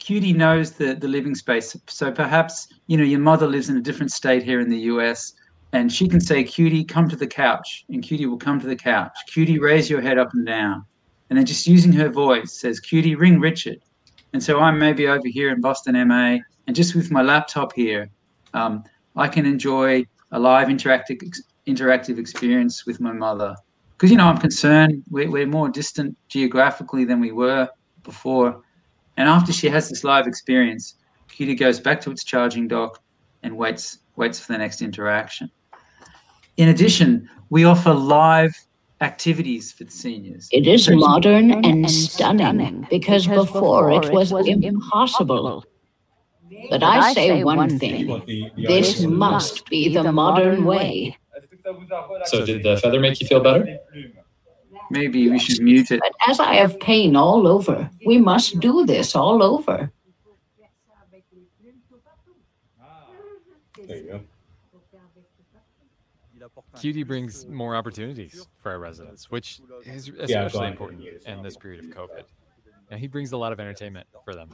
[0.00, 1.76] Cutii knows the the living space.
[1.88, 5.34] So perhaps you know your mother lives in a different state here in the U.S.
[5.72, 8.76] and she can say, "Cutii, come to the couch," and Cutii will come to the
[8.76, 9.16] couch.
[9.30, 10.84] Cutii, raise your head up and down,
[11.30, 13.78] and then just using her voice says, "Cutii, ring Richard."
[14.32, 18.08] And so I'm maybe over here in Boston, MA, and just with my laptop here,
[18.54, 18.82] um,
[19.14, 23.54] I can enjoy a live interactive ex- interactive experience with my mother.
[23.92, 27.68] Because you know I'm concerned we're, we're more distant geographically than we were
[28.02, 28.62] before,
[29.16, 30.96] and after she has this live experience,
[31.28, 33.02] Cutii goes back to its charging dock
[33.42, 35.50] and waits waits for the next interaction.
[36.56, 38.54] In addition, we offer live
[39.00, 40.48] activities for the seniors.
[40.52, 45.64] it is So- modern and stunning because before it was impossible.
[46.70, 48.22] But I say one thing
[48.56, 51.16] this must be the modern way.
[52.26, 53.78] So, did the feather make you feel better?
[54.92, 56.00] Maybe we should mute it.
[56.00, 59.90] But as I have pain all over, we must do this all over.
[63.86, 64.20] There you go.
[66.76, 70.72] Cutii brings more opportunities for our residents, which is especially on.
[70.72, 72.24] important in this period of COVID.
[72.90, 74.50] And he brings a lot of entertainment for them.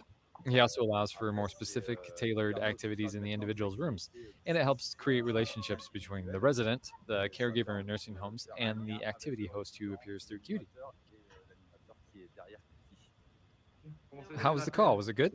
[0.46, 4.10] He also allows for more specific, tailored activities in the individual's rooms,
[4.46, 9.04] and it helps create relationships between the resident, the caregiver in nursing homes, and the
[9.04, 10.66] activity host who appears through Cutii.
[14.36, 14.96] How was the call?
[14.96, 15.32] Was it good?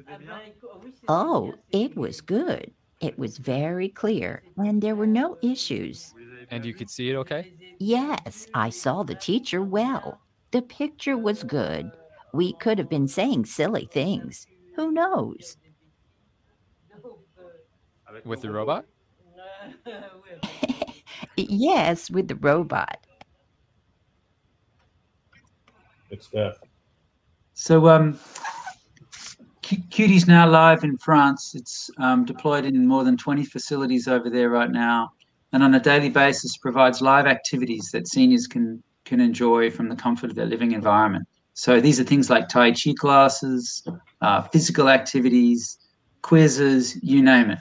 [1.08, 2.74] Oh, it was good.
[3.00, 6.14] It was very clear, and there were no issues.
[6.50, 7.48] And you could see it okay?
[7.80, 10.22] Yes, I saw the teacher well.
[10.52, 11.98] The picture was good.
[12.34, 14.48] We could have been saying silly things.
[14.76, 15.58] Who knows?
[18.26, 18.86] With the robot?
[21.36, 23.06] yes, with the robot.
[26.10, 26.58] Good stuff.
[27.54, 28.20] So, um,
[29.62, 31.54] Cutii's now live in France.
[31.56, 35.12] It's um, deployed in more than 20 facilities over there right now,
[35.54, 39.96] and on a daily basis provides live activities that seniors can can enjoy from the
[39.96, 41.28] comfort of their living environment.
[41.54, 43.88] So these are things like Tai Chi classes,
[44.22, 45.78] uh, physical activities,
[46.22, 47.60] quizzes, you name it.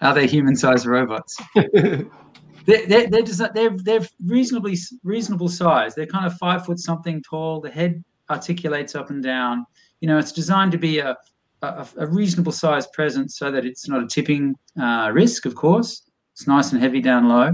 [0.00, 1.36] Are they human-sized robots?
[1.54, 5.94] they're, they're, they're, just, they're, they're reasonably reasonable size.
[5.94, 7.60] They're kind of five foot something tall.
[7.60, 9.66] The head articulates up and down.
[10.00, 11.16] You know, it's designed to be a,
[11.62, 16.02] a, a reasonable sized presence so that it's not a tipping uh, risk, of course.
[16.32, 17.52] It's nice and heavy down low.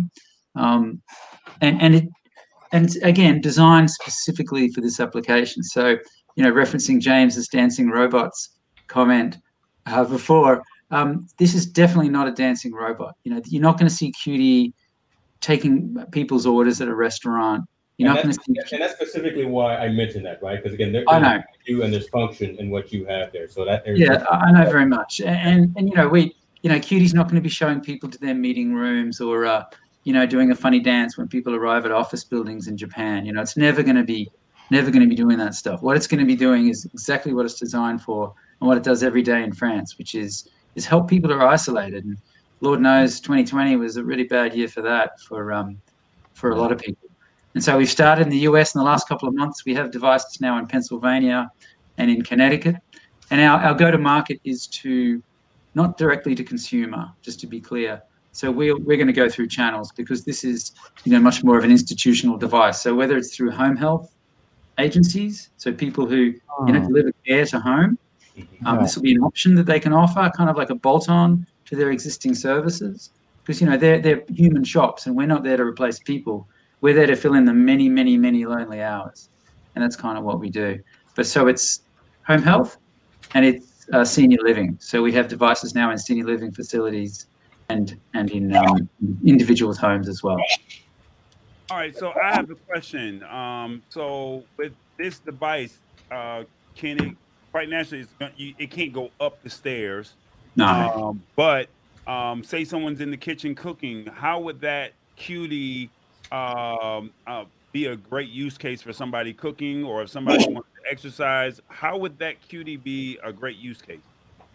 [0.56, 1.02] Um,
[1.60, 2.08] and, and it
[2.72, 5.62] and again designed specifically for this application.
[5.62, 5.96] So,
[6.36, 8.56] you know, referencing James's dancing robots
[8.88, 9.38] comment
[9.86, 13.14] uh, before, um, this is definitely not a dancing robot.
[13.24, 14.72] You know, you're not going to see Cutii
[15.40, 17.64] taking people's orders at a restaurant.
[17.98, 18.74] You're and not going to see.
[18.74, 20.62] And that's specifically why I mentioned that, right?
[20.62, 23.48] Because again, there, I know you and there's function in what you have there.
[23.48, 25.20] So that yeah, I know very much.
[25.20, 28.08] And, and and you know, we you know, Cutii's not going to be showing people
[28.08, 29.64] to their meeting rooms or uh,
[30.04, 33.24] you know, doing a funny dance when people arrive at office buildings in Japan.
[33.24, 34.30] You know, it's never going to be
[34.70, 35.82] never going to be doing that stuff.
[35.82, 38.82] What it's going to be doing is exactly what it's designed for and what it
[38.82, 42.04] does every day in France, which is is help people who are isolated.
[42.04, 42.16] And
[42.60, 45.80] Lord knows, 2020 was a really bad year for that for um,
[46.34, 47.08] for a lot of people.
[47.54, 49.64] And so we've started in the US in the last couple of months.
[49.64, 51.50] We have devices now in Pennsylvania
[51.98, 52.76] and in Connecticut.
[53.30, 55.22] And our, our go to market is to
[55.74, 58.02] not directly to consumer, just to be clear,
[58.32, 60.72] so we're, we're going to go through channels because this is
[61.04, 62.80] you know much more of an institutional device.
[62.82, 64.08] So whether it's through home health
[64.78, 66.16] agencies, so people who
[66.66, 66.86] you know Oh.
[66.88, 67.98] deliver care to home,
[68.66, 68.82] um, Yeah.
[68.82, 71.76] this will be an option that they can offer, kind of like a bolt-on to
[71.76, 73.10] their existing services.
[73.44, 76.46] Because you know they're they're human shops, and we're not there to replace people.
[76.80, 79.28] We're there to fill in the many, many, many lonely hours,
[79.74, 80.78] and that's kind of what we do.
[81.16, 81.80] But so it's
[82.26, 82.78] home health,
[83.34, 84.76] and it's uh, senior living.
[84.80, 87.26] So we have devices now in senior living facilities
[87.72, 88.88] and and in um,
[89.24, 90.38] individuals' homes as well.
[91.70, 93.22] All right, so I have a question.
[93.24, 95.78] Um, so with this device,
[96.10, 96.44] uh,
[96.74, 97.16] can it
[97.50, 98.02] quite naturally?
[98.02, 100.12] It's, gonna- you- it can't go up the stairs.
[100.54, 100.66] No.
[100.66, 101.68] Um, but
[102.06, 105.88] um, say someone's in the kitchen cooking, how would that Cutii
[106.30, 110.90] um, uh, be a great use case for somebody cooking, or if somebody wants to
[110.90, 111.60] exercise?
[111.68, 114.00] How would that Cutii be a great use case?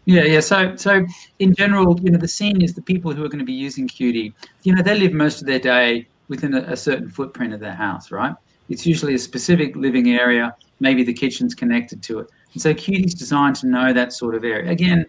[0.08, 0.40] Yeah, yeah.
[0.40, 1.06] So, so
[1.40, 4.34] in general, you know, the seniors, the people who are going to be using Cutii,
[4.64, 7.74] you know, they live most of their day within a, a certain footprint of their
[7.74, 8.34] house, right?
[8.70, 10.56] It's usually a specific living area.
[10.80, 14.46] Maybe the kitchen's connected to it, and so Cutii's designed to know that sort of
[14.46, 14.72] area.
[14.72, 15.06] Again,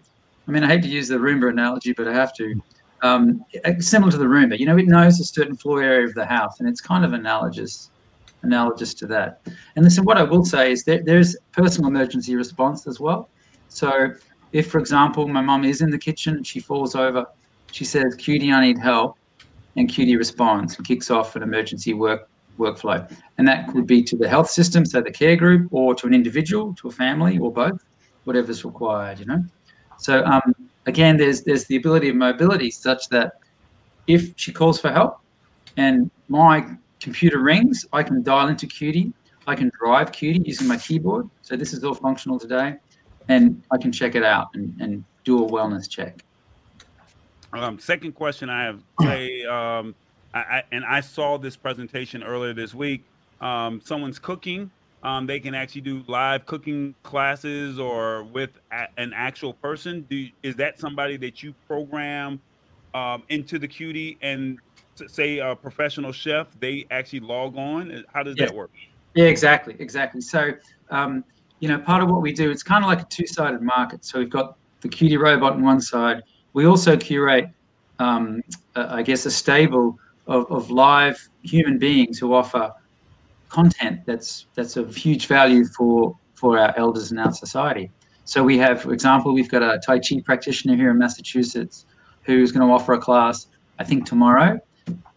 [0.49, 2.61] I mean, I hate to use the Roomba analogy, but I have to.
[3.01, 3.45] Um,
[3.79, 6.59] similar to the Roomba, you know, it knows a certain floor area of the house,
[6.59, 7.89] and it's kind of analogous,
[8.41, 9.39] analogous to that.
[9.77, 13.29] And listen, what I will say is that there's personal emergency response as well.
[13.69, 14.13] So
[14.51, 17.25] if, for example, my mum is in the kitchen and she falls over,
[17.71, 19.17] she says, "Cutii, I need help,"
[19.75, 24.17] and Cutii responds and kicks off an emergency work workflow, and that could be to
[24.17, 27.51] the health system, so the care group, or to an individual, to a family, or
[27.51, 27.83] both,
[28.25, 29.19] whatever's required.
[29.19, 29.43] You know.
[29.97, 30.53] So um,
[30.87, 33.33] again, there's there's the ability of mobility such that
[34.07, 35.19] if she calls for help
[35.77, 36.65] and my
[36.99, 39.13] computer rings, I can dial into Cutii.
[39.47, 41.29] I can drive Cutii using my keyboard.
[41.41, 42.75] So this is all functional today,
[43.29, 46.23] and I can check it out and, and do a wellness check.
[47.53, 49.95] Um, second question I have say, um,
[50.33, 53.05] I, I, and I saw this presentation earlier this week.
[53.39, 54.69] Um, someone's cooking.
[55.01, 60.05] Um, they can actually do live cooking classes or with a, an actual person.
[60.09, 62.41] Do you- is that somebody that you program
[62.93, 64.57] um, into the Cutii and
[65.07, 66.47] say a professional chef?
[66.59, 68.03] They actually log on.
[68.13, 68.49] How does Yes.
[68.49, 68.71] that work?
[69.15, 70.21] Yeah, exactly, exactly.
[70.21, 70.51] So,
[70.89, 71.23] um,
[71.59, 74.05] you know, part of what we do, it's kind of like a two-sided market.
[74.05, 76.23] So we've got the Cutii robot on one side.
[76.53, 77.49] We also curate,
[77.99, 78.41] um,
[78.75, 82.71] uh, I guess, a stable of, of live human beings who offer
[83.49, 87.91] content that's that's of huge value for for our elders in our society.
[88.23, 91.85] So we have, for example, we've got a Tai Chi practitioner here in Massachusetts
[92.21, 93.47] who's going to offer a class,
[93.79, 94.59] I think tomorrow,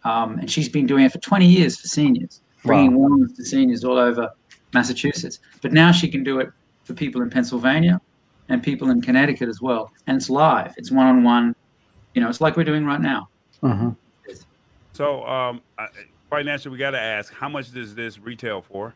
[0.04, 3.84] um, and she's been doing it for 20 years for seniors, bringing wellness to seniors
[3.84, 4.30] all over
[4.74, 5.40] Massachusetts.
[5.60, 6.50] But now she can do it
[6.84, 8.00] for people in Pennsylvania
[8.48, 10.74] and people in Connecticut as well, and it's live.
[10.76, 11.54] It's one-on-one.
[12.14, 13.28] You know, it's like we're doing right now.
[14.92, 15.86] So, um, I,
[16.28, 18.94] quite naturally, we got to ask, how much does this retail for?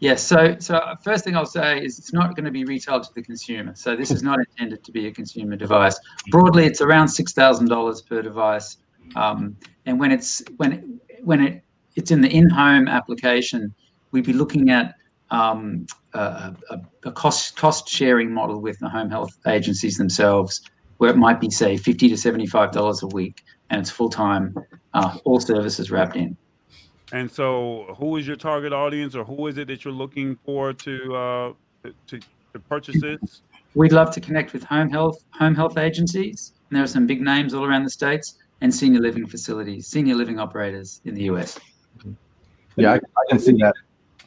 [0.00, 0.22] Yes.
[0.22, 3.22] So, so first thing I'll say is it's not going to be retailed to the
[3.22, 3.74] consumer.
[3.74, 5.98] So this is not intended to be a consumer device.
[6.30, 8.78] Broadly, it's around six thousand dollars per device,
[9.16, 11.62] um, and when it's when when it
[11.96, 13.72] it's in the in-home application,
[14.10, 14.94] we'd be looking at
[15.34, 20.62] um, a, a, a, cost cost sharing model with the home health agencies themselves,
[20.98, 24.08] where it might be say fifty to seventy five dollars a week, and it's full
[24.08, 24.54] time,
[24.94, 26.36] uh, all services wrapped in.
[27.12, 30.72] And so, who is your target audience, or who is it that you're looking for
[30.72, 31.52] to uh,
[32.06, 33.42] to, to purchase this?
[33.74, 37.20] We'd love to connect with home health home health agencies, and there are some big
[37.20, 41.58] names all around the states, and senior living facilities, senior living operators in the US.
[42.76, 43.74] Yeah, I, I can see that.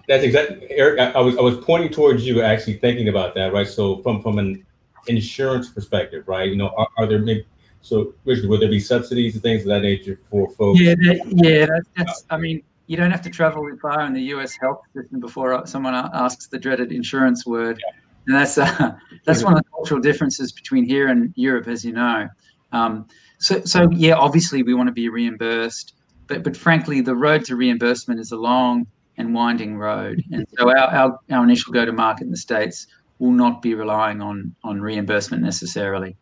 [0.08, 1.00] That's exactly Eric.
[1.00, 3.68] I, I, was I was pointing towards you, actually thinking about that, right?
[3.68, 4.66] So from from an
[5.08, 6.50] insurance perspective, right?
[6.50, 7.46] You know, are, are there maybe
[7.82, 10.80] so Richard, would there be subsidies and things of that nature for folks?
[10.80, 12.26] Yeah, that, yeah, that, that's.
[12.30, 14.58] I mean, you don't have to travel far in the U.S.
[14.60, 17.82] health system before someone asks the dreaded insurance word,
[18.26, 18.94] and that's uh,
[19.26, 22.28] that's one of the cultural differences between here and Europe, as you know.
[22.72, 23.08] Um,
[23.40, 25.94] so, so yeah, obviously we want to be reimbursed,
[26.28, 28.88] but but frankly, the road to reimbursement is a long
[29.18, 30.24] and winding road.
[30.32, 32.88] And so our, our, our initial go to market in the States
[33.20, 36.16] will not be relying on, on reimbursement necessarily.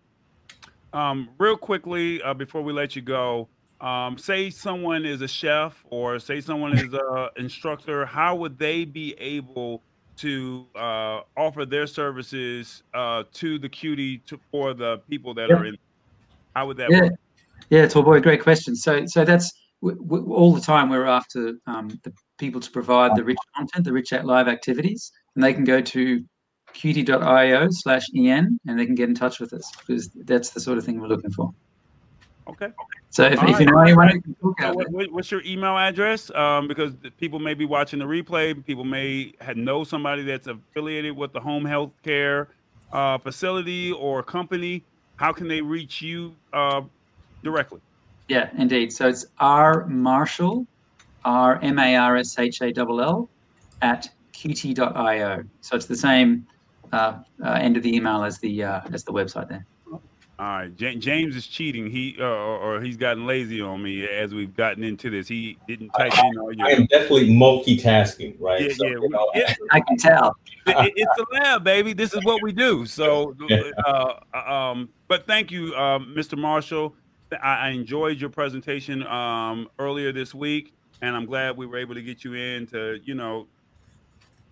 [0.94, 3.50] Um, real quickly, uh, before we let you go,
[3.82, 8.86] um, say someone is a chef or say someone is an instructor, how would they
[8.86, 9.82] be able
[10.18, 15.56] to uh, offer their services uh, to the Cutii to, for the people that yeah.
[15.56, 15.78] are in?
[16.56, 17.02] How would that yeah.
[17.02, 17.14] work?
[17.70, 18.76] Yeah, boy, great question.
[18.76, 19.52] So, so that's
[19.82, 24.14] all the time we're after um, the people to provide the rich content, the rich
[24.14, 26.24] at live activities, and they can go to
[26.74, 30.78] cutii.io slash en and they can get in touch with us because that's the sort
[30.78, 31.54] of thing we're looking for.
[32.48, 32.70] Okay.
[33.10, 36.30] So if, if you know anyone who can so what, what's your email address?
[36.32, 38.64] Um, because people may be watching the replay.
[38.66, 42.50] People may have know somebody that's affiliated with the home health care
[42.92, 44.84] uh, facility or company.
[45.16, 46.82] How can they reach you uh,
[47.44, 47.80] directly?
[48.28, 48.92] Yeah, indeed.
[48.92, 50.68] So it's R Marshall,
[51.26, 53.30] R M A R S H A L L,
[53.82, 55.44] at cutii.io.
[55.62, 56.48] So it's the same
[56.94, 59.66] uh, uh, end of the email as the uh, as the website there.
[60.38, 61.90] All right, J- James is cheating.
[61.90, 65.30] He uh, or, or, he's gotten lazy on me as we've gotten into this.
[65.30, 66.68] He didn't type I, in all your.
[66.68, 68.62] I am definitely multitasking, right?
[68.62, 69.56] Yeah, so, yeah, we, yeah.
[69.72, 70.36] I can tell.
[70.68, 71.94] It, it's a lab, baby.
[71.94, 72.88] This is what we do.
[72.88, 73.36] So,
[73.86, 76.36] uh, um, but thank you, uh, Mr.
[76.36, 76.96] Marshall.
[77.32, 81.96] I, I enjoyed your presentation um, earlier this week, and I'm glad we were able
[81.96, 83.48] to get you in to, you know,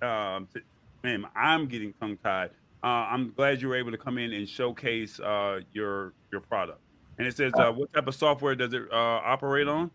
[0.02, 0.62] um, to,
[1.04, 2.52] man, I'm getting tongue tied.
[2.84, 6.80] Uh, I'm glad you were able to come in and showcase uh, your your product.
[7.18, 9.92] And it says, uh, what type of software does it uh, operate on?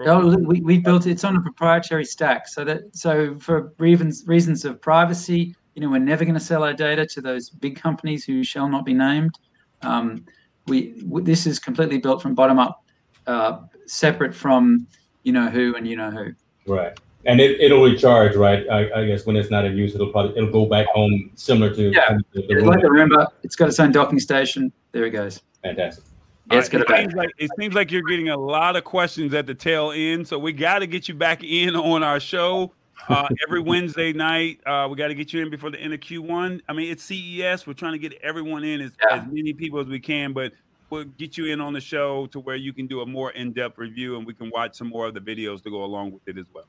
[0.00, 1.12] Oh, we, we built it.
[1.12, 2.46] It's on a proprietary stack.
[2.48, 6.62] So that so for reasons reasons of privacy, you know, we're never going to sell
[6.64, 9.38] our data to those big companies who shall not be named.
[9.82, 10.24] Um,
[10.66, 12.84] we this is completely built from bottom up,
[13.26, 14.86] uh, separate from
[15.22, 16.32] you know who and you know who.
[16.72, 18.66] Right, and it it'll recharge, right?
[18.70, 21.74] I, I guess when it's not in use, it'll probably it'll go back home similar
[21.74, 22.08] to yeah.
[22.08, 23.26] Kind of the, the like a Roomba.
[23.42, 24.72] It's got its own docking station.
[24.92, 25.42] There it goes.
[25.62, 26.04] Fantastic.
[26.50, 29.46] Yeah, it's it, seems like, it seems like you're getting a lot of questions at
[29.46, 32.72] the tail end, so we got to get you back in on our show.
[33.08, 34.60] Uh, every Wednesday night.
[34.66, 36.60] Uh, we got to get you in before the end of Q1.
[36.68, 37.66] I mean, it's CES.
[37.66, 39.18] We're trying to get everyone in as, yeah.
[39.18, 40.52] as many people as we can, but
[40.90, 43.78] we'll get you in on the show to where you can do a more in-depth
[43.78, 46.38] review and we can watch some more of the videos to go along with it
[46.38, 46.64] as well.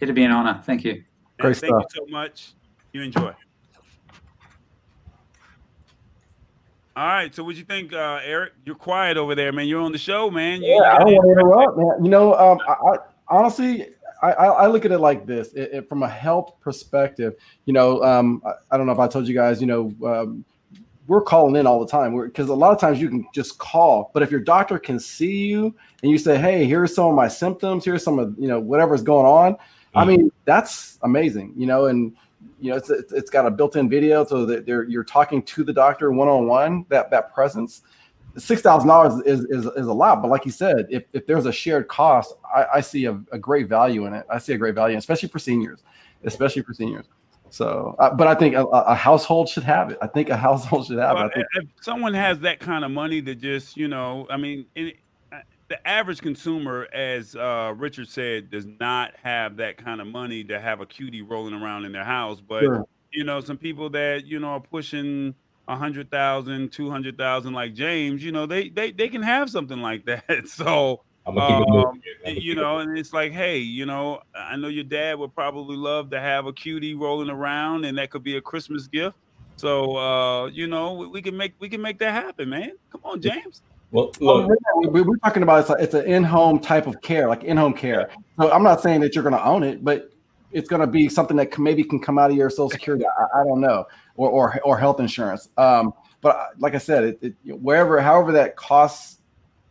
[0.00, 0.60] It'll be an honor.
[0.64, 1.04] Thank you.
[1.38, 1.84] Great thank stuff.
[1.94, 2.52] you so much.
[2.92, 3.32] You enjoy.
[6.94, 7.34] All right.
[7.34, 8.52] So, what you think, uh, Eric?
[8.66, 9.66] You're quiet over there, man.
[9.66, 10.60] You're on the show, man.
[10.60, 12.04] You, yeah, I don't want to interrupt, man.
[12.04, 12.96] You know, um, I, I
[13.28, 13.88] honestly,
[14.22, 17.34] I, I, look at it like this it, it, from a health perspective.
[17.64, 20.44] You know, um, I, I, don't know if I told you guys, you know, um,
[21.06, 22.18] we're calling in all the time.
[22.20, 25.46] Because a lot of times you can just call but if your doctor can see
[25.46, 27.84] you and you say hey here's some of my symptoms.
[27.84, 29.98] Here's some of you know whatever's going on mm-hmm.
[29.98, 32.14] i mean that's amazing you know and
[32.60, 35.72] you know it's it's got a built-in video so that they're you're talking to the
[35.72, 37.82] doctor one-on-one that that presence.
[38.36, 41.46] six thousand dollars is, is is a lot but like you said if, if there's
[41.46, 44.24] a shared cost i, I see a, a great value in it.
[44.30, 45.82] I see a great value especially for seniors
[46.24, 47.06] especially for seniors
[47.52, 49.98] so, uh, but I think a, a, household should have it.
[50.00, 51.46] I think a household should have well, it.
[51.52, 54.96] If someone has that kind of money to just, you know, I mean, it,
[55.30, 60.42] uh, the average consumer, as uh, Richard said, does not have that kind of money
[60.44, 62.40] to have a Cutii rolling around in their house.
[62.40, 62.86] But sure.
[63.12, 65.34] you know, some people that you know are pushing
[65.68, 69.50] a hundred thousand, two hundred thousand, like James, you know, they they they can have
[69.50, 70.24] something like that.
[70.46, 72.42] So I'm gonna keep it Um, moving.
[72.42, 76.10] You know, and it's like, hey, you know, I know your dad would probably love
[76.10, 79.16] to have a Cutii rolling around, and that could be a Christmas gift.
[79.56, 82.72] So, uh, you know, we, we can make we can make that happen, man.
[82.90, 83.62] Come on, James.
[83.92, 87.28] Well, Oh, yeah, we- we're talking about it's, a, it's an in-home type of care,
[87.28, 88.08] like in-home care.
[88.40, 90.10] So I'm not saying that you're going to own it, but
[90.50, 93.04] it's going to be something that can, maybe can come out of your Social Security.
[93.06, 93.84] I, I don't know,
[94.16, 95.50] or, or or health insurance.
[95.58, 95.92] Um,
[96.22, 99.18] but like I said, it, it, wherever, however that costs,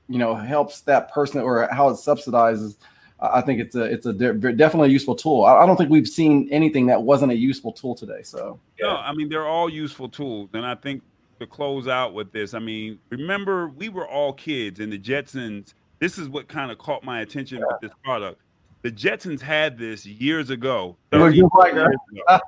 [0.08, 2.78] you know, helps that person or how it subsidizes.
[3.22, 5.44] I think it's a it's a de- definitely a useful tool.
[5.44, 8.24] I, I don't think we've seen anything that wasn't a useful tool today.
[8.24, 11.04] So No, I mean they're all useful tools, and I think
[11.40, 15.74] to close out with this, I mean, remember we were all kids, and the Jetsons.
[16.00, 18.42] This is what kind of caught my attention with this product.
[18.82, 22.40] The Jetsons had this years ago, It was 30 just like years ago.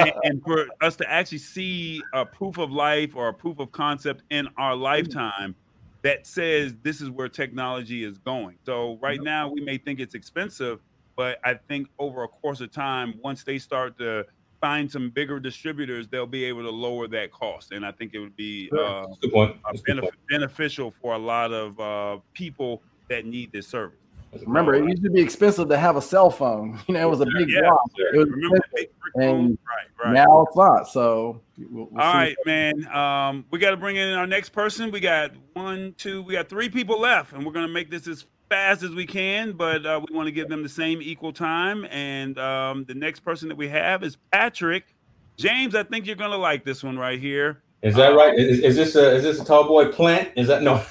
[0.00, 3.70] and, and for us to actually see a proof of life or a proof of
[3.70, 4.82] concept in our mm-hmm.
[4.82, 5.54] lifetime
[6.02, 8.56] that says this is where technology is going.
[8.64, 10.80] So right now we may think it's expensive,
[11.16, 14.24] but I think over a course of time, once they start to
[14.60, 17.72] find some bigger distributors, they'll be able to lower that cost.
[17.72, 19.56] And I think it would be uh, That's a good point.
[19.64, 23.98] That's a good benef- beneficial for a lot of uh, people that need this service.
[24.46, 26.78] Remember, it used to be expensive to have a cell phone.
[26.88, 27.90] You know, it was a big Yeah, block.
[27.96, 30.12] It was Remember big and Right, right.
[30.12, 30.88] now it's not.
[30.88, 32.86] So we'll, we'll All right, man.
[32.88, 34.90] Um, we got to bring in our next person.
[34.90, 38.26] We got one, two, we got three people left, and we're gonna make this as
[38.48, 39.52] fast as we can.
[39.52, 41.84] But uh, we want to give them the same equal time.
[41.86, 44.94] And um, the next person that we have is Patrick
[45.36, 45.74] James.
[45.74, 47.62] I think you're gonna like this one right here.
[47.82, 48.36] Is that right?
[48.36, 50.30] Is, is this a is this a tall boy plant?
[50.36, 50.82] Is that no?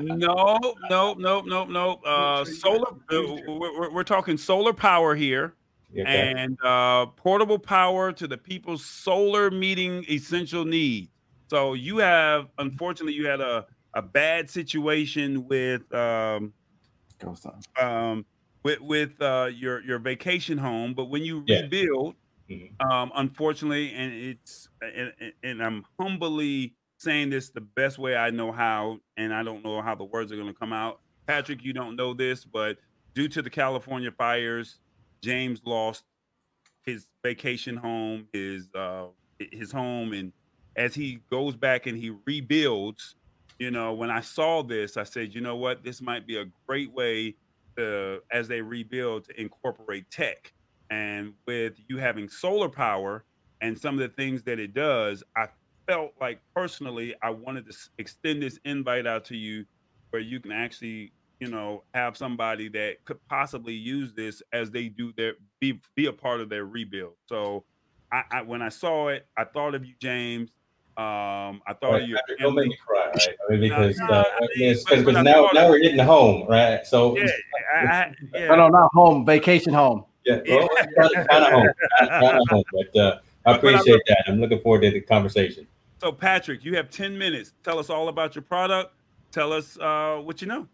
[0.00, 0.58] No,
[0.90, 1.94] no, no, no, no.
[2.04, 2.88] Uh, solar.
[3.10, 5.54] Uh, we're, we're- we're talking solar power here.
[5.94, 6.32] Okay.
[6.34, 11.10] and uh, portable power to the people's solar meeting essential needs.
[11.50, 16.54] So you have, unfortunately, you had a, a bad situation with um,
[17.18, 17.60] Ghost Town.
[17.78, 18.24] um,
[18.62, 21.60] with with uh, your your vacation home, but when you Yeah.
[21.60, 22.14] rebuild,
[22.52, 22.82] Mhm.
[22.90, 28.52] um, unfortunately, and it's and- and I'm humbly saying this the best way I know
[28.52, 31.00] how, and I don't know how the words are going to come out.
[31.26, 32.78] Patrick, you don't know this, but
[33.14, 34.78] due to the California fires,
[35.22, 36.04] James lost
[36.84, 39.08] his vacation home, his uh,
[39.38, 40.32] his home, and
[40.76, 43.16] as he goes back and he rebuilds,
[43.58, 46.46] you know, when I saw this, I said, you know what, this might be a
[46.66, 47.36] great way
[47.76, 50.52] to, as they rebuild, to incorporate tech.
[50.92, 53.24] And with you having solar power
[53.62, 55.46] and some of the things that it does, I
[55.88, 59.64] felt like personally, I wanted to extend this invite out to you
[60.10, 64.88] where you can actually, you know, have somebody that could possibly use this as they
[64.88, 67.14] do their be be a part of their rebuild.
[67.26, 67.64] So
[68.12, 70.50] I, I when I saw it, I thought of you, James.
[70.98, 73.28] Um, I thought Right, of your Patrick, don't make me cry, right?
[73.48, 75.68] I mean, because no, uh, I I mean, mean, it's, but- cause, now now of-
[75.70, 76.86] we're getting home, right?
[76.86, 77.28] So yeah,
[77.74, 78.48] I, I, yeah.
[78.48, 79.24] No, no, not home.
[79.24, 80.04] Vacation home.
[80.24, 80.68] Yeah, well,
[81.28, 81.68] kind of home,
[81.98, 84.24] kind of home, but uh, I But- but I appreciate that.
[84.28, 85.66] I'm looking forward to the conversation.
[86.00, 87.52] So Patrick, you have 10 minutes.
[87.62, 88.94] Tell us all about your product.
[89.30, 90.66] Tell us uh, what you know.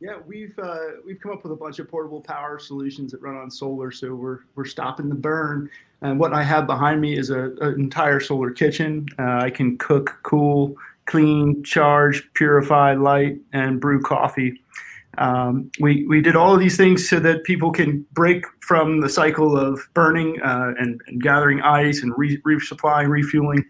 [0.00, 3.36] Yeah, we've uh, we've come up with a bunch of portable power solutions that run
[3.36, 5.68] on solar, so we're we're stopping the burn.
[6.00, 9.06] And what I have behind me is a, an entire solar kitchen.
[9.18, 10.74] Uh, I can cook, cool,
[11.04, 14.62] clean, charge, purify, light, and brew coffee.
[15.20, 19.08] Um, we we did all of these things so that people can break from the
[19.08, 23.62] cycle of burning uh, and, and gathering ice and re- resupplying, refueling.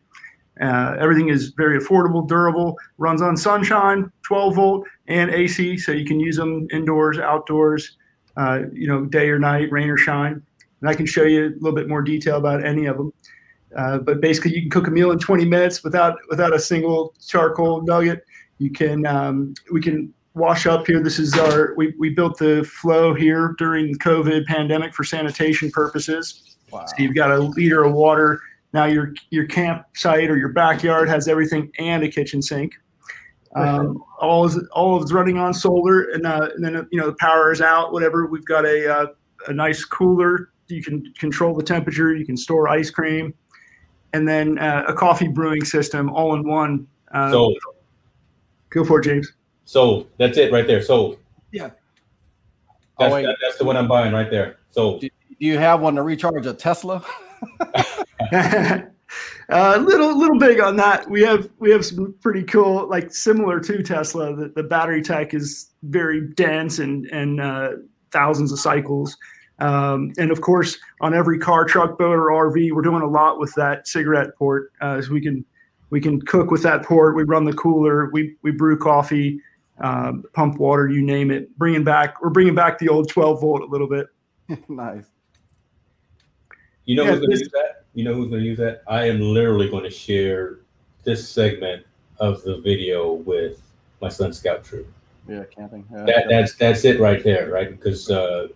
[0.60, 6.04] Uh, everything is very affordable, durable, runs on sunshine, 12 volt, and AC, so you
[6.04, 7.96] can use them indoors, outdoors,
[8.36, 10.40] uh, you know, day or night, rain or shine.
[10.80, 13.12] And I can show you a little bit more detail about any of them.
[13.76, 17.14] Uh, but basically, you can cook a meal in 20 minutes without without a single
[17.26, 18.24] charcoal nugget.
[18.58, 21.02] You can um, we can wash up here.
[21.02, 25.70] This is our we, we built the flow here during the COVID pandemic for sanitation
[25.70, 26.56] purposes.
[26.70, 26.86] Wow.
[26.86, 28.40] So you've got a liter of water.
[28.72, 32.72] Now your your campsite or your backyard has everything and a kitchen sink.
[33.56, 37.06] Um, all is all of it's running on solar, and, uh, and then you know
[37.06, 37.92] the power is out.
[37.92, 39.06] Whatever we've got a uh,
[39.48, 40.50] a nice cooler.
[40.68, 42.14] You can control the temperature.
[42.14, 43.34] You can store ice cream,
[44.12, 46.86] and then uh, a coffee brewing system all in one.
[47.12, 47.58] Uh, Sold.
[48.70, 49.32] Go for it, James.
[49.70, 50.08] Sold.
[50.18, 50.82] That's it right there.
[50.82, 51.16] Sold.
[51.52, 51.70] Yeah.
[52.98, 54.56] That's, Oh, that- that's the one I'm buying right there.
[54.72, 55.00] Sold.
[55.02, 57.04] Do you have one to recharge a Tesla?
[57.60, 57.84] A
[59.48, 61.08] uh, little little big on that.
[61.08, 64.34] We have we have some pretty cool, like similar to Tesla.
[64.34, 67.70] The, the battery tech is very dense and and uh,
[68.10, 69.16] thousands of cycles.
[69.60, 73.38] Um, and of course, on every car, truck, boat, or RV, we're doing a lot
[73.38, 74.72] with that cigarette port.
[74.80, 75.44] Uh, so we can
[75.90, 77.14] we can cook with that port.
[77.14, 78.10] We run the cooler.
[78.12, 79.40] We we brew coffee.
[79.80, 81.56] Um, pump water, you name it.
[81.58, 84.06] Bringing back, we're bringing back the old 12 volt a little bit.
[84.68, 85.06] nice.
[86.84, 87.84] You know Yeah, who's going to use that?
[87.94, 88.82] You know who's going to use that?
[88.86, 90.60] I am literally going to share
[91.04, 91.84] this segment
[92.18, 93.62] of the video with
[94.00, 94.86] my son's scout troop.
[95.28, 95.86] Yeah, camping.
[95.92, 96.04] Yeah.
[96.04, 97.70] That, that's that's it right there, right?
[97.70, 98.48] Because uh,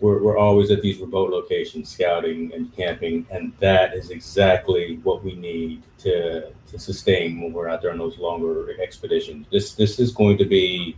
[0.00, 5.24] we're we're always at these remote locations, scouting and camping, and that is exactly what
[5.24, 9.46] we need to to sustain when we're out there on those longer expeditions.
[9.50, 10.96] This this is going to be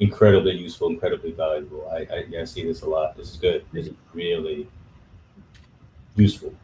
[0.00, 1.86] incredibly useful, incredibly valuable.
[1.90, 3.16] I, I, I see this a lot.
[3.16, 3.64] This is good.
[3.72, 4.66] This is really
[6.16, 6.54] useful.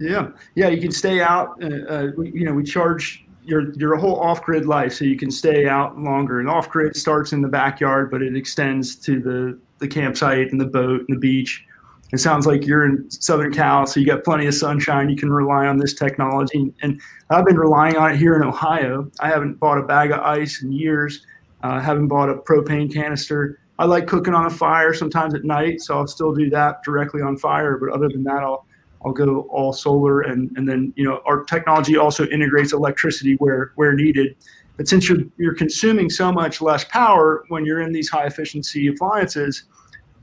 [0.00, 1.62] Yeah, yeah, you can stay out.
[1.62, 5.30] Uh, uh, you know, we charge your your whole off grid life, so you can
[5.30, 6.40] stay out longer.
[6.40, 10.60] And off grid starts in the backyard, but it extends to the the campsite and
[10.60, 11.64] the boat and the beach.
[12.12, 15.08] It sounds like you're in Southern Cal, so you got plenty of sunshine.
[15.08, 17.00] You can rely on this technology, and
[17.30, 19.10] I've been relying on it here in Ohio.
[19.20, 21.26] I haven't bought a bag of ice in years.
[21.62, 23.58] Uh, haven't bought a propane canister.
[23.78, 27.22] I like cooking on a fire sometimes at night, so I'll still do that directly
[27.22, 27.76] on fire.
[27.76, 28.66] But other than that, I'll
[29.04, 33.72] I'll go all solar, and and then you know our technology also integrates electricity where
[33.76, 34.36] where needed.
[34.76, 38.88] But since you're you're consuming so much less power when you're in these high efficiency
[38.88, 39.64] appliances,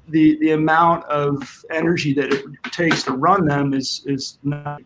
[0.09, 4.81] the the amount of energy that it takes to run them is is not.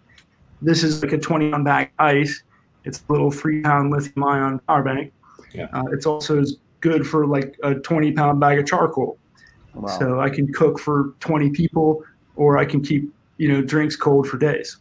[0.61, 2.43] This is like a 20 pound bag of ice.
[2.83, 5.13] It's a little three pound lithium ion power bank.
[5.53, 5.67] Yeah.
[5.71, 9.17] Uh, it's also as good for like a 20 pound bag of charcoal.
[9.73, 9.99] Wow.
[9.99, 12.03] So I can cook for 20 people,
[12.35, 14.77] or I can keep you know drinks cold for days.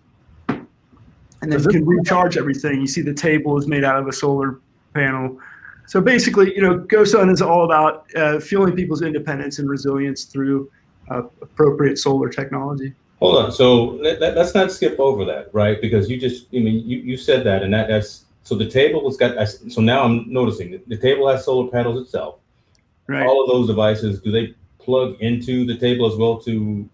[1.43, 2.81] And then you can recharge everything.
[2.81, 4.59] You see the table is made out of a solar
[4.95, 5.39] panel.
[5.87, 10.71] So basically, you know, GoSun is all about uh, fueling people's independence and resilience through
[11.11, 12.93] uh, appropriate solar technology.
[13.21, 13.53] Hold on.
[13.53, 15.81] So let, let, us not skip over that, right?
[15.81, 19.05] Because you just, I mean, you, you said that, and that that's so the table
[19.09, 19.49] has got.
[19.49, 22.41] So now I'm noticing that the table has solar panels itself.
[23.07, 23.27] Right.
[23.27, 26.89] All of those devices, do they plug into the table as well to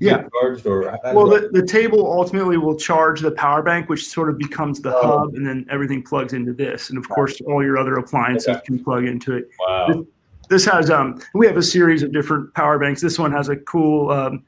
[0.00, 0.24] Yeah.
[0.40, 0.82] charged, or
[1.14, 4.94] Well, the, the table ultimately will charge the power bank, which sort of becomes the
[4.94, 5.18] Oh.
[5.20, 6.90] hub, and then everything plugs into this.
[6.90, 8.60] And of course, all your other appliances Okay.
[8.66, 9.48] can plug into it.
[9.66, 10.04] wow.
[10.50, 13.02] This has um, we have a series of different power banks.
[13.02, 14.42] This one has a cool um,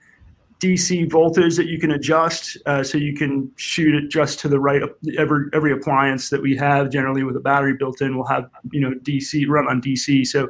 [0.59, 4.59] DC voltage that you can adjust, uh, so you can shoot it just to the
[4.59, 4.83] right.
[5.19, 8.81] Every every appliance that we have, generally with a battery built in, will have you
[8.81, 10.49] know DC run on DC, so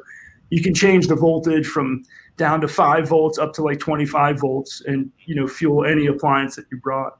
[0.50, 2.04] you can change the voltage from
[2.40, 6.56] down to five volts up to like 25 volts, and you know fuel any appliance
[6.56, 7.18] that you brought.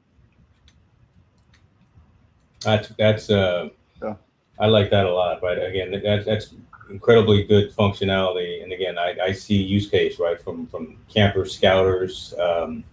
[2.61, 3.69] That's that's uh,
[4.01, 4.15] Yeah.
[4.59, 5.41] I like that a lot.
[5.43, 5.59] Right.
[5.59, 6.55] Again, that, that's
[6.89, 8.63] incredibly good functionality.
[8.63, 12.83] And again, I, I see use case right from from campers, scouters, um,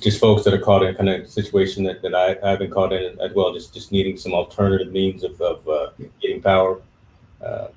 [0.00, 2.92] just folks that are caught in kind of situation that, that I, I've been caught
[2.92, 3.52] in as well.
[3.52, 5.90] Just just needing some alternative means of, of uh,
[6.22, 6.80] getting power.
[7.44, 7.68] Uh,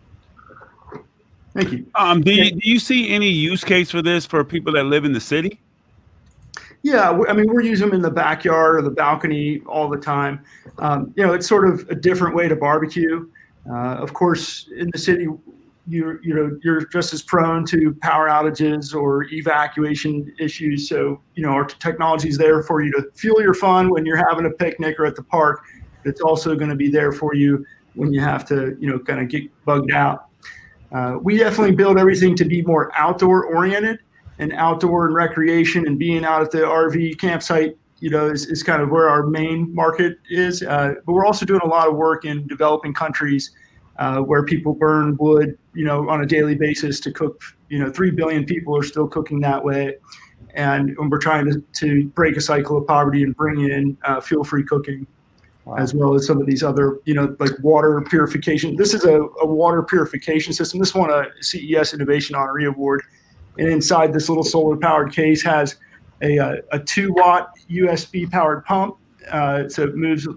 [1.53, 1.85] Thank you.
[1.95, 5.03] Um, do you, do you see any use case for this for people that live
[5.03, 5.59] in the city?
[6.83, 10.43] Yeah, I mean, we're using them in the backyard or the balcony all the time.
[10.79, 13.29] Um, you know, it's sort of a different way to barbecue.
[13.69, 15.27] Uh, of course, in the city,
[15.87, 20.89] you're you know you're just as prone to power outages or evacuation issues.
[20.89, 24.23] So you know, our technology is there for you to fuel your fun when you're
[24.29, 25.63] having a picnic or at the park.
[26.03, 27.63] It's also going to be there for you
[27.93, 30.30] when you have to you know kind of get bugged out.
[30.91, 33.99] Uh, we definitely build everything to be more outdoor oriented
[34.39, 38.63] and outdoor and recreation and being out at the RV campsite, you know, is, is
[38.63, 40.63] kind of where our main market is.
[40.63, 43.51] Uh, but we're also doing a lot of work in developing countries
[43.99, 47.41] uh, where people burn wood, you know, on a daily basis to cook.
[47.69, 49.95] You know, three billion people are still cooking that way,
[50.55, 54.19] and, and we're trying to, to break a cycle of poverty and bring in uh,
[54.19, 55.07] fuel-free cooking
[55.77, 58.75] as well as some of these other, you know, like water purification.
[58.75, 60.79] This is a, a water purification system.
[60.79, 63.03] This won a CES Innovation Honoree Award.
[63.57, 65.75] And inside this little solar powered case has
[66.21, 68.97] a, a, a two watt USB powered pump.
[69.29, 70.27] Uh, so it moves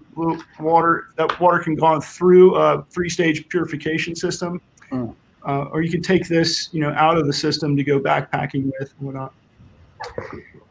[0.60, 1.06] water.
[1.16, 4.60] That water can go on through a three stage purification system.
[4.90, 5.14] Mm.
[5.46, 8.70] Uh, or you can take this, you know, out of the system to go backpacking
[8.78, 9.32] with and whatnot.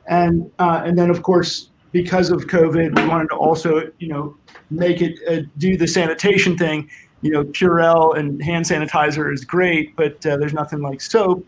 [0.08, 4.36] And uh, and then of course because of COVID, we wanted to also, you know,
[4.70, 6.90] make it uh, do the sanitation thing.
[7.22, 11.48] You know, Purell and hand sanitizer is great, but uh, there's nothing like soap.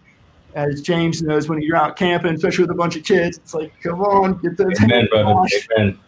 [0.54, 3.74] As James knows, when you're out camping, especially with a bunch of kids, it's like,
[3.82, 4.80] come on, get those.
[4.82, 5.36] amen, brother.
[5.36, 5.68] washed.
[5.78, 6.00] Amen.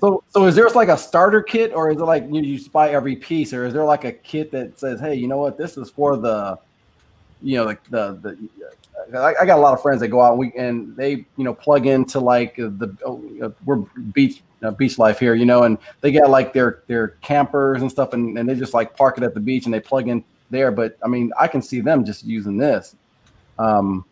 [0.00, 2.72] So, so is there like a starter kit, or is it like you, you just
[2.72, 5.56] buy every piece, or is there like a kit that says, "Hey, you know what?
[5.56, 6.58] This is for the
[7.42, 8.48] you know, like the the.
[9.14, 11.44] I, I got a lot of friends that go out and we and they you
[11.44, 12.96] know plug into like the
[13.42, 13.76] uh, we're
[14.12, 17.90] beach uh, beach life here, you know, and they got like their their campers and
[17.90, 20.24] stuff, and, and they just like park it at the beach and they plug in
[20.50, 20.70] there.
[20.70, 22.96] But I mean, I can see them just using this.
[23.58, 24.04] Um,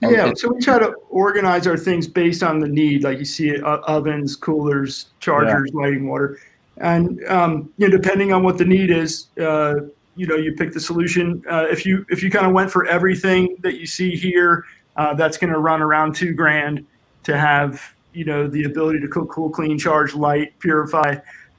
[0.00, 3.50] Yeah, so we try to organize our things based on the need, like you see
[3.50, 6.38] it, o- ovens, coolers, chargers, lighting water,
[6.78, 9.74] and um, you know, depending on what the need is, uh,
[10.16, 11.42] you know, you pick the solution.
[11.50, 14.64] Uh, if you if you kind of went for everything that you see here,
[14.96, 16.86] uh, that's going to run around two grand
[17.22, 21.16] to have you know the ability to cook, cool, clean, charge, light, purify.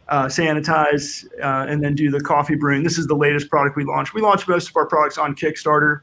[0.09, 2.83] Uh, sanitize uh, and then do the coffee brewing.
[2.83, 4.13] This is the latest product we launched.
[4.13, 6.01] We launched most of our products on Kickstarter,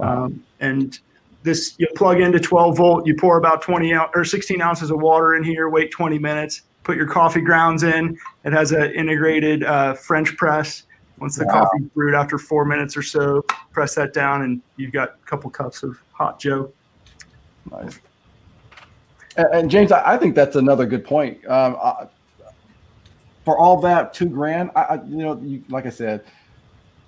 [0.00, 0.98] um, and
[1.44, 5.00] this you plug into 12 volt you pour about 20 ounce or 16 ounces of
[5.00, 9.62] water in here wait 20 minutes put your coffee grounds in it has an integrated
[9.62, 10.84] uh, french press
[11.24, 11.64] once the Wow.
[11.64, 13.42] coffee's brewed after four minutes or so
[13.72, 16.70] press that down and you've got a couple cups of hot joe
[17.70, 17.98] Nice.
[19.38, 21.38] And, and James, I, I think that's another good point.
[21.46, 22.08] Um, I,
[23.42, 24.70] for all that, two grand.
[24.76, 26.24] I, I you know, you, like I said,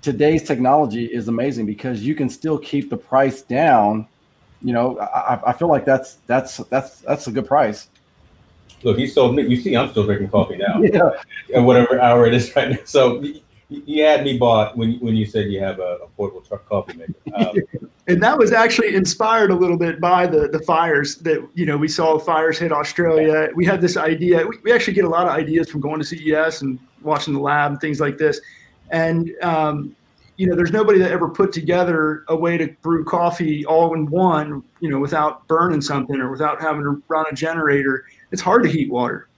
[0.01, 4.09] today's technology is amazing because you can still keep the price down.
[4.63, 7.91] You know, I, I- I feel like that's that's that's that's a good price.
[8.83, 9.43] Look, he sold me.
[9.47, 10.81] You see, I'm still drinking coffee now.
[10.83, 11.11] Yeah.
[11.55, 12.79] At whatever hour it is right now.
[12.87, 16.09] So y- y- you had me bought when when you said you have a, a
[16.17, 17.15] portable truck coffee maker.
[17.37, 21.67] Um, and that was actually inspired a little bit by the the fires that you
[21.67, 23.49] know we saw fires hit Australia.
[23.55, 24.47] We had this idea.
[24.47, 27.41] We, we actually get a lot of ideas from going to CES and watching the
[27.41, 28.41] lab and things like this.
[28.91, 29.97] And um,
[30.37, 34.07] you know, there's nobody that ever put together a way to brew coffee all in
[34.07, 34.63] one.
[34.81, 38.05] You know, without burning something or without having to run a generator.
[38.31, 39.29] It's hard to heat water.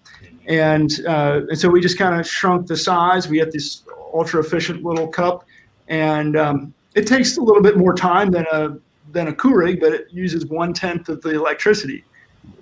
[0.46, 3.28] And, uh, and so we just kind of shrunk the size.
[3.28, 3.82] We had this
[4.18, 5.44] ultra efficient little cup,
[5.88, 8.76] and um, it takes a little bit more time than a
[9.12, 12.04] than a Keurig, but it uses one tenth of the electricity.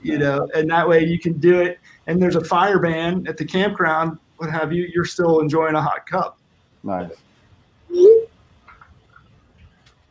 [0.02, 1.78] You know, and that way you can do it.
[2.06, 4.88] And there's a fire ban at the campground, what have you.
[4.92, 6.38] You're still enjoying a hot cup.
[6.82, 7.12] Nice.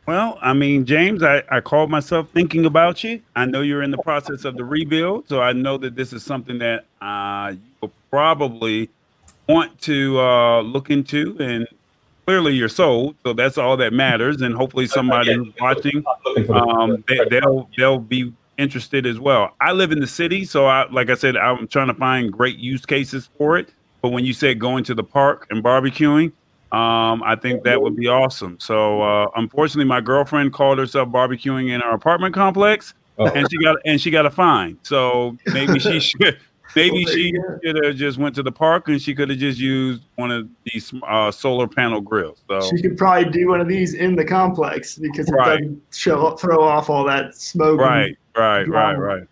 [0.06, 3.20] Well, I mean, James, I, I called myself thinking about you.
[3.34, 6.22] I know you're in the process of the rebuild, so I know that this is
[6.22, 8.88] something that uh, you will probably
[9.48, 11.36] want to uh, look into.
[11.40, 11.66] And
[12.26, 14.40] clearly, you're sold, so that's all that matters.
[14.42, 16.04] And hopefully, somebody who's watching,
[16.50, 19.54] um, they, they'll they'll be interested as well.
[19.60, 22.58] I live in the city, so I like I said, I'm trying to find great
[22.58, 23.72] use cases for it.
[24.02, 26.26] But when you said going to the park and barbecuing,
[26.72, 28.58] um, I think that would be awesome.
[28.60, 33.26] So uh, unfortunately, my girlfriend called herself barbecuing in our apartment complex, Oh.
[33.28, 34.76] and she got and she got a fine.
[34.82, 36.38] So maybe she should.
[36.76, 37.32] Maybe Well, she
[37.64, 40.48] should have just went to the park and she could have just used one of
[40.64, 42.42] these uh, solar panel grills.
[42.48, 45.58] So She could probably do one of these in the complex because it Right.
[45.60, 47.80] doesn't show throw off all that smoke.
[47.80, 49.26] right, right, right, right.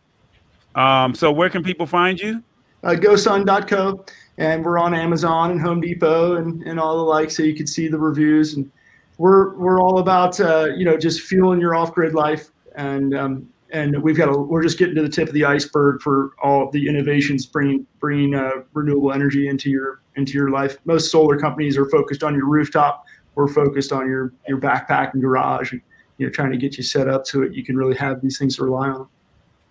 [0.75, 2.43] Um, so where can people find you?
[2.83, 4.05] uh, gosun.co
[4.37, 7.67] and we're on amazon and home depot and, and all the like so you can
[7.67, 8.71] see the reviews and
[9.17, 14.03] we're we're all about uh, you know just fueling your off-grid life and um, and
[14.03, 16.89] we've got a, we're just getting to the tip of the iceberg for all the
[16.89, 21.89] innovations bringing bringing uh, renewable energy into your into your life most solar companies are
[21.91, 23.05] focused on your rooftop
[23.35, 25.81] we're focused on your your backpack and garage and
[26.19, 28.39] you know trying to get you set up so that you can really have these
[28.39, 29.09] things to rely on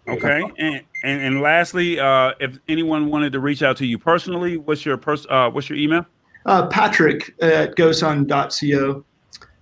[0.05, 4.57] Okay, and and, and lastly, uh, if anyone wanted to reach out to you personally,
[4.57, 6.05] what's your pers- uh, what's your email?
[6.45, 9.05] uh, patrick at gosun.co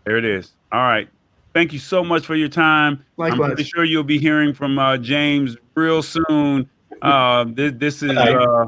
[0.05, 0.53] There it is.
[0.71, 1.07] All right.
[1.53, 3.03] Thank you so much for your time.
[3.19, 6.69] I'm pretty sure you'll be hearing from uh, James real soon.
[7.01, 8.67] Uh, this, this is uh,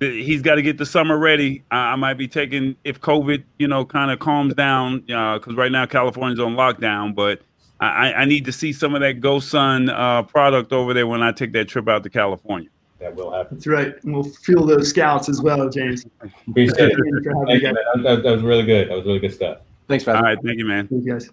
[0.00, 1.62] he's got to get the summer ready.
[1.70, 5.70] I, I might be taking if COVID, you know, kind of calms down because right
[5.70, 7.14] now California's on lockdown.
[7.14, 7.40] But
[7.80, 11.22] I, I- I need to see some of that GoSun uh, product over there when
[11.22, 12.68] I take that trip out to California.
[12.98, 13.58] that will happen.
[13.58, 13.94] That's right.
[14.02, 16.04] And we'll fuel those scouts as well, James.
[16.48, 16.96] Appreciate it.
[16.96, 17.74] Thank you for having Thank me, you, guys.
[17.94, 18.02] man.
[18.02, 18.88] That, that was really good.
[18.90, 19.58] That was really good stuff.
[19.88, 20.36] Thanks, All Patrick.
[20.38, 20.88] right, thank you, man.
[20.88, 21.30] Thank you, guys.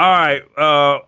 [0.00, 0.42] All right.
[0.58, 1.00] Uh,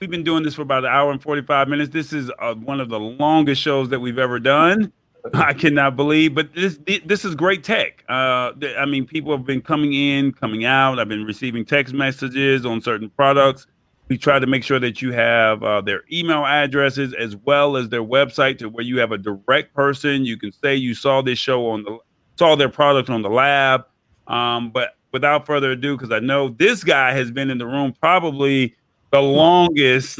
[0.00, 1.92] we've been doing this for about an hour and 45 minutes.
[1.92, 4.92] This is uh, one of the longest shows that we've ever done.
[5.34, 8.02] I cannot believe, but this this is great tech.
[8.08, 10.98] Uh, I mean, people have been coming in, coming out.
[10.98, 13.66] I've been receiving text messages on certain products.
[14.08, 17.88] We try to make sure that you have uh, their email addresses as well as
[17.88, 20.24] their website to where you have a direct person.
[20.24, 21.98] You can say you saw this show on the
[22.36, 23.84] saw their product on the lab.
[24.26, 27.94] Um, but without further ado, because I know this guy has been in the room
[28.00, 28.74] probably
[29.10, 30.18] the longest,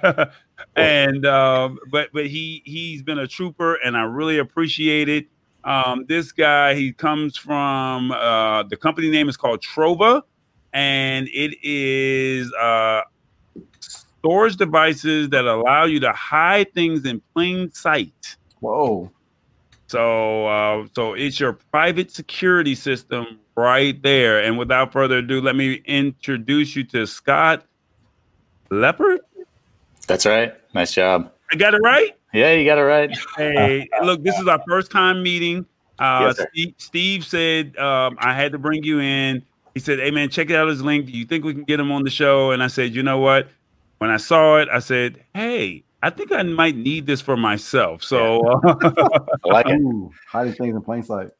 [0.76, 5.26] and um, but but he he's been a trooper, and I really appreciate it.
[5.64, 10.22] Um, this guy he comes from uh, the company name is called Trova,
[10.72, 13.02] and it is uh,
[13.80, 18.36] storage devices that allow you to hide things in plain sight.
[18.60, 19.10] Whoa.
[19.86, 24.42] So, uh, so it's your private security system right there.
[24.42, 27.64] And without further ado, let me introduce you to Scott
[28.70, 29.18] Loeppert.
[30.06, 30.54] That's right.
[30.74, 31.32] Nice job.
[31.52, 32.16] I got it right.
[32.32, 33.16] Yeah, you got it right.
[33.36, 35.66] Hey, look, this is our first time meeting.
[35.98, 36.46] Uh, Yes.
[36.50, 39.42] Steve, Steve said um, I had to bring you in.
[39.74, 41.06] He said, "Hey man, check out his link.
[41.06, 43.18] Do you think we can get him on the show?" And I said, "You know
[43.18, 43.48] what?
[43.98, 48.02] When I saw it, I said, hey, I think I might need this for myself."
[48.02, 49.74] So, I like it.
[49.80, 51.30] Ooh, hiding things in plain sight.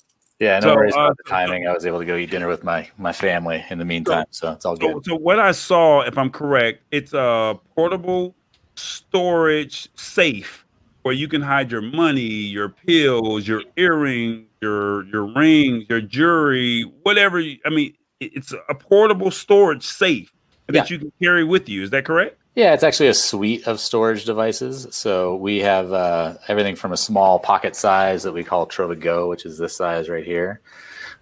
[0.40, 1.66] Yeah, no So, worries uh, about the timing.
[1.66, 4.52] I was able to go eat dinner with my my family in the meantime, so
[4.52, 5.04] it's all good.
[5.04, 8.34] so what I saw, if I'm correct, it's a portable
[8.74, 10.66] storage safe
[11.02, 16.82] where you can hide your money, your pills, your earrings, your your rings, your jewelry,
[17.04, 17.38] whatever.
[17.38, 20.32] You, I mean, it's a portable storage safe
[20.66, 21.82] that you can carry with you.
[21.82, 22.38] Is that correct?
[22.54, 24.86] Yeah, it's actually a suite of storage devices.
[24.92, 29.28] So we have uh, everything from a small pocket size that we call Trova Go,
[29.28, 30.60] which is this size right here,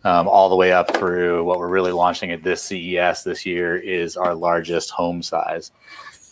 [0.04, 3.76] um, all the way up through what we're really launching at this CES this year
[3.76, 5.72] is our largest home size.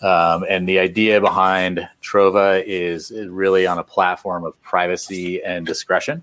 [0.03, 5.65] Um, and the idea behind Trova is, is really on a platform of privacy and
[5.65, 6.23] discretion.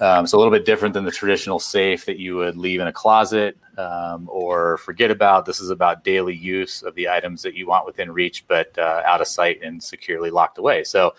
[0.00, 2.86] Um, so a little bit different than the traditional safe that you would leave in
[2.86, 5.44] a closet um, or forget about.
[5.44, 9.02] This is about daily use of the items that you want within reach, but uh,
[9.04, 10.84] out of sight and securely locked away.
[10.84, 11.14] So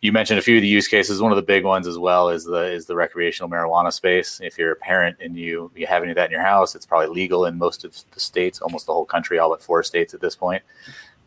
[0.00, 1.22] you mentioned a few of the use cases.
[1.22, 4.40] One of the big ones as well is the is the recreational marijuana space.
[4.42, 6.86] If you're a parent and you you have any of that in your house, it's
[6.86, 10.12] probably legal in most of the states, almost the whole country, all but four states
[10.12, 10.62] at this point.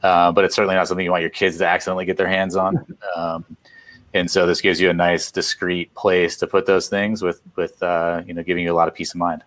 [0.03, 2.55] Uh, but it's certainly not something you want your kids to accidentally get their hands
[2.55, 2.85] on.
[3.15, 3.45] Um,
[4.13, 7.81] and so this gives you a nice, discreet place to put those things with with
[7.83, 9.43] uh, you know giving you a lot of peace of mind.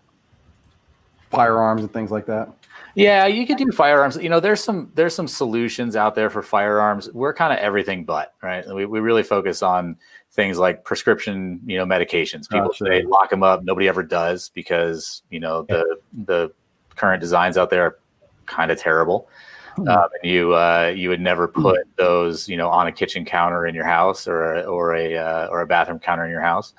[1.29, 2.49] Firearms and things like that.
[2.95, 4.17] Yeah, you could do firearms.
[4.17, 7.09] You know, there's some there's some solutions out there for firearms.
[7.11, 8.67] We're kind of everything but, right?
[8.67, 9.95] We, we really focus on
[10.31, 12.49] things like prescription, you know, medications.
[12.49, 13.63] People say lock them up.
[13.63, 16.51] Nobody ever does because you know the the
[16.95, 17.99] current designs out there are
[18.45, 19.29] kind of terrible.
[19.77, 23.65] Um, and you uh, you would never put those you know on a kitchen counter
[23.65, 26.73] in your house or a, or a uh, or a bathroom counter in your house.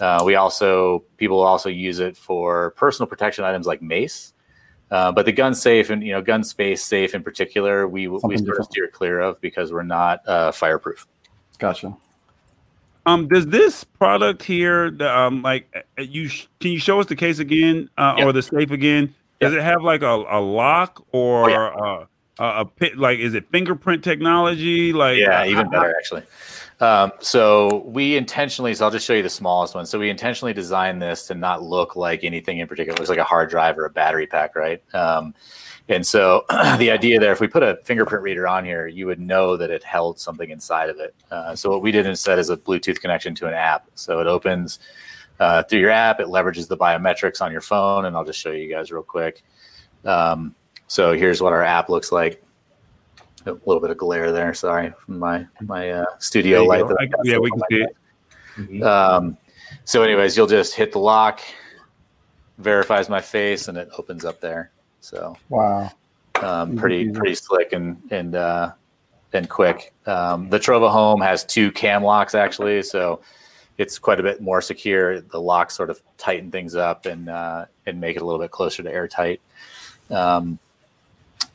[0.00, 4.32] Uh, we also people also use it for personal protection items like mace.
[4.90, 8.20] Uh, but the gun safe and you know gun space safe in particular, we we
[8.20, 11.06] Something sort of steer clear of because we're not uh, fireproof.
[11.58, 11.96] Gotcha.
[13.04, 17.06] Um, does this product here, the, um, like uh, you, sh- can you show us
[17.06, 19.14] the case again uh, or the safe again?
[19.40, 22.04] Does it have like a, a lock or uh,
[22.38, 22.96] a, a pit?
[22.98, 24.92] Like, is it fingerprint technology?
[24.92, 26.22] Like, yeah, uh, even better actually.
[26.80, 29.84] Um, so we intentionally, so I'll just show you the smallest one.
[29.84, 32.94] So we intentionally designed this to not look like anything in particular.
[32.94, 34.82] It looks like a hard drive or a battery pack, right?
[34.94, 35.34] Um,
[35.88, 36.44] and so
[36.78, 39.70] the idea there, if we put a fingerprint reader on here, you would know that
[39.70, 41.14] it held something inside of it.
[41.30, 43.88] Uh, so what we did instead is a Bluetooth connection to an app.
[43.94, 44.78] So it opens
[45.40, 46.20] uh, through your app.
[46.20, 49.42] It leverages the biometrics on your phone, and I'll just show you guys real quick.
[50.04, 50.54] Um,
[50.88, 52.42] so here's what our app looks like.
[53.46, 54.52] A little bit of glare there.
[54.52, 56.86] Sorry, from my my uh, studio light.
[56.88, 58.80] that I I- yeah, we can see my it.
[58.80, 58.82] bed.
[58.82, 59.36] Um,
[59.84, 61.40] so, anyways, you'll just hit the lock,
[62.58, 64.70] verifies my face, and it opens up there.
[65.00, 65.90] So, Wow.
[66.42, 68.72] um, pretty pretty slick and and uh,
[69.32, 69.94] and quick.
[70.06, 73.20] Um, the Trova Home has two cam locks actually, so
[73.78, 75.20] it's quite a bit more secure.
[75.20, 78.50] The locks sort of tighten things up and uh, and make it a little bit
[78.50, 79.40] closer to airtight.
[80.10, 80.58] Um,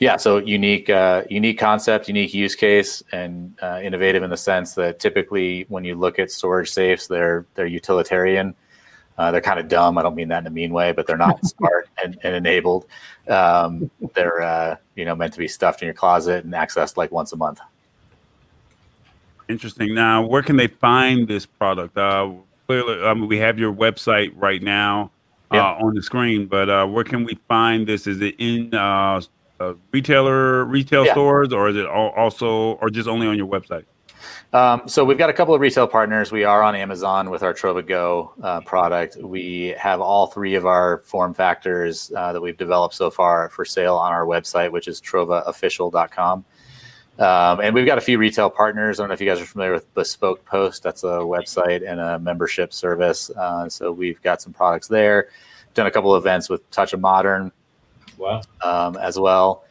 [0.04, 4.74] yeah, so unique, uh, unique concept, unique use case, and uh, innovative in the sense
[4.74, 8.54] that typically when you look at storage safes, they're they're utilitarian.
[9.18, 9.98] Uh, they're kind of dumb.
[9.98, 12.86] I don't mean that in a mean way, but they're not smart and, and enabled.
[13.30, 17.10] Um, they're uh, you know meant to be stuffed in your closet and accessed like
[17.14, 17.62] once a month.
[19.48, 19.94] Interesting.
[19.94, 21.98] Now, where can they find this product?
[21.98, 22.34] Uh,
[22.68, 25.12] clearly, I mean, we have your website right now
[25.52, 25.86] uh, Yeah.
[25.86, 28.06] on the screen, but uh, where can we find this?
[28.06, 28.74] Is it in
[29.70, 31.14] uh, retailer retail Yeah.
[31.14, 33.86] stores, or is it also, or just only on your website?
[34.54, 36.32] Um, so we've got a couple of retail partners.
[36.32, 39.18] We are on Amazon with our Trova Go uh, product.
[39.18, 43.66] We have all three of our form factors uh, that we've developed so far for
[43.66, 46.46] sale on our website, which is trovaofficial.com.
[47.20, 49.00] Um, and we've got a few retail partners.
[49.00, 50.84] I don't know if you guys are familiar with Bespoke Post.
[50.84, 53.30] That's a website and a membership service.
[53.32, 55.30] Uh, so we've got some products there.
[55.74, 57.52] Done a couple of events with Touch of Modern
[58.18, 58.42] Wow.
[58.62, 59.64] um, as well.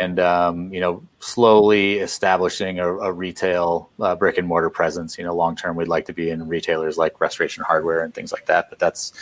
[0.00, 5.22] and um, you know slowly establishing a, a retail uh, brick and mortar presence you
[5.22, 8.46] know long term we'd like to be in retailers like restoration hardware and things like
[8.46, 9.12] that but that's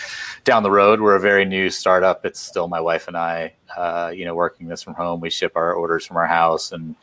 [0.44, 4.10] down the road we're a very new startup it's still my wife and i uh,
[4.14, 6.94] you know working this from home we ship our orders from our house and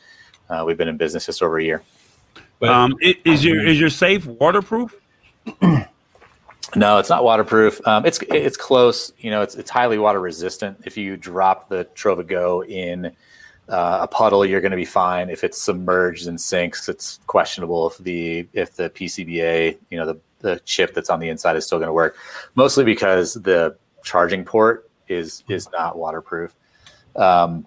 [0.50, 1.84] uh, we've been in business just over a year
[2.58, 4.94] But um, is your is your safe waterproof?
[6.76, 7.80] No, it's not waterproof.
[7.86, 9.12] Um, it's it's close.
[9.18, 10.78] You know, it's it's highly water resistant.
[10.84, 13.06] If you drop the Trova Go in
[13.68, 15.30] uh, a puddle, you're going to be fine.
[15.30, 20.20] If it's submerged and sinks, it's questionable if the if the PCBA, you know, the
[20.40, 22.16] the chip that's on the inside is still going to work.
[22.56, 23.74] Mostly because the
[24.04, 26.54] charging port is is not waterproof.
[27.16, 27.66] Um,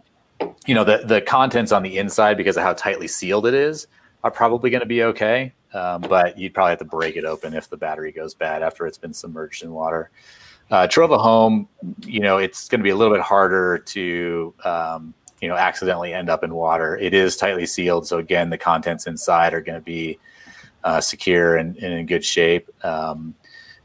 [0.67, 3.87] you know, the the contents on the inside because of how tightly sealed it is
[4.23, 5.53] are probably going to be okay.
[5.73, 8.87] Um, but you'd probably have to break it open if the battery goes bad after
[8.87, 10.09] it's been submerged in water.
[10.71, 11.67] Uh, Trova Home,
[12.05, 16.13] you know, it's going to be a little bit harder to, um, you know, accidentally
[16.13, 16.97] end up in water.
[16.97, 20.19] It is tightly sealed, so again, the contents inside are going to be
[20.83, 22.69] uh, secure and, and in good shape.
[22.83, 23.35] Um,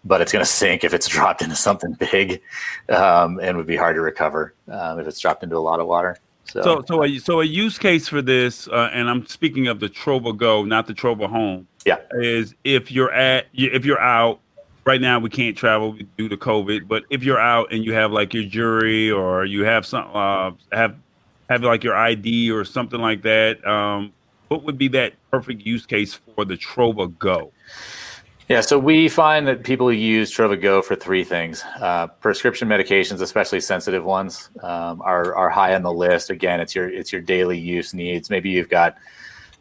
[0.04, 2.42] but it's going to sink if it's dropped into something big,
[2.90, 5.86] um, and would be hard to recover um, if it's dropped into a lot of
[5.86, 6.18] water.
[6.54, 9.80] So, So, so a, so a use case for this, uh, and I'm speaking of
[9.80, 11.66] the Trova Go, not the Trova Home.
[11.84, 14.38] Yeah, is if you're at if you're out
[14.84, 18.12] right now, we can't travel due to COVID, but if you're out and you have
[18.12, 20.94] like your jury or you have some uh, have
[21.50, 24.12] have like your ID or something like that, um,
[24.46, 27.50] what would be that perfect use case for the Trova Go?
[28.48, 31.64] Yeah, so we find that people use Trova Go for three things.
[31.80, 36.28] Uh, prescription medications, especially sensitive ones, um, are are high on the list.
[36.28, 38.28] Again, it's your it's your daily use needs.
[38.28, 38.98] Maybe you've got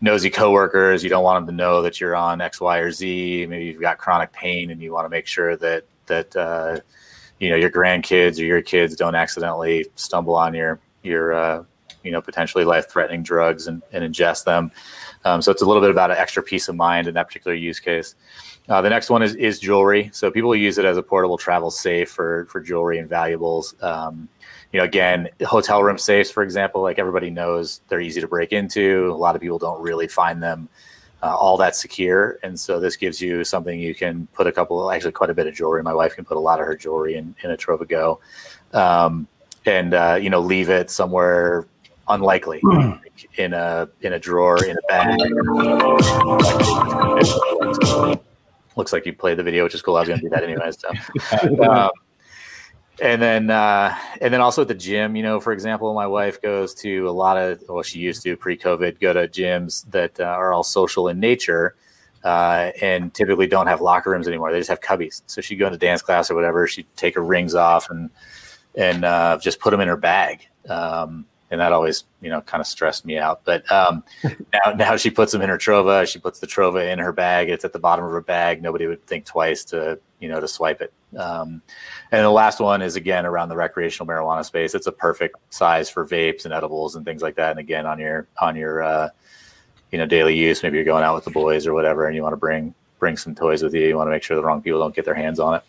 [0.02, 3.46] nosy coworkers, you don't want them to know that you're on X, Y, or Z.
[3.50, 6.82] Maybe you've got chronic pain, and you want to make sure that that uh,
[7.40, 11.64] you know your grandkids or your kids don't accidentally stumble on your your uh,
[12.04, 14.74] you know potentially life threatening drugs and, and ingest them.
[15.24, 17.56] Um, so it's a little bit about an extra peace of mind in that particular
[17.56, 18.16] use case.
[18.70, 20.10] Uh, the next one is, is jewelry.
[20.14, 23.76] So people use it as a portable travel safe for for jewelry and valuables.
[23.82, 24.30] Um,
[24.72, 28.54] you know, again, hotel room safes, for example, like everybody knows, they're easy to break
[28.54, 29.12] into.
[29.12, 30.68] A lot of people don't really find them
[31.22, 34.90] uh, all that secure, and so this gives you something you can put a couple,
[34.90, 35.84] actually, quite a bit of jewelry.
[35.84, 38.20] My wife can put a lot of her jewelry in in a Trova Go,
[38.74, 39.28] um,
[39.66, 41.68] and uh, you know, leave it somewhere
[42.10, 45.20] unlikely like in a in a drawer in a bag.
[48.76, 49.96] Looks like you played the video, which is cool.
[49.96, 50.72] I was going to do that anyway.
[50.72, 50.92] So.
[51.70, 51.90] Um,
[53.02, 56.42] and then uh, and then also at the gym, you know, for example, my wife
[56.42, 60.26] goes to a lot of well, she used to pre-COVID go to gyms that uh,
[60.26, 61.76] are all social in nature.
[62.24, 64.50] Uh, and typically don't have locker rooms anymore.
[64.50, 65.24] They just have cubbies.
[65.26, 66.68] So she'd go into dance class or whatever.
[66.68, 68.10] She'd take her rings off and
[68.76, 70.48] and uh, just put them in her bag.
[70.70, 73.42] Um, and that always, you know, kind of stressed me out.
[73.46, 76.08] But um, now, now she puts them in her trova.
[76.08, 77.50] She puts the trova in her bag.
[77.50, 78.64] It's at the bottom of her bag.
[78.64, 80.92] Nobody would think twice to, you know, to swipe it.
[81.16, 81.62] Um,
[82.12, 84.74] and the last one is again around the recreational marijuana space.
[84.74, 87.52] It's a perfect size for vapes and edibles and things like that.
[87.52, 89.10] And again, on your on your uh,
[89.92, 92.24] you know daily use, maybe you're going out with the boys or whatever, and you
[92.24, 93.82] want to bring bring some toys with you.
[93.88, 95.64] You want to make sure the wrong people don't get their hands on it.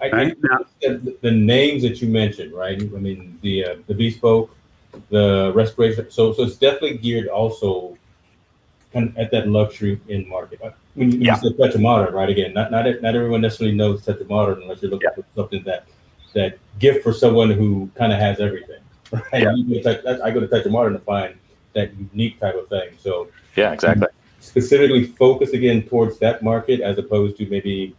[0.00, 0.40] I think
[0.80, 2.80] the, the names that you mentioned, right?
[2.80, 4.54] I mean, the uh, the bespoke,
[5.10, 6.10] the restoration.
[6.10, 7.96] So so it's definitely geared also
[8.92, 10.60] kind of at that luxury in market.
[10.62, 11.38] Uh, When you, when Yeah.
[11.42, 12.28] you say touch of modern, right?
[12.28, 15.62] Again, not not not everyone necessarily knows touch of modern unless you're looking for something
[15.64, 15.84] that
[16.34, 18.82] that gift for someone who kind of has everything.
[19.12, 19.42] Right?
[19.42, 21.34] To touch, I go to touch of modern to find
[21.74, 22.90] that unique type of thing.
[22.98, 24.06] So Yeah, exactly.
[24.40, 27.94] specifically focus again towards that market as opposed to maybe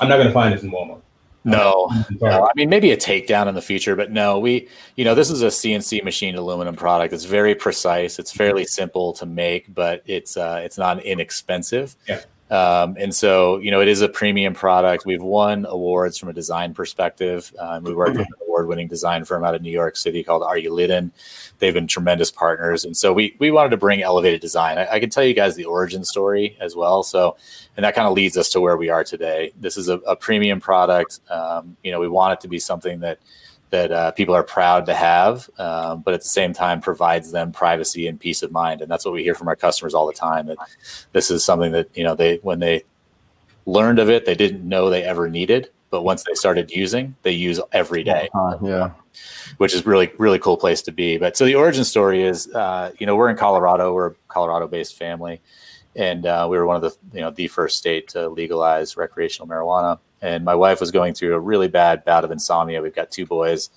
[0.00, 1.00] I'm not going to find this in Walmart.
[1.44, 1.88] No,
[2.20, 5.30] no, I mean maybe a takedown in the future, but no, we, you know, this
[5.30, 7.14] is a CNC machined aluminum product.
[7.14, 8.18] It's very precise.
[8.18, 11.94] It's fairly simple to make, but it's uh, it's not inexpensive.
[12.08, 12.22] Yeah.
[12.48, 15.04] Um, and so, you know, it is a premium product.
[15.04, 17.52] We've won awards from a design perspective.
[17.58, 20.56] Um, we worked with an award-winning design firm out of New York City called Are
[20.56, 21.10] You Litten.
[21.58, 24.78] They've been tremendous partners, and so we we wanted to bring elevated design.
[24.78, 27.02] I, I can tell you guys the origin story as well.
[27.02, 27.36] So,
[27.76, 29.52] and that kind of leads us to where we are today.
[29.58, 31.20] This is a, a premium product.
[31.30, 33.18] Um, you know, we want it to be something that
[33.70, 37.50] that uh, people are proud to have, um, but at the same time provides them
[37.52, 38.80] privacy and peace of mind.
[38.80, 40.46] And that's what we hear from our customers all the time.
[40.46, 40.58] That
[41.12, 42.84] this is something that you know they when they
[43.66, 47.32] learned of it, they didn't know they ever needed, but once they started using, they
[47.32, 48.90] use every day Uh, yeah.
[49.56, 51.18] which is really really cool place to be.
[51.18, 53.92] But so the origin story is, uh, you know, we're in Colorado.
[53.92, 55.40] We're a Colorado-based family,
[55.96, 59.48] and uh, we were one of the you know the first state to legalize recreational
[59.48, 59.98] marijuana.
[60.22, 62.82] And my wife was going through a really bad bout of insomnia.
[62.82, 63.70] We've got two boys,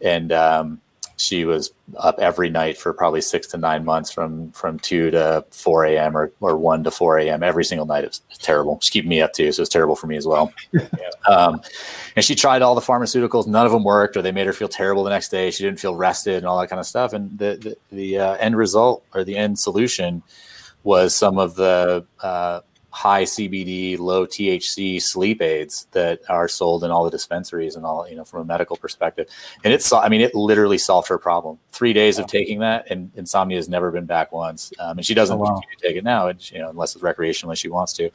[0.00, 0.80] and um,
[1.20, 5.44] she was up every night for probably six to nine months from from 2 to
[5.50, 8.04] 4 a.m or, or 1 to 4 a.m every single night.
[8.04, 8.78] It was terrible.
[8.80, 10.52] She's keeping me up too so it's terrible for me as well.
[11.28, 11.60] Um,
[12.16, 13.46] and she tried all the pharmaceuticals.
[13.46, 15.50] None of them worked or they made her feel terrible the next day.
[15.50, 17.12] She didn't feel rested and all that kind of stuff.
[17.12, 20.22] And the the, the uh, end result or the end solution
[20.82, 22.60] was some of the uh,
[22.90, 28.08] high CBD, low THC sleep aids that are sold in all the dispensaries and all,
[28.08, 29.28] you know, from a medical perspective.
[29.64, 31.58] And it's, I mean, it literally solved her problem.
[31.72, 34.72] Three days of taking that, and insomnia has never been back once.
[34.78, 35.46] Um, and she doesn't Oh, wow.
[35.54, 38.10] continue to take it now, and, you know, unless it's recreationally she wants to.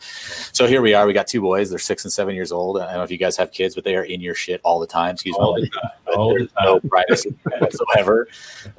[0.52, 1.08] So here we are.
[1.08, 1.70] We got two boys.
[1.70, 2.78] They're six and seven years old.
[2.80, 4.80] I don't know if you guys have kids, but they are in your shit all
[4.80, 5.14] the time.
[5.16, 5.70] Excuse All me.
[6.06, 6.16] the.
[6.16, 6.66] All the time.
[6.66, 8.28] No privacy whatsoever.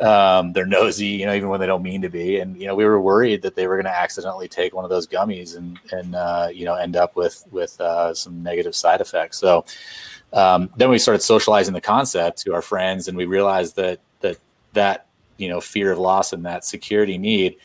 [0.01, 2.39] Um, they're nosy, you know, even when they don't mean to be.
[2.39, 4.91] And you know, we were worried that they were going to accidentally take one of
[4.91, 9.01] those gummies and and uh, you know end up with with uh, some negative side
[9.01, 9.39] effects.
[9.39, 9.65] So
[10.33, 14.39] um, then we started socializing the concept to our friends, and we realized that that
[14.73, 15.07] that
[15.39, 17.57] you know fear of loss and that security need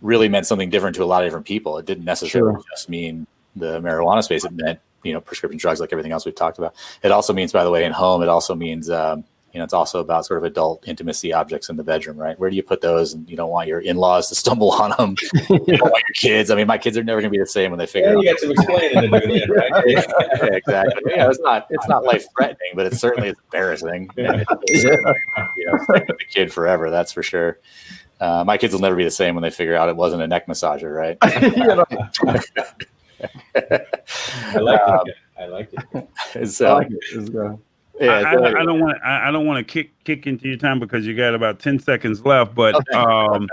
[0.00, 1.78] really meant something different to a lot of different people.
[1.78, 2.62] It didn't necessarily Sure.
[2.70, 3.26] just mean
[3.56, 4.44] the marijuana space.
[4.44, 6.74] It meant you know prescription drugs like everything else we've talked about.
[7.02, 8.22] It also means, by the way, in home.
[8.22, 9.24] It also means um,
[9.54, 12.38] you know it's also about sort of adult intimacy objects in the bedroom, right?
[12.38, 13.14] Where do you put those?
[13.14, 15.16] And you don't want your in-laws to stumble on them.
[15.48, 16.50] you don't want your kids.
[16.50, 18.16] I mean, my kids are never going to be the same when they figure Yeah,
[18.16, 18.22] out.
[18.24, 19.84] you got some explaining to do then, right?
[20.42, 21.02] yeah, exactly.
[21.14, 24.10] Yeah, it's not it's not life threatening, but it's certainly it's embarrassing.
[24.18, 26.90] And it's, you know, the kid forever.
[26.90, 27.58] That's for sure.
[28.20, 30.26] Uh, my kids will never be the same when they figure out it wasn't a
[30.26, 31.16] neck massager, right?
[31.22, 31.38] I
[34.58, 35.16] like Um, it.
[35.38, 36.48] I like it.
[36.50, 36.98] So, I like it.
[37.16, 37.60] Let's go.
[38.00, 38.64] Yeah, I, I.
[38.64, 41.60] Don't want I, don't want to kick kick into your time because you got about
[41.60, 42.54] ten seconds left.
[42.54, 42.92] But Okay.
[42.98, 43.48] um,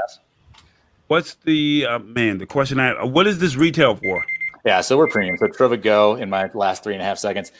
[1.07, 2.37] what's the uh, man?
[2.37, 4.23] The question I what is this retail for?
[4.65, 5.37] Yeah, so we're premium.
[5.37, 7.51] So Trova Go in my last three and a half seconds,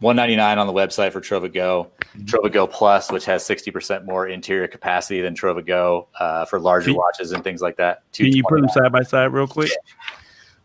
[0.00, 1.88] one ninety nine on the website for Trova Go.
[2.22, 6.58] Trova Go Plus, which has sixty percent more interior capacity than Trova Go uh, for
[6.58, 8.02] larger Can- watches and things like that.
[8.12, 9.70] Can you put them side by side real quick?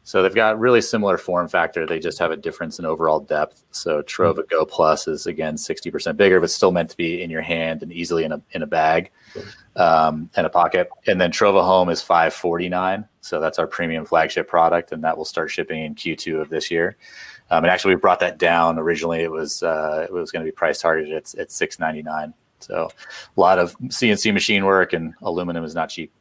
[0.06, 1.88] So they've got really similar form factor.
[1.88, 3.64] They just have a difference in overall depth.
[3.72, 7.32] So Trova Go Plus is again sixty percent bigger, but still meant to be in
[7.32, 9.10] your hand and easily in a in a bag
[9.76, 10.90] um, and a pocket.
[11.07, 13.07] And then Trova Home is five forty nine.
[13.22, 16.49] So that's our premium flagship product, and that will start shipping in Q two of
[16.49, 16.98] this year.
[17.49, 18.77] Um, and actually, we brought that down.
[18.77, 22.03] Originally, it was uh, it was going to be price targeted at, at six ninety
[22.03, 22.32] nine.
[22.60, 22.90] So
[23.36, 26.11] a lot of CNC machine work, and aluminum is not cheap.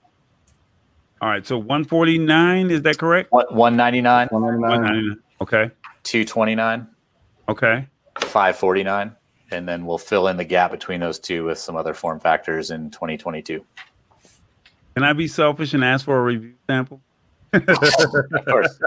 [1.24, 3.32] All right, so one forty nine is that correct?
[3.32, 4.82] What one ninety nine, One ninety One nine.
[4.82, 5.18] ninety nine.
[5.40, 5.70] Okay,
[6.02, 6.86] two twenty nine.
[7.48, 7.86] okay.
[8.20, 9.10] 549
[9.51, 12.70] and then we'll fill in the gap between those two with some other form factors
[12.70, 13.64] in 2022
[14.94, 17.01] Can I be selfish and ask for a review sample?
[17.55, 17.64] of
[18.46, 18.78] course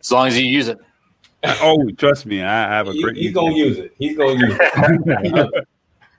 [0.00, 0.78] as long as you use it
[1.44, 3.16] oh, trust me, I, I have a He- great.
[3.16, 3.94] he's gonna use it.
[3.98, 5.68] He's gonna use it.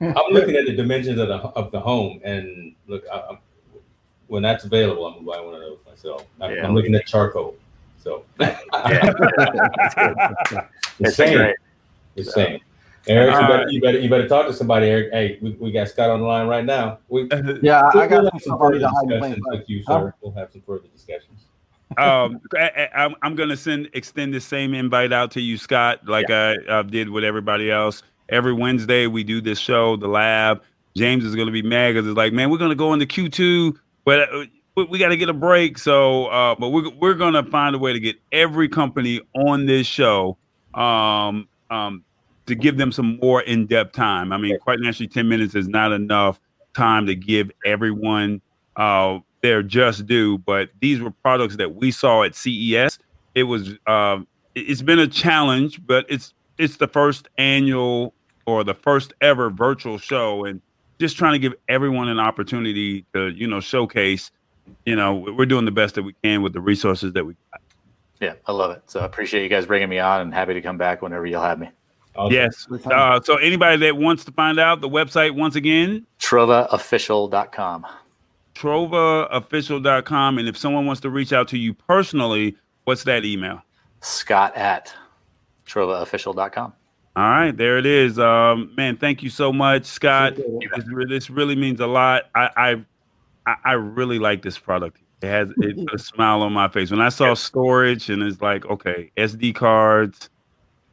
[0.00, 3.38] I'm looking at the dimensions of the of the home, and look, I, I'm,
[4.30, 6.24] when that's available, I'm gonna buy one of those myself.
[6.40, 6.64] I'm, Yeah.
[6.66, 7.56] I'm looking at charcoal,
[7.98, 8.58] so yeah,
[8.88, 10.64] the
[11.00, 11.36] it's same.
[11.38, 11.56] great
[12.14, 12.60] The same.
[13.08, 15.12] Eric, you better, you better you better talk to somebody, Eric.
[15.12, 16.98] Hey, we, we got Scott on the line right now.
[17.08, 17.28] We,
[17.62, 19.44] Yeah, I, I we'll got have some some stuff further to hide in plain discussions
[19.60, 20.00] with you, Huh?
[20.00, 20.14] sir.
[20.22, 21.46] We'll have some further discussions.
[21.98, 26.06] um, I, I, I'm- I'm gonna send extend the same invite out to you, Scott,
[26.06, 28.02] like I, I did with everybody else.
[28.28, 30.62] Every Wednesday we do this show, the lab.
[30.96, 34.32] James is gonna be mad because it's like, man, we're gonna go into Q2, but
[34.32, 34.44] uh,
[34.88, 35.78] we, got to get a break.
[35.78, 39.86] So, uh, but we're we're gonna find a way to get every company on this
[39.86, 40.36] show,
[40.74, 42.04] um, um,
[42.46, 44.32] to give them some more in depth time.
[44.32, 46.40] I mean, quite naturally, ten minutes is not enough
[46.74, 48.40] time to give everyone
[48.76, 50.38] uh, their just due.
[50.38, 52.98] But these were products that we saw at CES.
[53.34, 58.14] It was it- it's been a challenge, but it's it's the first annual
[58.46, 60.60] or the first ever virtual show, and
[61.00, 64.30] just trying to give everyone an opportunity to you know showcase.
[64.86, 67.60] You know, we're doing the best that we can with the resources that we got.
[68.20, 70.60] yeah i love it so i appreciate you guys bringing me on and happy to
[70.60, 71.68] come back whenever you'll have me
[72.16, 72.34] Awesome.
[72.34, 72.66] Yes.
[72.86, 77.86] Uh, so anybody that wants to find out the website once again, trovaofficial.com
[78.54, 80.38] trovaofficial.com.
[80.38, 83.62] And if someone wants to reach out to you personally, what's that email?
[84.02, 84.92] scott at
[85.66, 86.72] trovaofficial.com
[87.16, 88.18] All right, there it is.
[88.18, 90.36] Um, man, thank you so much, Scott.
[90.36, 92.24] This, this really means a lot.
[92.34, 92.84] I, I
[93.46, 94.98] I I really like this product.
[95.22, 98.64] It has it a smile on my face when I saw storage, and it's like,
[98.66, 100.30] okay, SD cards.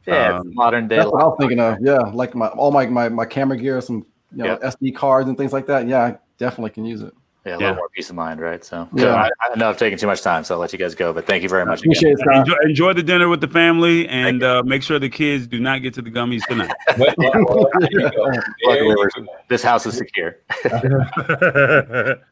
[0.06, 1.78] yeah it's Um, modern day That's what I was thinking of.
[1.80, 4.70] Yeah, like my all my my, my camera gear, some you know Yeah.
[4.70, 5.86] SD cards and things like that.
[5.86, 7.14] Yeah, I definitely can use it.
[7.48, 7.64] Yeah, a Yeah.
[7.68, 8.62] little more peace of mind, right?
[8.62, 9.02] So, Yeah.
[9.04, 11.12] so I, I know I've taken too much time, so I'll let you guys go.
[11.14, 11.80] But thank you very much.
[11.80, 12.28] Appreciate again.
[12.34, 15.58] it, Enjoy, enjoy the dinner with the family, and uh, make sure the kids do
[15.58, 16.70] not get to the gummies tonight.
[16.98, 19.08] Luckily, we're-
[19.48, 20.36] this house is secure.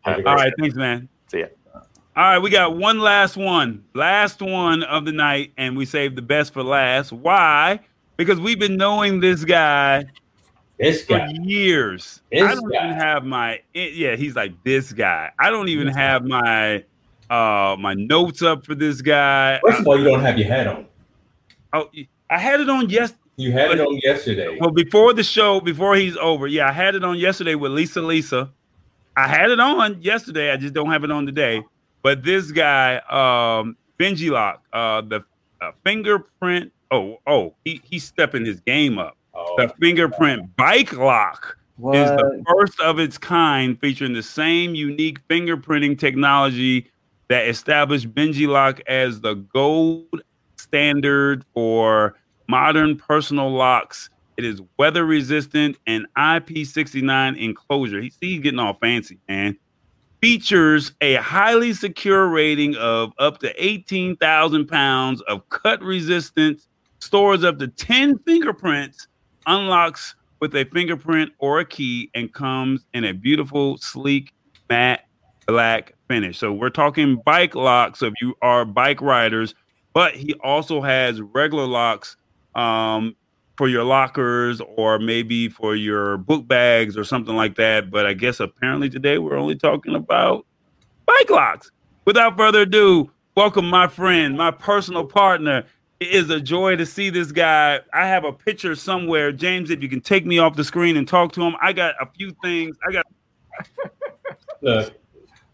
[0.06, 1.08] All right, thanks, man.
[1.28, 1.46] See ya.
[1.74, 6.16] All right, we got one last one, last one of the night, and we saved
[6.16, 7.12] the best for last.
[7.12, 7.80] Why?
[8.16, 10.06] Because we've been knowing this guy
[10.78, 11.32] this for guy.
[11.42, 12.20] years.
[12.30, 12.84] This I don't guy.
[12.84, 14.16] even have my yeah.
[14.16, 15.30] He's like this guy.
[15.38, 16.84] I don't even have my
[17.30, 19.60] uh my notes up for this guy.
[19.64, 20.86] First of all, you don't have your hat on.
[21.72, 21.90] Oh,
[22.30, 23.14] I had it on yes.
[23.36, 24.56] You had it on yesterday.
[24.58, 28.00] Well, before the show, before he's over, yeah, I had it on yesterday with Lisa
[28.00, 28.50] Lisa.
[29.16, 30.50] I had it on yesterday.
[30.52, 31.62] I just don't have it on today.
[32.02, 35.24] But this guy, um, Benji Lock, uh, the
[35.60, 36.72] uh, fingerprint.
[36.90, 39.16] Oh, oh, he, he's stepping his game up.
[39.56, 41.56] The oh, fingerprint bike lock
[41.92, 46.90] is the first of its kind, featuring the same unique fingerprinting technology
[47.28, 50.22] that established Benji Lock as the gold
[50.56, 52.16] standard for
[52.48, 54.08] modern personal locks.
[54.38, 58.00] It is weather resistant and IP69 enclosure.
[58.00, 59.58] He see he's getting all fancy, man.
[60.22, 66.68] Features a highly secure rating of up to 18,000 pounds of cut resistance,
[67.00, 69.08] stores up to 10 fingerprints,
[69.46, 74.32] unlocks with a fingerprint or a key, and comes in a beautiful, sleek,
[74.68, 75.06] matte
[75.46, 76.38] black finish.
[76.38, 79.54] So we're talking bike locks if you are bike riders,
[79.92, 82.16] but he also has regular locks
[82.54, 83.16] um,
[83.56, 87.90] for your lockers or maybe for your book bags or something like that.
[87.90, 90.46] But I guess apparently today we're only talking about
[91.06, 91.70] bike locks.
[92.04, 95.64] Without further ado, welcome my friend, my personal partner.
[95.98, 97.80] It is a joy to see this guy.
[97.94, 99.32] I have a picture somewhere.
[99.32, 101.94] James, if you can take me off the screen and talk to him, I got
[101.98, 102.76] a few things.
[102.86, 103.06] I got
[104.60, 104.92] Look,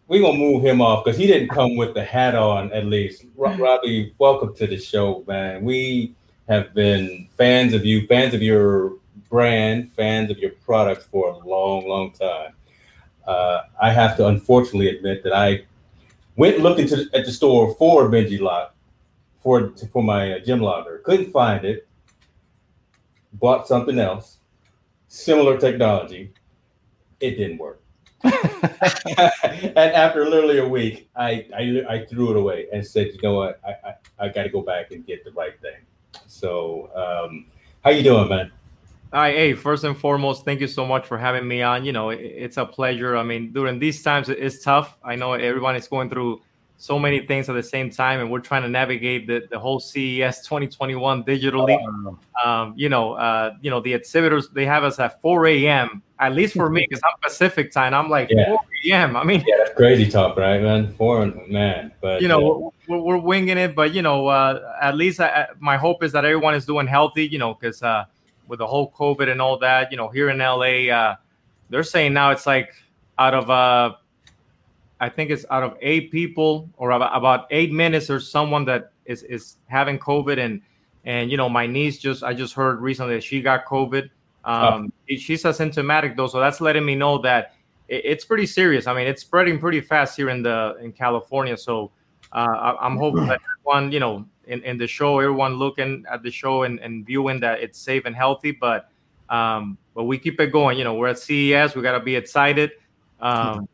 [0.09, 2.73] we gonna move him off because he didn't come with the hat on.
[2.73, 5.63] At least, Robbie, welcome to the show, man.
[5.63, 6.13] We
[6.49, 8.97] have been fans of you, fans of your
[9.29, 12.53] brand, fans of your products for a long, long time.
[13.25, 15.63] Uh, I have to unfortunately admit that I
[16.35, 18.72] went looking to at the store for Benji lock
[19.43, 20.99] for for my uh, gym locker.
[20.99, 21.87] Couldn't find it.
[23.33, 24.37] Bought something else,
[25.07, 26.33] similar technology.
[27.19, 27.81] It didn't work.
[28.23, 33.33] and after literally a week, I, I I threw it away and said, you know
[33.33, 35.81] what, I I, I got to go back and get the right thing.
[36.27, 37.47] So, um,
[37.83, 38.51] how you doing, man?
[39.11, 41.85] Hi, hey, first and foremost, thank you so much for having me on.
[41.85, 43.17] You know, it, it's a pleasure.
[43.17, 44.97] I mean, during these times, it's tough.
[45.03, 46.41] I know everyone is going through
[46.83, 49.79] so many things at the same time, and we're trying to navigate the, the whole
[49.79, 51.79] CES 2021 digitally.
[52.43, 56.03] Um, you know, uh, you know, the exhibitors they have us at 4 a.m.
[56.19, 57.93] At least for me, because I'm Pacific time.
[57.93, 58.47] I'm like Yeah.
[58.47, 59.15] 4 a.m.
[59.15, 60.93] I mean, Yeah, that's crazy talk, right, man?
[60.95, 64.97] Four, man, but you uh, know we're, we're winging it but you know uh, at
[64.97, 68.03] least I, I- my hope is that everyone is doing healthy you know because uh,
[68.49, 71.15] with the whole covid and all that you know here in la uh,
[71.69, 72.73] they're saying now it's like
[73.17, 73.93] out of uh,
[74.99, 79.23] i think it's out of eight people or about, eight minutes there's someone that is,
[79.23, 80.61] is having covid and
[81.05, 84.09] and you know my niece just i just heard recently that she got covid
[84.45, 87.55] um, she's asymptomatic though so that's letting me know that
[87.87, 91.55] it, it's pretty serious i mean it's spreading pretty fast here in the in california
[91.57, 91.91] so
[92.33, 96.23] uh, I, I'm hoping that everyone, you know, in, in the show, everyone looking at
[96.23, 98.51] the show and, and viewing that it's safe and healthy.
[98.51, 98.89] But
[99.29, 100.77] um, but we keep it going.
[100.77, 101.75] You know, we're at CES.
[101.75, 102.71] We got to be excited.
[103.21, 103.69] Um,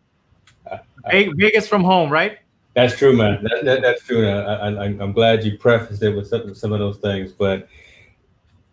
[1.12, 2.40] Vegas from home, right?
[2.76, 3.44] That's true, man.
[3.44, 4.28] That, that, that's true.
[4.28, 7.32] And I, I, I'm I'm glad you prefaced it with some, some of those things.
[7.32, 7.68] But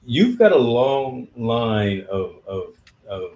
[0.05, 2.75] you've got a long line of, of,
[3.09, 3.33] of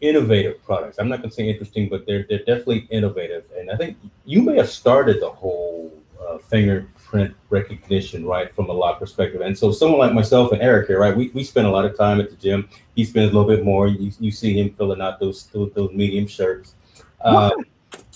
[0.00, 0.98] innovative products.
[0.98, 3.44] I'm not going to say interesting, but they're, they're definitely innovative.
[3.56, 8.72] And I think you may have started the whole uh, fingerprint recognition, right, from a
[8.72, 9.42] lot perspective.
[9.42, 11.96] And so someone like myself and Eric here, right, we, we spend a lot of
[11.96, 12.68] time at the gym.
[12.96, 13.86] He spends a little bit more.
[13.86, 16.74] You, you see him filling out those, those, those medium shirts.
[17.20, 17.50] Uh,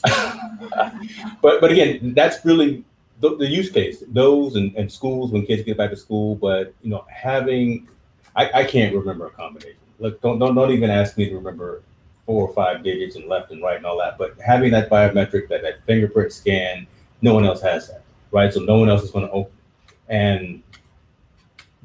[1.42, 2.84] but but again, that's really
[3.20, 4.02] the, the use case.
[4.08, 6.34] Those and, and schools when kids get back to school.
[6.36, 7.88] But you know, having
[8.34, 9.76] I, I can't remember a combination.
[9.98, 11.82] Look, don't, don't don't even ask me to remember
[12.26, 14.16] four or five digits and left and right and all that.
[14.16, 16.86] But having that biometric, that that fingerprint scan,
[17.22, 18.52] no one else has that, right?
[18.52, 19.52] So no one else is going to open.
[20.08, 20.62] And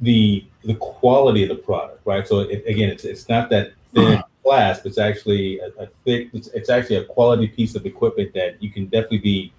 [0.02, 2.28] the the quality of the product, right?
[2.28, 4.86] So it, again, it's it's not that thin clasp.
[4.86, 6.30] It's actually a, a thick.
[6.34, 9.54] It's, it's actually a quality piece of equipment that you can definitely be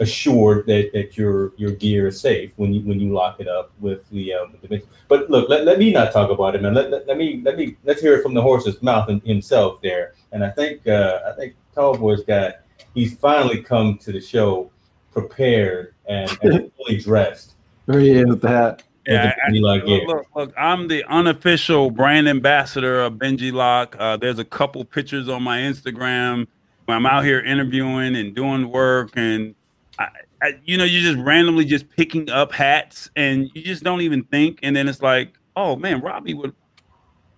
[0.00, 3.70] assured that, that your your gear is safe when you when you lock it up
[3.80, 4.82] with the um, the.
[5.08, 6.74] But look, let, let me not talk about it, man.
[6.74, 9.80] Let, let, let me let me let's hear it from the horse's mouth in, himself
[9.82, 10.14] there.
[10.32, 12.60] And I think uh, I think Tallboy's got
[12.94, 14.70] he's finally come to the show
[15.12, 17.54] prepared and, and fully dressed.
[17.86, 18.82] There he is with the hat.
[19.10, 23.96] Yeah, I, look, look, look, I'm the unofficial brand ambassador of Benji Lock.
[23.98, 26.46] Uh, there's a couple pictures on my Instagram
[26.90, 29.54] I'm out here interviewing and doing work, and
[29.98, 30.08] I,
[30.42, 34.24] I, you know, you're just randomly just picking up hats, and you just don't even
[34.24, 36.54] think, and then it's like, oh man, Robbie would,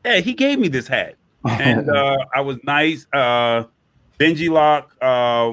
[0.04, 1.16] yeah, he gave me this hat,
[1.48, 3.06] and uh, I was nice.
[3.12, 3.64] Uh,
[4.18, 5.52] Benji Lock, uh,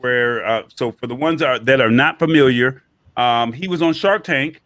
[0.00, 2.82] where uh, so for the ones that are, that are not familiar,
[3.16, 4.62] um, he was on Shark Tank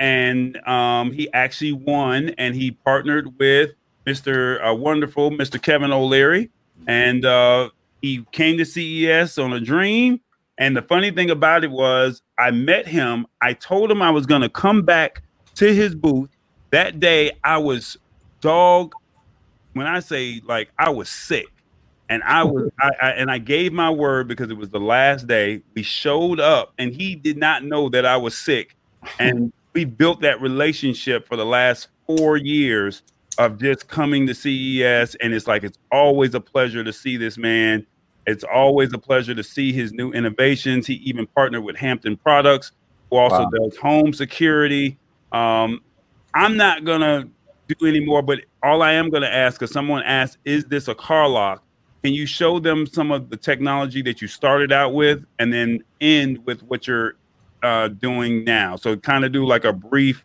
[0.00, 3.72] and um, he actually won and he partnered with
[4.06, 4.66] Mr.
[4.66, 5.60] Uh, wonderful Mr.
[5.60, 6.50] Kevin O'Leary.
[6.86, 7.68] And uh,
[8.00, 10.18] he came to CES on a dream.
[10.56, 13.26] And the funny thing about it was I met him.
[13.42, 15.22] I told him I was going to come back
[15.56, 16.30] to his booth.
[16.70, 17.98] That day I was
[18.40, 18.94] dog
[19.74, 21.48] when I say like I was sick.
[22.08, 25.26] And I was I, I, and I gave my word because it was the last
[25.26, 25.60] day.
[25.74, 28.76] We showed up and he did not know that I was sick.
[29.18, 33.02] And we built that relationship for the last four years
[33.38, 37.38] of just coming to CES, and it's like it's always a pleasure to see this
[37.38, 37.86] man.
[38.26, 40.86] It's always a pleasure to see his new innovations.
[40.86, 42.72] He even partnered with Hampton Products,
[43.10, 43.50] who also wow.
[43.50, 44.98] does home security.
[45.32, 45.80] Um,
[46.34, 47.28] I'm not gonna
[47.68, 51.28] do anymore, but all I am gonna ask, because someone asked, "Is this a car
[51.28, 51.64] lock?"
[52.02, 55.82] Can you show them some of the technology that you started out with, and then
[56.00, 57.14] end with what you're
[57.62, 58.76] uh, doing now.
[58.76, 60.24] So kind of do like a brief,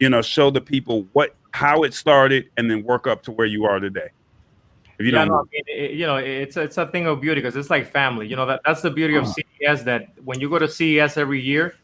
[0.00, 3.46] you know, show the people what how it started, and then work up to where
[3.46, 4.08] you are today.
[4.98, 7.20] If you yeah, don't, no, I mean, it, you know, it's it's a thing of
[7.20, 8.28] beauty because it's like family.
[8.28, 9.84] You know that that's the beauty of CES.
[9.84, 11.76] That when you go to CES every year,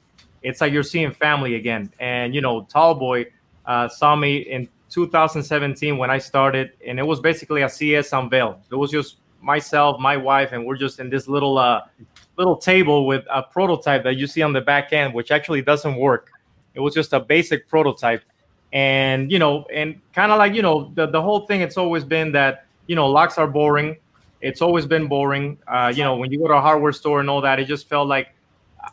[0.43, 1.93] it's like you're seeing family again.
[1.99, 3.27] And you know, Tallboy
[3.67, 8.61] uh, saw me in 2017 when I started, and it was basically a CES unveil.
[8.71, 11.83] It was just myself, my wife, and we're just in this little uh,
[12.41, 15.97] little table with a prototype that you see on the back end, which actually doesn't
[15.97, 16.31] work.
[16.75, 18.23] It was just a basic prototype.
[18.73, 22.03] And, you know, and kind of like, you know, the, the whole thing, it's always
[22.03, 23.97] been that, you know, locks are boring.
[24.41, 25.59] It's always been boring.
[25.69, 27.89] Uh, you know, when you go to a hardware store and all that, it just
[27.89, 28.29] felt like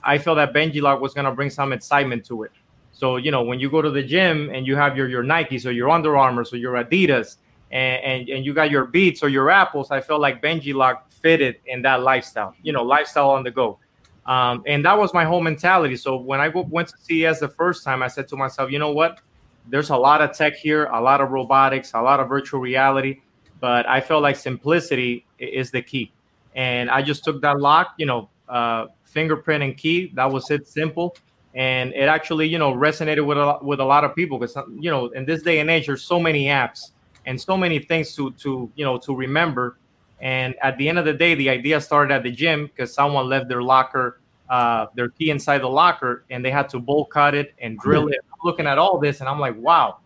[0.03, 2.52] I felt that Benji Lock was going to bring some excitement to it.
[2.91, 5.65] So, you know, when you go to the gym and you have your, your Nikes
[5.65, 7.38] or your Under Armour or your Adidas
[7.72, 11.06] and, and, and you got your Beats or your Apples, I felt like Benji Lock
[11.22, 13.80] fitted in that lifestyle, you know, lifestyle on the go.
[14.26, 15.95] Um, and that was my whole mentality.
[15.95, 18.91] So when I went to CES the first time, I said to myself, you know
[18.91, 19.22] what?
[19.69, 23.22] There's a lot of tech here, a lot of robotics, a lot of virtual reality,
[23.60, 26.11] but I felt like simplicity is the key.
[26.56, 30.11] And I just took that lock, you know, uh, fingerprint and key.
[30.15, 31.15] That was it, simple.
[31.53, 34.91] And it actually, you know, resonated with a, with a lot of people because, you
[34.91, 36.91] know, in this day and age, there's so many apps
[37.26, 39.77] and so many things to, to, you know, to remember
[40.19, 43.27] and at the end of the day, the idea started at the gym because someone
[43.30, 44.19] left their locker,
[44.49, 48.07] uh, their key inside the locker, and they had to bolt cut it and drill
[48.07, 48.19] it.
[48.31, 49.98] I'm looking at all this, and I'm like, wow.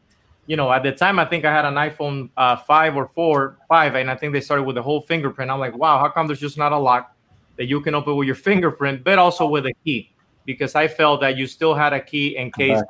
[0.47, 3.57] You know, at the time, I think I had an iPhone uh, five or four,
[3.69, 5.49] five, and I think they started with the whole fingerprint.
[5.49, 7.15] I'm like, wow, how come there's just not a lock
[7.57, 10.11] that you can open with your fingerprint, but also with a key?
[10.45, 12.81] Because I felt that you still had a key in case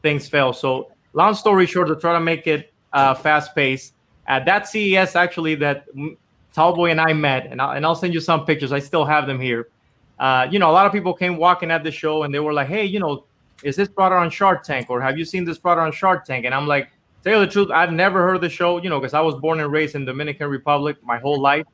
[0.00, 0.54] things fail.
[0.54, 3.92] So, long story short, to try to make it uh, fast paced,
[4.30, 5.86] at that CES, actually, that
[6.54, 8.72] Tallboy and I met, and I'll, and I'll send you some pictures.
[8.72, 9.68] I still have them here.
[10.20, 12.52] Uh, you know, a lot of people came walking at the show and they were
[12.52, 13.24] like, hey, you know,
[13.62, 16.44] is this product on Shark Tank or have you seen this product on Shark Tank?
[16.44, 16.90] And I'm like,
[17.24, 19.60] tell you the truth, I've never heard the show, you know, because I was born
[19.60, 21.64] and raised in Dominican Republic my whole life.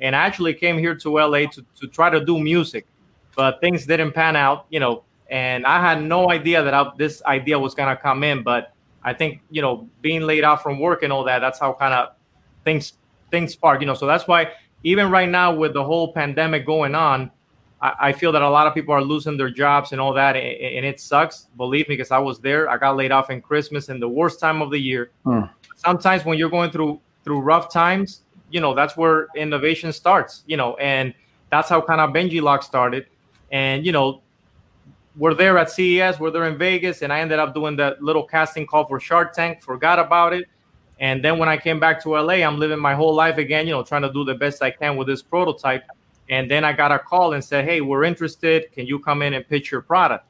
[0.00, 2.86] And I actually came here to LA to, to try to do music,
[3.36, 7.22] but things didn't pan out, you know, and I had no idea that I, this
[7.24, 8.42] idea was going to come in.
[8.42, 11.72] But I think, you know, being laid off from work and all that, that's how
[11.72, 12.16] kind of
[12.64, 12.94] things
[13.32, 13.94] things spark, you know.
[13.94, 14.52] So that's why
[14.84, 17.32] even right now with the whole pandemic going on,
[17.80, 20.36] I, I feel that a lot of people are losing their jobs and all that,
[20.36, 21.48] and, and, it sucks.
[21.56, 22.70] Believe me, because I was there.
[22.70, 25.10] I got laid off in Christmas in the worst time of the year.
[25.24, 25.42] Hmm.
[25.74, 30.44] Sometimes when you're going through through rough times, you know that's where innovation starts.
[30.46, 31.12] You know, and
[31.50, 33.06] that's how kind of Benji Lock started.
[33.50, 34.22] And you know,
[35.16, 38.24] we're there at CES, we're there in Vegas, and I ended up doing that little
[38.24, 39.60] casting call for Shark Tank.
[39.62, 40.46] Forgot about it
[41.02, 43.72] and then when I came back to LA, I'm living my whole life again, you
[43.72, 45.82] know, trying to do the best I can with this prototype.
[46.30, 48.70] And then I got a call and said, Hey, we're interested.
[48.70, 50.24] Can you come in and pitch your product?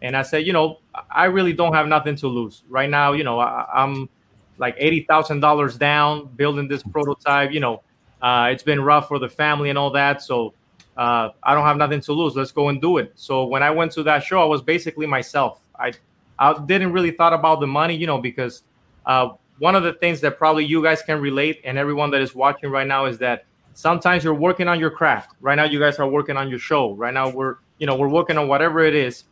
[0.00, 0.78] And I said, You know,
[1.10, 2.64] I really don't have nothing to lose.
[2.70, 4.08] Right now, you know, I, am
[4.56, 7.52] like $80,000 down building this prototype.
[7.52, 7.82] You know,
[8.22, 10.22] uh, it's been rough for the family and all that.
[10.22, 10.54] So
[10.96, 12.34] uh, I don't have nothing to lose.
[12.34, 13.12] Let's go and do it.
[13.14, 15.60] So when I went to that show, I was basically myself.
[15.78, 15.92] I,
[16.38, 18.62] I didn't really thought about the money, you know, because
[19.04, 22.34] uh, one of the things that probably you guys can relate and everyone that is
[22.34, 23.44] watching right now is that
[23.74, 25.34] sometimes you're working on your craft.
[25.40, 26.94] Right now, you guys are working on your show.
[26.94, 29.24] Right now, we're you know we're working on whatever it is,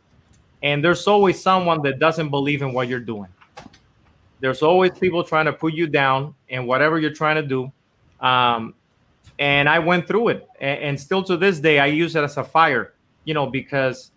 [0.61, 3.29] and there's always someone that doesn't believe in what you're doing.
[4.39, 7.71] There's always people trying to put you down in whatever you're trying to do.
[8.19, 8.73] Um,
[9.39, 12.37] and I went through it, and, and still to this day, I use it as
[12.37, 12.93] a fire.
[13.25, 14.11] You know, because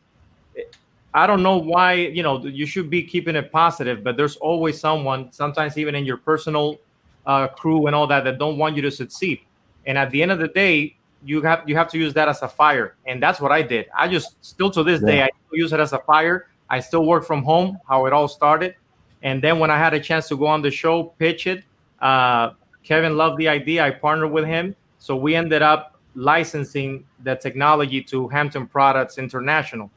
[1.16, 4.78] I don't know why, you know, you should be keeping it positive, but there's always
[4.78, 6.78] someone, sometimes even in your personal
[7.24, 9.40] uh, crew and all that, that don't want you to succeed.
[9.86, 10.94] And at the end of the day,
[11.24, 13.86] you have you have to use that as a fire, and that's what I did.
[13.96, 15.06] I just still to this Yeah.
[15.06, 16.48] day I use it as a fire.
[16.68, 18.74] I still work from home, how it all started,
[19.22, 21.64] and then when I had a chance to go on the show, pitch it,
[22.02, 22.50] uh,
[22.84, 23.82] Kevin loved the idea.
[23.82, 29.90] I partnered with him, so we ended up licensing the technology to Hampton Products International.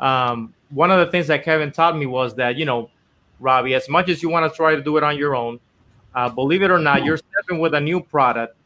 [0.00, 2.90] Um, one of the things that Kevin taught me was that you know,
[3.40, 5.58] Robbie, as much as you want to try to do it on your own,
[6.14, 8.56] uh, believe it or not, you're stepping with a new product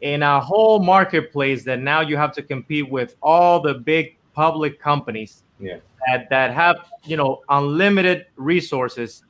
[0.00, 4.78] in a whole marketplace that now you have to compete with all the big public
[4.78, 5.78] companies Yeah.
[6.06, 9.22] that, that have you know unlimited resources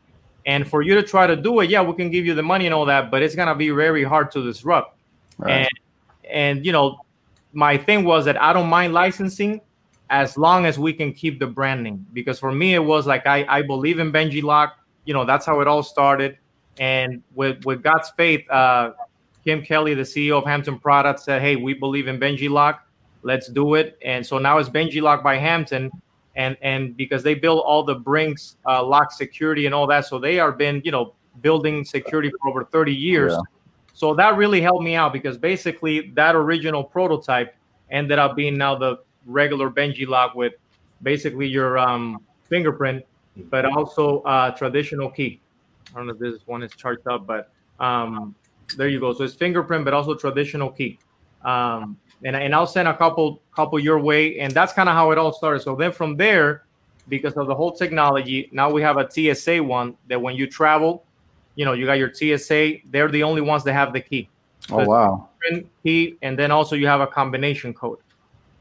[0.45, 2.67] and for you to try to do it yeah we can give you the money
[2.67, 4.99] and all that but it's going to be very hard to disrupt
[5.39, 5.53] Right.
[5.53, 5.71] and
[6.29, 6.99] and you know
[7.53, 9.61] my thing was that i don't mind licensing
[10.11, 12.05] as long as we can keep the branding.
[12.13, 15.47] Because for me it was like i i believe in benji lock you know that's
[15.47, 16.39] how it all started.
[16.79, 18.93] And with with god's faith uh
[19.45, 22.87] kim kelly the ceo of hampton products said hey we believe in benji lock
[23.27, 23.99] let's do it.
[24.05, 25.91] And so now it's benji lock by hampton.
[26.37, 30.19] And and because they build all the brinks uh, lock security and all that so
[30.19, 33.33] they are been you know building security for over 30 years.
[33.33, 33.39] Yeah.
[33.95, 37.55] so that really helped me out because basically that original prototype
[37.91, 40.55] ended up being now the regular benji lock with
[41.03, 43.05] basically your um, fingerprint
[43.51, 45.41] but also uh, traditional key
[45.91, 47.51] i don't know if this one is charged up but
[47.81, 48.35] um,
[48.77, 50.99] there you go so it's fingerprint but also traditional key
[51.47, 55.13] um, and, and I'll send a couple couple your way, and that's kind of how
[55.13, 55.61] it all started.
[55.61, 56.65] So then from there,
[57.09, 61.05] because of the whole technology, now we have a TSA one that when you travel,
[61.55, 62.79] you know, you got your TSA.
[62.91, 64.29] They're the only ones that have the key.
[64.69, 65.29] So Oh wow.
[65.85, 67.99] key, and then also you have a combination code.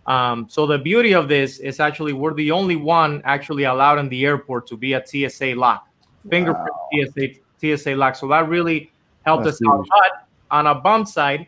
[0.07, 4.07] Um, so the beauty of this is actually we're the only one actually allowed in
[4.09, 5.87] the airport to be a TSA lock,
[6.29, 7.27] fingerprint TSA
[7.59, 8.15] TSA lock.
[8.15, 8.91] So that really
[9.25, 9.77] helped That's us out.
[9.77, 9.87] huge.
[9.89, 11.47] But on a bump side,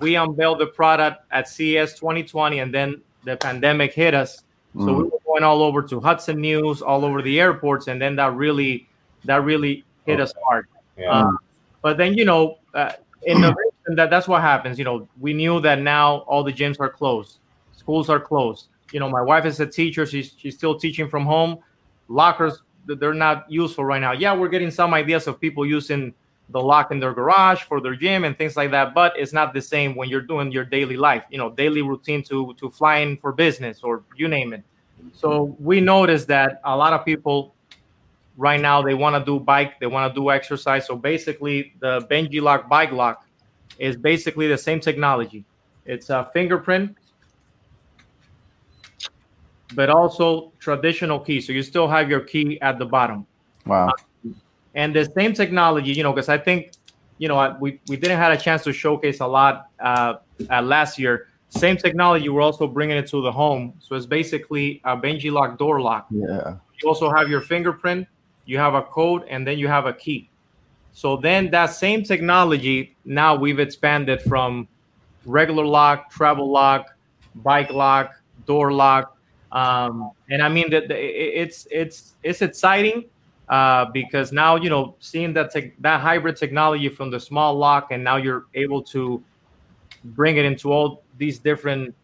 [0.00, 4.42] we unveiled the product at CES 2020, and then the pandemic hit us.
[4.78, 5.12] So we Mm.
[5.12, 8.88] were going all over to Hudson News, all over the airports, and then that really
[9.24, 10.66] that really hit us hard.
[10.96, 11.10] Yeah.
[11.10, 11.38] Um,
[11.82, 12.92] but then you know, uh,
[13.26, 13.54] innovation
[13.96, 14.78] that that's what happens.
[14.78, 17.38] You know, we knew that now all the gyms are closed,
[17.88, 18.66] schools are closed.
[18.92, 21.58] You know, my wife is a teacher; she's she's still teaching from home.
[22.08, 24.12] Lockers they're not useful right now.
[24.12, 26.14] Yeah, we're getting some ideas of people using
[26.50, 29.52] the lock in their garage for their gym and things like that, but it's not
[29.52, 31.22] the same when you're doing your daily life.
[31.30, 34.62] You know, daily routine to to flying for business or you name it.
[35.14, 37.54] So we noticed that a lot of people
[38.36, 40.86] right now they want to do bike, they want to do exercise.
[40.86, 43.26] So basically, the Benji Lock bike lock
[43.78, 45.44] is basically the same technology.
[45.86, 46.97] It's a fingerprint,
[49.74, 51.40] but also traditional key.
[51.40, 53.26] So you still have your key at the bottom.
[53.66, 53.92] Wow.
[54.74, 56.72] And the same technology, you know, because I think,
[57.18, 60.14] you know, I- we, we didn't have a chance to showcase a lot uh,
[60.50, 61.28] uh, last year.
[61.50, 63.72] Same technology, we're also bringing it to the home.
[63.80, 66.06] So it's basically a Benji lock door lock.
[66.10, 66.56] Yeah.
[66.80, 68.06] You also have your fingerprint,
[68.44, 70.30] you have a code, and then you have a key.
[70.92, 74.68] So then that same technology, now we've expanded from
[75.24, 76.86] regular lock, travel lock,
[77.36, 78.12] bike lock,
[78.46, 79.17] door lock.
[79.52, 83.06] Um, and I mean that it's it's it's exciting
[83.48, 87.90] uh, because now you know seeing that tech that hybrid technology from the small lock,
[87.90, 89.22] and now you're able to
[90.04, 91.94] bring it into all these different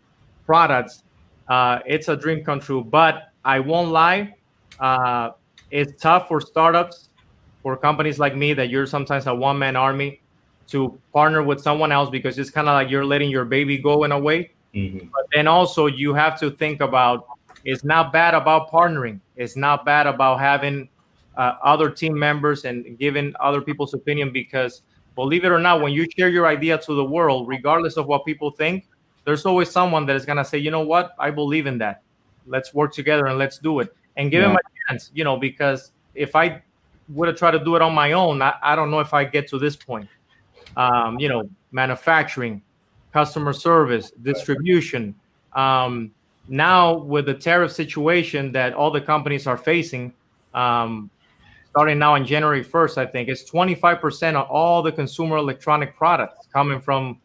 [0.46, 1.04] products.
[1.48, 2.82] Uh, it's a dream come true.
[2.82, 4.34] But I won't lie,
[4.80, 5.30] uh,
[5.70, 7.10] it's tough for startups,
[7.62, 10.20] for companies like me that you're sometimes a one man army
[10.68, 14.04] to partner with someone else because it's kind of like you're letting your baby go
[14.04, 14.50] in a way.
[14.74, 15.10] Mhm.
[15.12, 17.26] But then also you have to think about
[17.64, 19.20] it's not bad about partnering.
[19.36, 20.88] It's not bad about having
[21.36, 24.82] uh, other team members and giving other people's opinion because
[25.14, 28.24] believe it or not, when you share your idea to the world, regardless of what
[28.24, 28.86] people think,
[29.24, 32.02] there's always someone that is gonna say, you know what, I believe in that.
[32.46, 34.50] Let's work together and let's do it and give Yeah.
[34.50, 35.10] him a chance.
[35.14, 36.62] You know, because if I
[37.08, 39.24] would have tried to do it on my own, I, I don't know if I
[39.24, 40.08] get to this point.
[40.76, 42.62] Um, you know, manufacturing,
[43.12, 45.14] customer service, distribution.
[45.52, 46.10] Um,
[46.48, 50.12] now with the tariff situation that all the companies are facing,
[50.52, 51.10] um,
[51.70, 56.46] starting now on January 1st, I think it's 25% of all the consumer electronic products
[56.52, 57.20] coming from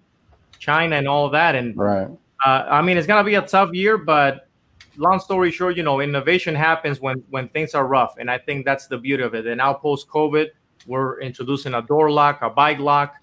[0.57, 1.55] China and all that.
[1.55, 2.07] And Right.
[2.45, 4.47] uh, I mean, it's gonna be a tough year, but
[4.97, 8.65] long story short, you know, innovation happens when when things are rough, and I think
[8.65, 9.47] that's the beauty of it.
[9.47, 10.47] And now post COVID,
[10.85, 13.15] we're introducing a door lock, a bike lock.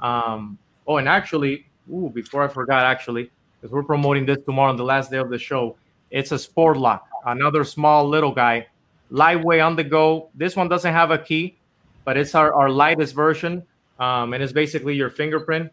[0.00, 3.30] Um, oh, and actually, ooh, before I forgot, actually,
[3.64, 5.74] because we're promoting this tomorrow on the last day of the show,
[6.10, 8.66] it's a sport lock, another small little guy,
[9.08, 10.28] lightweight on the go.
[10.34, 11.56] This one doesn't have a key,
[12.04, 13.62] but it's our, our lightest version,
[13.98, 15.72] um, and it's basically your fingerprint,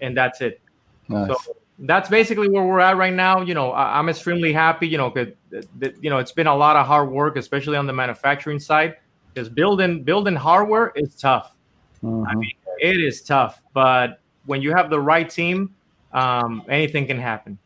[0.00, 0.62] and that's it.
[1.10, 1.28] Nice.
[1.28, 1.36] So
[1.80, 3.42] that's basically where we're at right now.
[3.42, 4.88] You know, I, I'm extremely happy.
[4.88, 5.26] You know, 'cause
[6.00, 8.96] you know it's been a lot of hard work, especially on the manufacturing side,
[9.34, 11.54] because building building hardware is tough.
[12.02, 15.74] I mean, it is tough, but when you have the right team,
[16.12, 17.58] um, anything can happen.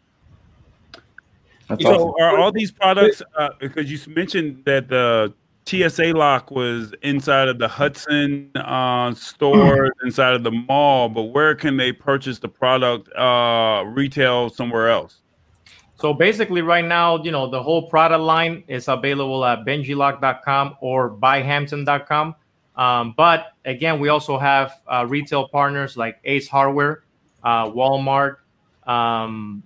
[1.81, 5.33] so are all these products uh, because you mentioned that the
[5.67, 11.57] TSA lock was inside of the Hudson uh, store, inside of the mall, but where
[11.57, 15.23] can they purchase the product uh, retail somewhere else?
[15.97, 21.11] So basically, right now, you know, the whole product line is available at benjilock.com or
[21.11, 22.35] byhampton.com.
[22.77, 27.03] Um, but again, we also have uh, retail partners like Ace Hardware,
[27.47, 28.39] uh, Walmart,
[28.89, 29.63] um,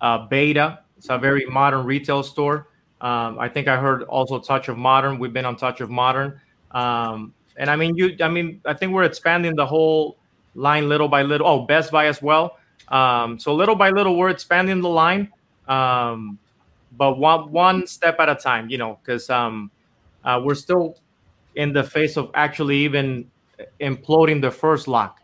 [0.00, 0.78] uh, b8ta.
[0.96, 2.68] It's a very modern retail store.
[3.00, 5.18] Um, I think I heard also Touch of Modern.
[5.18, 6.40] We've been on Touch of Modern,
[6.70, 8.16] um, and I mean, you.
[8.20, 10.16] I mean, I think we're expanding the whole
[10.54, 11.46] line little by little.
[11.46, 12.56] Oh, Best Buy as well.
[12.88, 15.30] Um, so little by little, we're expanding the line,
[15.68, 16.38] um,
[16.96, 18.68] but one one step at a time.
[18.68, 19.70] You know, because um,
[20.24, 20.96] uh, we're still
[21.54, 23.30] in the face of actually even
[23.80, 25.19] imploding the first lock,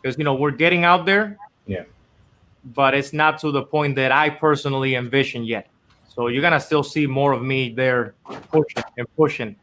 [0.00, 1.36] because you know we're getting out there,
[1.66, 1.84] Yeah.
[2.74, 5.68] but it's not to the point that I personally envision yet.
[6.08, 8.14] So you're gonna still see more of me there
[8.50, 9.56] pushing and pushing.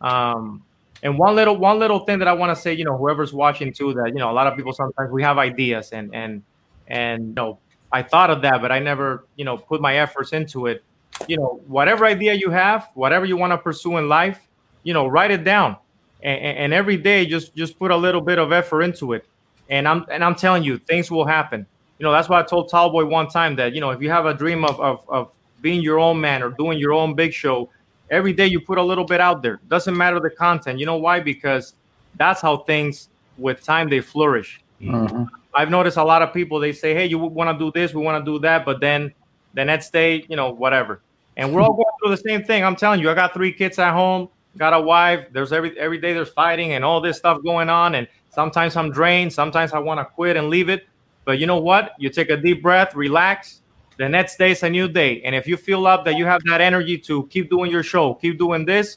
[0.00, 0.62] Um,
[1.02, 3.72] and one little one little thing that I want to say, you know, whoever's watching
[3.72, 6.42] too, that you know, a lot of people sometimes we have ideas and and
[6.88, 7.58] and you know,
[7.92, 10.82] I thought of that, but I never, you know, put my efforts into it.
[11.28, 14.46] You know, whatever idea you have, whatever you want to pursue in life,
[14.82, 15.76] you know, write it down,
[16.22, 19.26] and, and every day just just put a little bit of effort into it.
[19.70, 21.66] And I'm and I'm telling you, things will happen.
[21.98, 24.26] You know, that's why I told Tallboy one time that you know, if you have
[24.26, 25.30] a dream of of, of
[25.62, 27.70] being your own man or doing your own big show,
[28.10, 29.60] every day you put a little bit out there.
[29.68, 30.78] Doesn't matter the content.
[30.78, 31.20] You know why?
[31.20, 31.74] Because
[32.16, 33.08] that's how things
[33.38, 34.60] with time they flourish.
[34.80, 35.24] Mm-hmm.
[35.54, 38.02] I've noticed a lot of people they say, "Hey, you want to do this, we
[38.02, 39.12] want to do that," but then
[39.54, 41.00] the next day, you know, whatever.
[41.36, 42.64] And we're all going through the same thing.
[42.64, 45.26] I'm telling you, I got three kids at home, got a wife.
[45.32, 48.90] There's every every day there's fighting and all this stuff going on, and sometimes I'm
[48.90, 49.32] drained.
[49.32, 50.86] Sometimes I want to quit and leave it.
[51.24, 51.92] But you know what?
[51.98, 53.60] You take a deep breath, relax.
[53.98, 56.40] The next day is a new day, and if you feel up that you have
[56.46, 58.96] that energy to keep doing your show, keep doing this,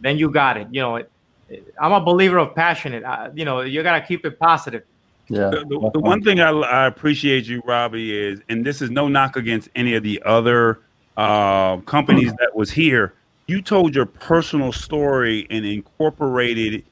[0.00, 0.68] then you got it.
[0.70, 1.10] You know, it,
[1.78, 3.04] I'm a believer of passionate.
[3.04, 4.84] Uh, you know, you gotta keep it positive.
[5.28, 5.50] Yeah.
[5.50, 9.06] The, the- the one thing I, I appreciate you, Robbie, is, and this is no
[9.06, 10.80] knock against any of the other
[11.18, 13.12] uh, companies that was here.
[13.48, 16.84] You told your personal story and incorporated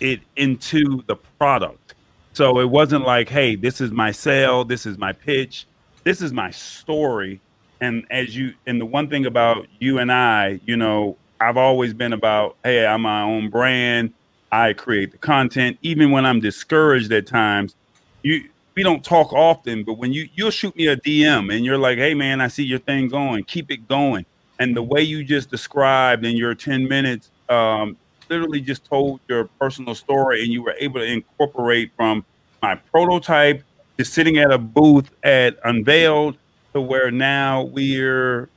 [0.00, 1.94] it into the product.
[2.32, 5.66] So it wasn't like, hey, this is my sale, this is my pitch,
[6.04, 7.40] this is my story.
[7.80, 11.92] And as you, and the one thing about you and I, you know, I've always
[11.94, 14.12] been about, hey, I'm my own brand.
[14.50, 17.74] I create the content, even when I'm discouraged at times.
[18.22, 21.78] You, we don't talk often, but when you you'll shoot me a DM and you're
[21.78, 24.26] like, hey man, I see your thing going, keep it going.
[24.58, 27.96] And the way you just described in your 10 minutes, um,
[28.28, 32.24] literally just told your personal story and you were able to incorporate from
[32.62, 33.62] my prototype
[33.98, 36.36] to sitting at a booth at Unveiled
[36.74, 38.48] to where now we're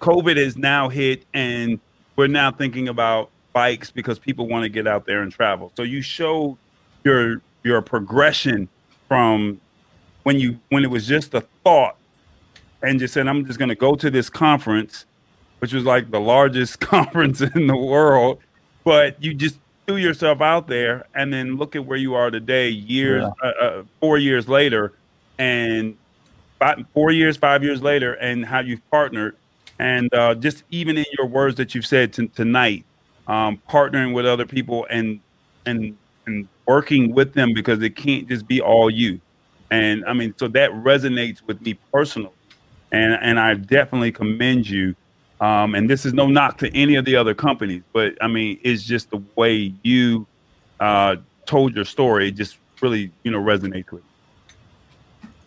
[0.00, 1.80] COVID is now hit and
[2.16, 5.72] we're now thinking about bikes because people want to get out there and travel.
[5.76, 6.58] So you showed
[7.04, 8.68] your your progression
[9.08, 9.60] from
[10.24, 11.96] when you when it was just a thought
[12.82, 15.06] and just said I'm just going to go to this conference
[15.60, 18.38] which was like the largest conference in the world
[18.84, 22.68] but you just threw yourself out there and then look at where you are today
[22.68, 24.92] years uh, uh, 4 years later
[25.38, 25.96] and
[26.58, 29.36] five, 4 years 5 years later and how you've partnered.
[29.78, 32.84] And uh, just even in your words that you've said t- tonight
[33.26, 35.20] um, partnering with other people and
[35.66, 35.96] and
[36.26, 39.20] and working with them because it can't just be all you.
[39.70, 42.30] And i mean so that resonates with me personally.
[42.92, 44.94] And and i definitely commend you
[45.40, 48.58] um, and this is no knock to any of the other companies but i mean
[48.62, 50.26] it's just the way you
[50.80, 54.08] uh, told your story it just really you know resonates with me.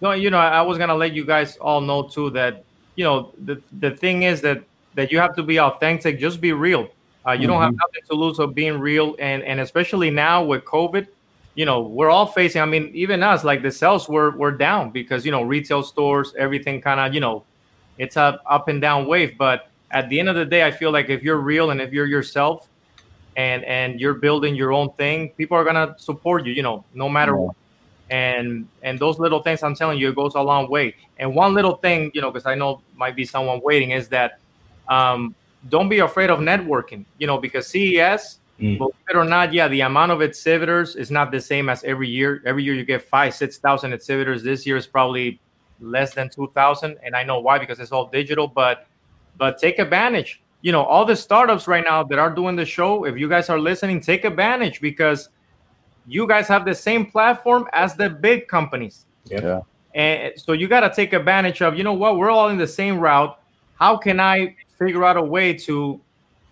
[0.02, 2.64] No, you know, I was gonna let you guys all know too that
[2.96, 6.20] you know the the thing is that that you have to be authentic.
[6.20, 6.88] Just be real.
[7.28, 7.78] Uh, you don't have Mhm.
[7.78, 11.08] nothing to lose of being real, and and especially now with COVID,
[11.56, 12.62] you know, we're all facing.
[12.62, 16.34] I mean, even us, like the sales were were down because you know retail stores,
[16.38, 17.46] everything kind of you know,
[17.98, 19.36] it's a up and down wave.
[19.38, 21.92] But at the end of the day, I feel like if you're real and if
[21.92, 22.68] you're yourself,
[23.36, 26.54] and and you're building your own thing, people are gonna support you.
[26.54, 27.56] You know, no matter what.
[28.10, 30.96] And and those little things, I'm telling you, it goes a long way.
[31.20, 34.40] And one little thing, you know, because I know might be someone waiting, is that
[34.88, 35.36] um,
[35.68, 37.06] don't be afraid of networking.
[37.18, 38.78] You know, because CES Mm.
[38.80, 42.10] Believe it or not, yeah, the amount of exhibitors is not the same as every
[42.10, 42.42] year.
[42.46, 44.42] Every year you get five, six thousand exhibitors.
[44.44, 45.40] This year is probably
[45.80, 48.48] less than two thousand, and I know why because it's all digital.
[48.48, 48.87] But
[49.38, 50.42] but take advantage.
[50.62, 53.06] You know, all the startups right now that are doing the show.
[53.06, 55.30] If you guys are listening, take advantage because
[56.08, 59.06] you guys have the same platform as the big companies.
[59.26, 59.62] Yeah.
[59.94, 62.68] And so you got to take advantage of, you know what, we're all in the
[62.68, 63.40] same route.
[63.80, 66.00] How can I figure out a way to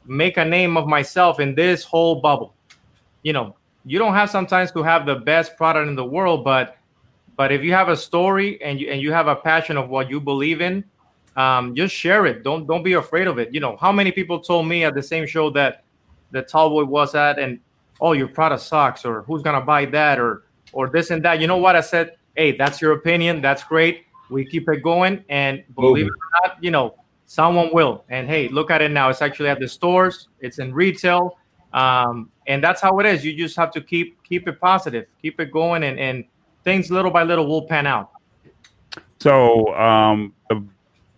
[0.06, 2.56] make a name of myself in this whole bubble?
[3.24, 3.56] You know,
[3.86, 6.78] you don't have sometimes to have the best product in the world, but
[7.38, 10.10] but if you have a story and you and you have a passion of what
[10.10, 10.84] you believe in,
[11.36, 12.44] um, just share it.
[12.44, 13.54] Don't don't be afraid of it.
[13.54, 15.84] You know, how many people told me at the same show that
[16.32, 17.60] the Tallboy was at and
[18.02, 21.40] oh your product sucks or who's gonna buy that or or this and that.
[21.40, 22.18] You know what I said?
[22.36, 23.42] Hey, that's your opinion.
[23.42, 24.06] That's great.
[24.30, 28.04] We keep it going, and believe it or not, you know, someone will.
[28.10, 29.10] And hey, look at it now.
[29.10, 30.30] It's actually at the stores.
[30.40, 31.38] It's in retail,
[31.74, 33.24] um, and that's how it is.
[33.24, 36.26] You just have to keep keep it positive, keep it going, and and
[36.64, 38.12] things little by little will pan out.
[39.20, 40.66] So um, the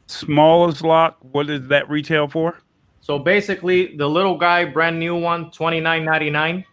[0.08, 2.60] smallest lock, what is that retail for?
[3.02, 6.66] So basically, the little guy, brand new one, twenty nine ninety nine.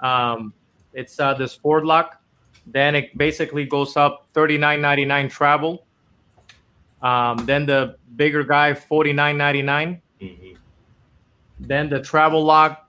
[0.00, 0.54] Um,
[0.92, 2.22] it's uh, the sport lock.
[2.66, 5.84] Then it basically goes up thirty nine ninety nine travel.
[7.02, 10.00] Um, then the bigger guy, forty nine ninety nine.
[11.60, 12.88] Then the travel lock,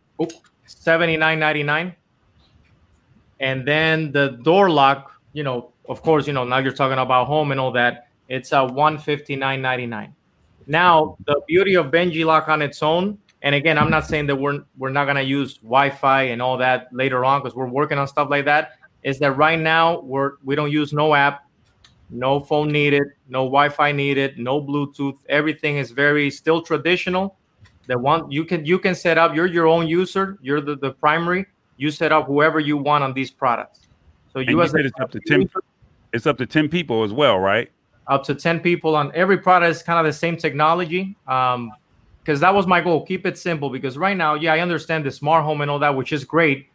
[0.66, 1.96] seventy nine ninety nine.
[3.42, 7.28] And then the door lock, you know, of course, you know, now you're talking about
[7.28, 8.08] home and all that.
[8.30, 10.16] It's a one fifty nine ninety nine.
[10.68, 14.36] Now, the beauty of Benji Lock on its own, and again, I'm not saying that
[14.36, 18.08] we're we're not gonna use Wi-Fi and all that later on because we're working on
[18.08, 18.72] stuff like that.
[19.04, 21.48] Is that right now we're we don't use no app,
[22.10, 25.18] no phone needed, no Wi-Fi needed, no Bluetooth.
[25.30, 27.38] Everything is very still traditional.
[27.86, 29.36] The one you can you can set up.
[29.36, 30.40] You're your own user.
[30.42, 31.45] You're the, the primary.
[31.78, 33.82] You set up whoever you want on these products.
[34.34, 35.48] So you you as a said it's up to ten.
[36.12, 37.70] It's up to ten people as well, right?
[38.08, 41.72] Up to 10 people on every product is kind of the same technology um
[42.22, 45.11] because that was my goal keep it simple because right now yeah i understand the
[45.11, 46.69] smart home and all that which is great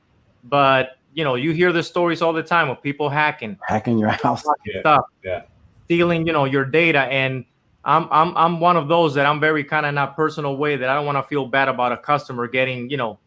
[0.44, 3.59] but you know you hear the stories all the time of people hacking.
[3.67, 4.44] Hacking your house.
[4.81, 5.05] stuff.
[5.25, 5.42] yeah.
[5.86, 7.44] Stealing you know your data and
[7.84, 10.76] i'm i'm, I'm one of those that i'm very kind of in a personal way
[10.76, 13.18] that i don't want to feel bad about a customer getting you know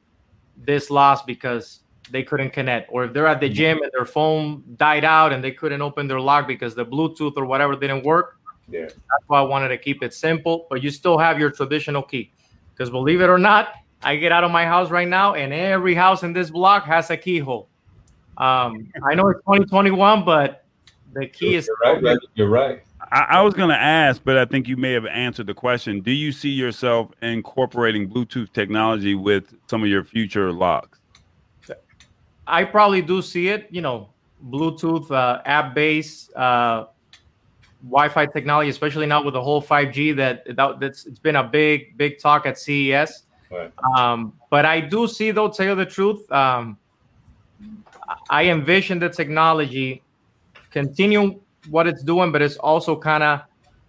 [0.56, 4.64] this loss because they couldn't connect or if they're at the gym and their phone
[4.76, 8.40] died out and they couldn't open their lock because the bluetooth or whatever didn't work
[8.70, 12.02] yeah that's why i wanted to keep it simple but you still have your traditional
[12.02, 12.32] key
[12.74, 13.74] because believe it or not
[14.04, 17.10] i get out of my house right now and every house in this block has
[17.10, 17.70] a keyhole
[18.38, 20.64] um, i know it's 2021 but
[21.14, 22.20] the key is You're right, brother.
[22.36, 22.84] You're right.
[23.12, 26.02] I, I was going to ask, but I think you may have answered the question.
[26.02, 31.00] Do you see yourself incorporating Bluetooth technology with some of your future locks?
[32.48, 33.68] I probably do see it.
[33.72, 34.10] You know,
[34.50, 36.86] Bluetooth, uh, app-based, uh,
[37.84, 40.16] Wi-Fi technology, especially now with the whole 5G.
[40.16, 43.24] That, that that's it's been a big, big talk at CES.
[43.52, 43.72] Right.
[43.96, 46.78] Um, but I do see, though, tell you the truth, um,
[48.30, 50.02] I envision the technology
[50.72, 51.40] continue
[51.70, 53.42] what it's doing, but it's also kind of,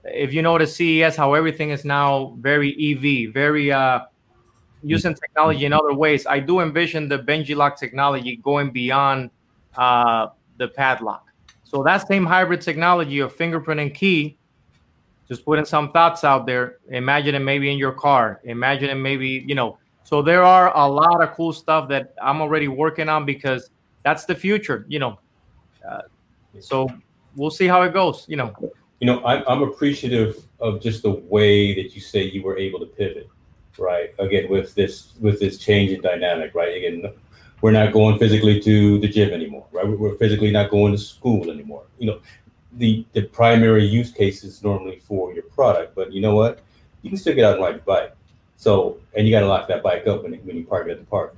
[0.04, 4.00] if you notice CES, how everything is now very EV, very uh,
[4.84, 6.26] using technology in other ways.
[6.26, 9.30] I do envision the Benji lock technology going beyond
[9.76, 11.26] uh, the padlock.
[11.64, 14.36] So that same hybrid technology of fingerprint and key,
[15.26, 16.78] just putting some thoughts out there.
[16.90, 18.40] Imagine it maybe in your car.
[18.44, 19.78] Imagine it maybe you know.
[20.04, 23.70] So there are a lot of cool stuff that I'm already working on because
[24.02, 24.84] that's the future.
[24.88, 25.18] You know.
[25.88, 26.02] Uh,
[26.60, 26.88] so
[27.34, 28.26] we'll see how it goes.
[28.28, 28.54] You know.
[29.00, 32.78] You know, I'm, I'm appreciative of just the way that you say you were able
[32.80, 33.28] to pivot,
[33.78, 34.14] right?
[34.18, 36.76] Again, with this with this change in dynamic, right?
[36.76, 37.12] Again,
[37.60, 39.86] we're not going physically to the gym anymore, right?
[39.86, 41.84] We're- physically not going to school anymore.
[41.98, 42.18] You know,
[42.74, 46.60] the the primary use case is normally for your product, but you know what?
[47.02, 48.14] You can still get out and ride your bike.
[48.56, 50.98] So, and you got to lock that bike up when, when you park it at
[50.98, 51.36] the park.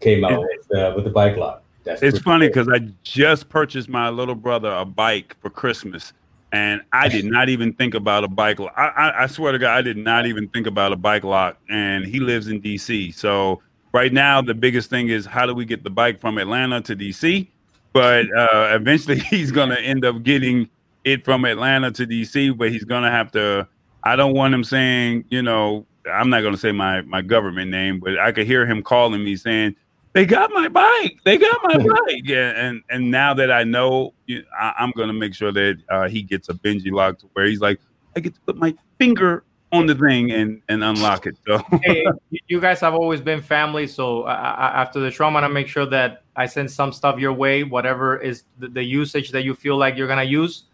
[0.00, 1.62] Came out with uh, with the bike lock.
[1.84, 6.12] That's It's funny because I just purchased my little brother a bike for Christmas,
[6.54, 8.74] and I did not even think about a bike lock.
[8.76, 11.58] I, I, I swear to God, I did not even think about a bike lock.
[11.68, 13.60] And he lives in DC, so
[13.92, 16.96] right now the biggest thing is how do we get the bike from Atlanta to
[16.96, 17.48] DC?
[17.94, 20.68] but uh, eventually he's gonna end up getting
[21.04, 22.54] it from Atlanta to DC.
[22.58, 23.66] But he's gonna have to.
[24.02, 28.00] I don't want him saying, you know, I'm not gonna say my my government name,
[28.00, 29.76] but I could hear him calling me saying,
[30.14, 31.18] "They got my bike.
[31.24, 31.76] They got my
[32.06, 35.76] bike." Yeah, and and now that I know, you- I, I'm gonna make sure that
[35.90, 37.78] uh, he gets a Benji lock to where he's like,
[38.16, 41.36] I get to put my finger on the thing and and unlock it.
[41.46, 43.86] So hey, you- you guys have always been family.
[43.86, 47.32] So uh, after the show, I'm gonna make sure that I send some stuff your
[47.32, 50.64] way, whatever is the, the usage that you feel like you're gonna use.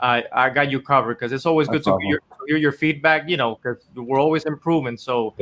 [0.00, 2.72] I I got you covered because it's always No good to hear, to hear your
[2.72, 3.28] feedback.
[3.28, 4.96] You know, because we're always improving.
[4.96, 5.34] So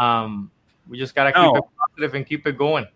[0.00, 0.50] um,
[0.88, 1.56] we just gotta keep No.
[1.56, 2.86] it positive and keep it going.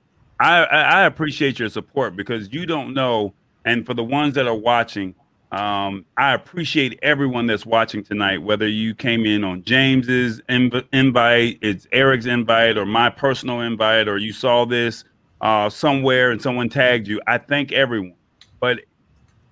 [0.41, 3.35] I, I appreciate your support because you don't know,
[3.67, 5.15] and for the ones that are watching,
[5.53, 8.39] um, I appreciate everyone that's watching tonight.
[8.39, 14.09] Whether you came in on James's inv- invite, it's Eric's invite, or my personal invite,
[14.09, 15.05] or you saw this
[15.43, 17.21] uh, somewhere and someone tagged you.
[17.27, 18.15] I thank everyone.
[18.61, 18.81] But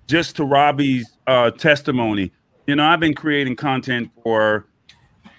[0.07, 2.31] just to Robbie's uh, testimony,
[2.65, 4.65] you know, I've been creating content for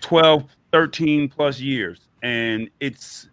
[0.03, 3.30] 12, 13 plus years, and it's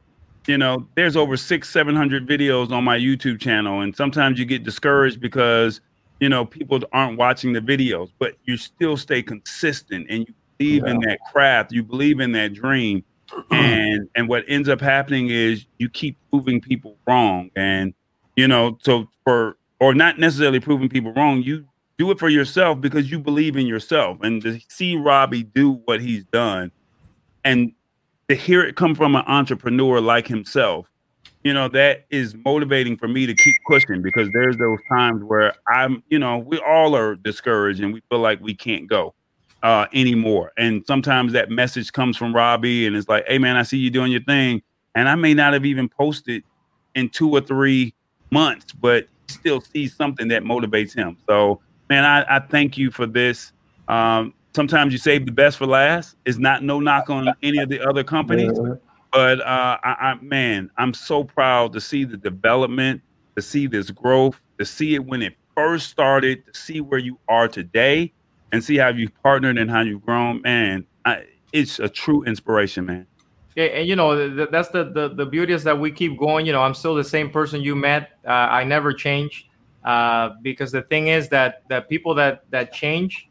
[0.47, 4.45] you know, there's over six, seven hundred videos on my YouTube channel, and sometimes you
[4.45, 5.81] get discouraged because
[6.19, 10.85] you know people aren't watching the videos, but you still stay consistent and you believe
[10.85, 13.03] in that craft, you believe in that dream,
[13.51, 17.93] and and what ends up happening is you keep proving people wrong, and
[18.35, 21.65] you know, so for or not necessarily proving people wrong, you
[21.97, 25.99] do it for yourself because you believe in yourself, and to see Robbie do what
[25.99, 26.71] he's done,
[27.43, 27.73] and
[28.29, 30.87] to hear it come from an entrepreneur like himself,
[31.43, 35.53] you know, that is motivating for me to keep pushing because there's those times where
[35.67, 39.13] I'm, you know, we all are discouraged and we feel like we can't go
[39.63, 40.51] uh anymore.
[40.57, 43.89] And sometimes that message comes from Robbie and it's like, hey man, I see you
[43.89, 44.61] doing your thing.
[44.95, 46.43] And I may not have even posted
[46.95, 47.93] in two or three
[48.31, 51.17] months, but still see something that motivates him.
[51.27, 53.53] So man, I, I thank you for this.
[53.87, 56.15] Um, sometimes you save the best for last.
[56.25, 58.59] It's not no knock on any of the other companies,
[59.13, 63.01] but uh, I, I man, I'm so proud to see the development,
[63.35, 67.19] to see this growth, to see it when it first started, to see where you
[67.29, 68.13] are today,
[68.51, 70.41] and see how you've partnered and how you've grown.
[70.41, 73.05] Man, I, it's a true inspiration, man.
[73.55, 76.47] Yeah, and you know th- that's the, the the beauty is that we keep going.
[76.47, 78.09] You know, I'm still the same person you met.
[78.25, 79.47] Uh, I never change
[79.83, 83.29] uh, because the thing is that that people that that change,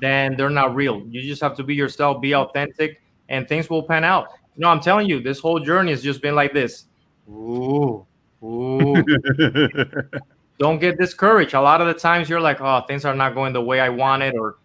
[0.00, 1.02] then they're not real.
[1.08, 4.28] You just have to be yourself, be authentic, and things will pan out.
[4.56, 6.86] You know, I'm telling you, this whole journey has just been like this.
[7.28, 8.06] Ooh,
[8.42, 9.04] ooh.
[10.58, 11.54] Don't get discouraged.
[11.54, 13.88] A lot of the times you're like, oh, things are not going the way I
[13.88, 14.56] wanted, or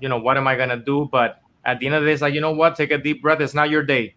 [0.00, 1.08] you know, what am I gonna do?
[1.10, 2.76] But at the end of the day, it's like, you know what?
[2.76, 3.40] Take a deep breath.
[3.40, 4.14] It's not your day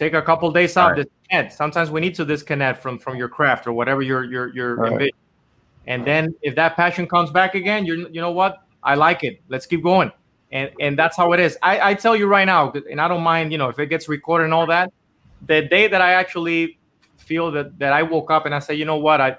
[0.00, 3.66] take a couple days off disconnect sometimes we need to disconnect from from your craft
[3.66, 5.14] or whatever you're you're you're Right.
[5.86, 9.40] and then if that passion comes back again you you know what i like it
[9.48, 10.10] let's keep going
[10.52, 13.22] and and that's how it is i i tell you right now and i don't
[13.22, 14.92] mind you know if it gets recorded and all that
[15.46, 16.78] the day that i actually
[17.16, 19.36] feel that that i woke up and i say you know what i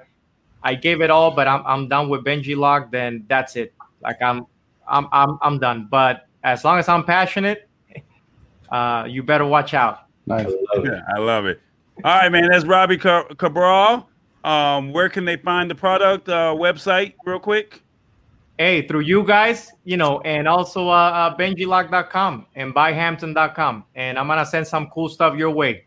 [0.63, 4.45] i gave it all but i'm, I'm done with Benjilock then that's it like i'm
[4.87, 7.69] i'm i'm, I'm done but as long as i'm passionate
[8.71, 10.51] uh you better watch out Nice.
[10.83, 11.61] Yeah, I love it.
[12.03, 12.49] All right, man.
[12.49, 14.07] That's Robbie Cabral.
[14.43, 16.29] Um, where can they find the product?
[16.29, 17.83] Uh, website, real quick.
[18.61, 23.83] Hey through you guys you know and also uh, uh benjilock.com and BuyHampton.com.
[23.95, 25.83] and i'm gonna send some cool stuff your way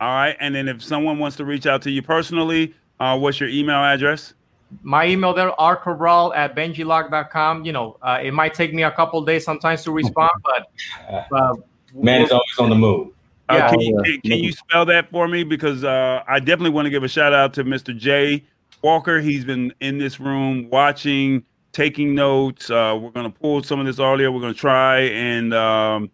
[0.00, 3.40] All right, and then if someone wants to reach out to you personally, uh, what's
[3.40, 4.34] your email address?
[4.82, 9.22] my email there rcabral at benjilock.com you know uh, it might take me a couple
[9.24, 10.68] days sometimes to respond but
[11.32, 11.54] uh,
[11.94, 13.08] Man is always on the move.
[13.48, 13.70] Uh, Yeah.
[13.70, 15.44] can, you, can, can you spell that for me?
[15.44, 17.96] Because uh, I definitely want to give a shout out to Mr.
[17.96, 18.42] Jay
[18.82, 19.20] Walker.
[19.20, 21.44] He's been in this room watching,
[21.76, 22.70] taking notes.
[22.70, 24.32] Uh, we're going to pull some of this earlier.
[24.32, 26.10] We're going to try and um,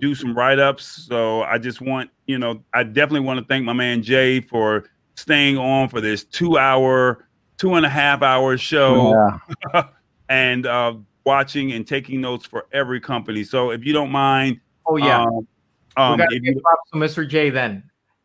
[0.00, 1.06] do some write ups.
[1.08, 4.90] So I just want, you know, I definitely want to thank my man Jay for
[5.14, 7.28] staying on for this two hour,
[7.58, 9.38] two and a half hour show
[10.28, 10.94] and uh,
[11.24, 13.44] watching and taking notes for every company.
[13.44, 16.62] So if you don't mind, oh yeah um, we um, gotta if give you-
[16.92, 17.82] to mr j then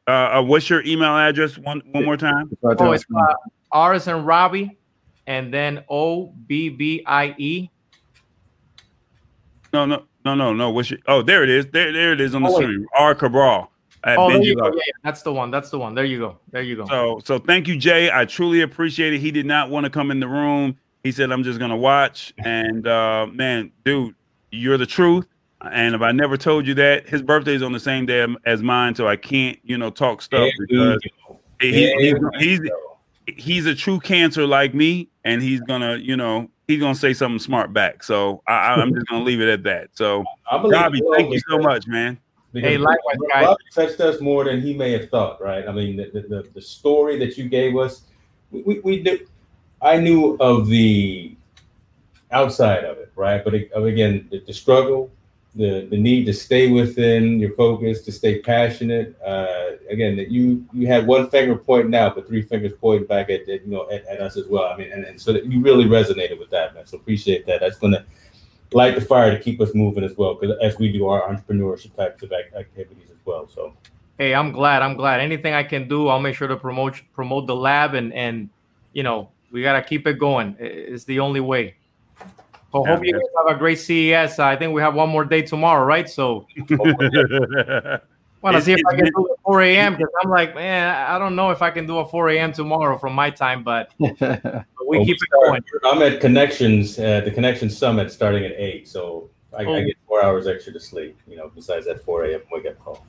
[0.08, 1.58] uh, uh, what's your email address?
[1.58, 2.50] One one more time.
[2.64, 3.34] oh it's uh,
[3.72, 4.78] r as in robbie
[5.28, 7.70] and then o b b i e
[9.74, 10.70] No, no, no, no, no.
[10.70, 11.00] What's your?
[11.08, 11.66] Oh, there it is.
[11.68, 12.64] There, there it is on the Oh, wait.
[12.66, 12.86] screen.
[12.96, 13.70] R Cabral.
[14.06, 16.20] At oh there you go yeah, yeah, that's the one that's the one there you
[16.20, 18.12] go there you go So, so thank you, Jay.
[18.12, 19.20] I truly appreciate it.
[19.20, 20.76] He did not want to come in the room.
[21.06, 24.14] He said, "I'm just gonna watch." And uh, man, dude,
[24.52, 25.26] you're the truth.
[25.72, 28.62] And if I never told you that, his birthday is on the same day as
[28.62, 31.00] mine, so I can't, you know, talk stuff There because
[31.62, 31.96] he, he-
[32.40, 32.60] he's, he's
[33.28, 37.40] he's a true cancer like me, and he's gonna, you know, he's gonna say something
[37.40, 38.04] smart back.
[38.04, 39.90] So I, I'm just gonna leave it at that.
[39.94, 42.20] So I believe Robbie, you thank you so because- much, man.
[42.52, 43.46] Because Hey, likewise, guys.
[43.46, 45.68] Robbie touched us more than he may have thought, right?
[45.68, 48.04] I mean, the, the, the, the story that you gave us,
[48.52, 49.18] we, we, we knew,
[49.82, 51.36] I knew of the
[52.30, 53.44] outside of it, right?
[53.44, 55.10] But it, again, the, the struggle,
[55.56, 59.20] the the need to stay within your focus, to stay passionate.
[59.22, 63.30] Uh, again, that you you had one finger pointing out, but three fingers pointing back
[63.30, 64.66] at, at you know at, at us as well.
[64.66, 66.86] I mean, and, and so that you really resonated with that, man.
[66.86, 67.60] So appreciate that.
[67.60, 68.06] That's gonna
[68.72, 71.96] light the fire to keep us moving as well, because as we do our entrepreneurship
[71.96, 73.48] types of ac- activities as well.
[73.48, 73.74] So
[74.18, 74.84] Hey, I'm glad.
[74.84, 75.22] I'm glad.
[75.22, 78.50] Anything I can do, I'll make sure to promote promote the lab and and
[78.94, 80.56] you know we gotta keep it going.
[80.60, 81.76] It's the only way.
[82.74, 83.22] So Yeah, hope you man.
[83.22, 84.40] guys have a great CES.
[84.40, 86.10] I think we have one more day tomorrow, right?
[86.10, 86.48] So
[86.80, 89.94] want to see if I can do it 4 a.m.
[89.96, 92.52] because I'm like, man, I don't know if I can do a 4 a.m.
[92.52, 95.62] tomorrow from my time, but but we Well, keep it going.
[95.86, 99.86] I'm at Connections, uh, the Connection Summit starting at eight, so I, I Oh.
[99.86, 101.20] get four hours extra to sleep.
[101.28, 102.42] You know, besides that four a.m.
[102.52, 103.06] wake up call.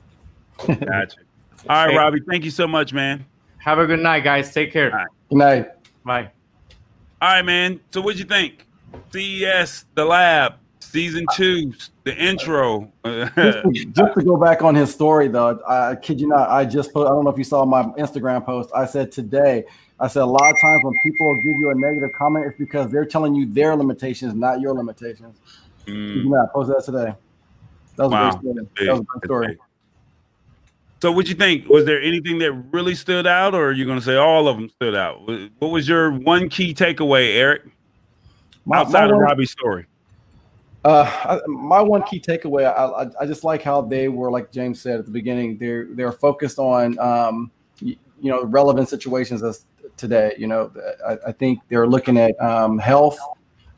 [0.67, 1.17] Gotcha.
[1.67, 1.97] All right, Hey.
[1.97, 3.25] Robbie, thank you so much, man.
[3.57, 4.53] Have a good night, guys.
[4.53, 4.91] Take care.
[5.29, 5.67] Good night.
[6.03, 6.31] Bye.
[7.21, 7.79] All right, man.
[7.91, 8.64] So what'd you think?
[9.11, 12.91] CES, the lab, season two, the intro.
[13.05, 16.65] just, to, just to go back on his story though, I kid you not, I
[16.65, 18.69] just put I don't know if you saw my Instagram post.
[18.75, 19.65] I said today,
[19.99, 22.91] I said a lot of times when people give you a negative comment, it's because
[22.91, 25.37] they're telling you their limitations, not your limitations.
[25.85, 26.13] Mm.
[26.13, 27.15] Kid you not, I posted that today.
[27.97, 28.29] That was Wow.
[28.29, 28.85] a great story.
[28.85, 29.57] That was a great story.
[31.01, 31.67] So what'd you think?
[31.69, 34.69] Was there anything that really stood out, or are you gonna say all of them
[34.69, 35.21] stood out?
[35.59, 37.63] What was your one key takeaway, Eric?
[38.65, 39.85] My- Outside my of one- Robbie's story.
[40.83, 44.51] Uh, I, my one key takeaway, I, I, I just like how they were, like
[44.51, 49.41] James said at the beginning, they're they're focused on, um, you, you know, relevant situations
[49.41, 49.65] as
[49.97, 50.35] today.
[50.37, 50.71] You know,
[51.07, 53.17] I, I think they're looking at um, health.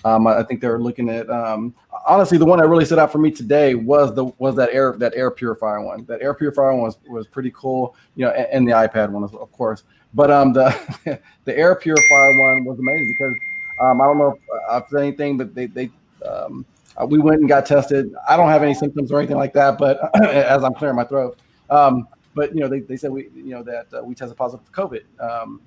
[0.04, 1.74] Um, I I think they're looking at um,
[2.06, 4.94] honestly the one that really stood out for me today was the was that air
[4.98, 6.04] that air purifier one.
[6.08, 7.96] That air purifier one was was pretty cool.
[8.18, 9.84] You know, and, and the iPad one, of course.
[10.14, 10.76] But um, the
[11.46, 13.34] the air purifier one was amazing because
[13.80, 15.90] um, I don't know if I've said anything, but they they
[16.28, 16.66] um,
[16.98, 18.14] uh, we went and got tested.
[18.28, 21.40] I don't have any symptoms or anything like that, but as I'm clearing my throat.
[21.70, 24.66] Um, but you know, they, they said we you know that uh, we tested positive
[24.66, 25.04] for COVID.
[25.20, 25.62] Um,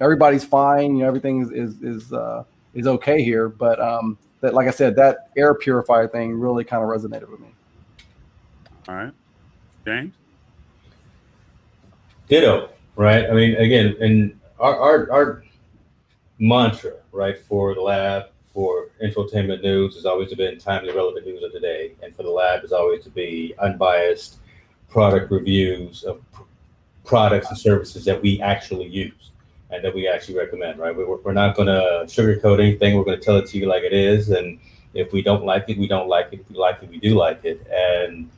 [0.00, 0.96] everybody's fine.
[0.96, 3.48] You know, everything is is is, uh, is okay here.
[3.48, 7.40] But um, that like I said, that air purifier thing really kind of resonated with
[7.40, 7.48] me.
[8.88, 9.12] All right,
[9.84, 10.14] James.
[12.28, 13.28] Ditto, right?
[13.28, 15.44] I mean, again, and our our, our
[16.38, 21.52] mantra, right, for the lab, for infotainment news has always been timely, relevant news of
[21.52, 24.38] the day, and for the lab is always to be unbiased
[24.88, 26.42] product reviews of pr-
[27.04, 29.30] products and services that we actually use
[29.70, 30.94] and that we actually recommend, right?
[30.94, 32.96] We're, we're not going to sugarcoat anything.
[32.96, 34.58] We're going to tell it to you like it is, and
[34.92, 36.40] if we don't like it, we don't like it.
[36.40, 38.30] If we like it, we do like it, and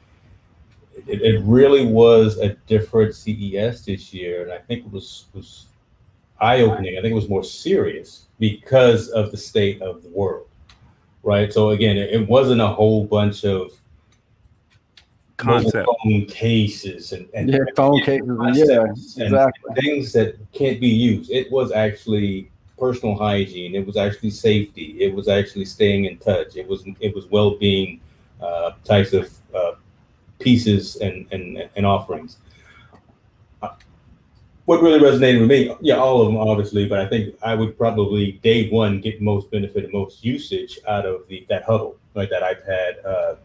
[1.07, 5.67] it, it really was a different CES this year, and I think it was was
[6.41, 6.97] eye opening.
[6.97, 10.47] I think it was more serious because of the state of the world,
[11.23, 11.53] right?
[11.53, 13.73] So again, it, it wasn't a whole bunch of
[15.37, 15.87] Concept.
[16.03, 18.27] phone cases and, and Yeah, phone cases.
[18.55, 19.75] Yeah, and exactly.
[19.77, 21.31] things that can't be used.
[21.31, 23.75] It was actually personal hygiene.
[23.75, 24.97] It was actually safety.
[24.99, 26.57] It was actually staying in touch.
[26.57, 28.01] It was it was well being
[28.41, 29.73] uh, types of uh,
[30.39, 32.39] pieces and, and and offerings.
[34.67, 37.79] What really resonated with me, yeah, all of them obviously, but I think I would
[37.79, 42.31] probably day one get most benefit and most usage out of the that Hubble, like
[42.31, 43.37] that iPad uh,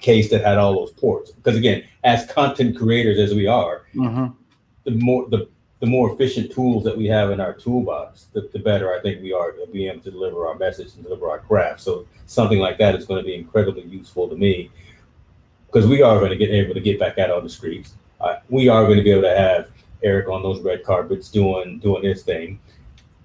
[0.00, 1.32] case that had all those ports.
[1.32, 4.26] Because again, as content creators as we are, Mm-hmm.
[4.84, 5.48] the more the
[5.80, 9.22] the more efficient tools that we have in our toolbox, the, the better I think
[9.22, 11.80] we are to be able to deliver our message and deliver our craft.
[11.82, 14.70] So something like that is going to be incredibly useful to me
[15.66, 17.94] because we are going to get able to get back out on the streets.
[18.20, 19.68] Uh, we are going to be able to have
[20.02, 22.60] Eric on those red carpets doing doing his thing.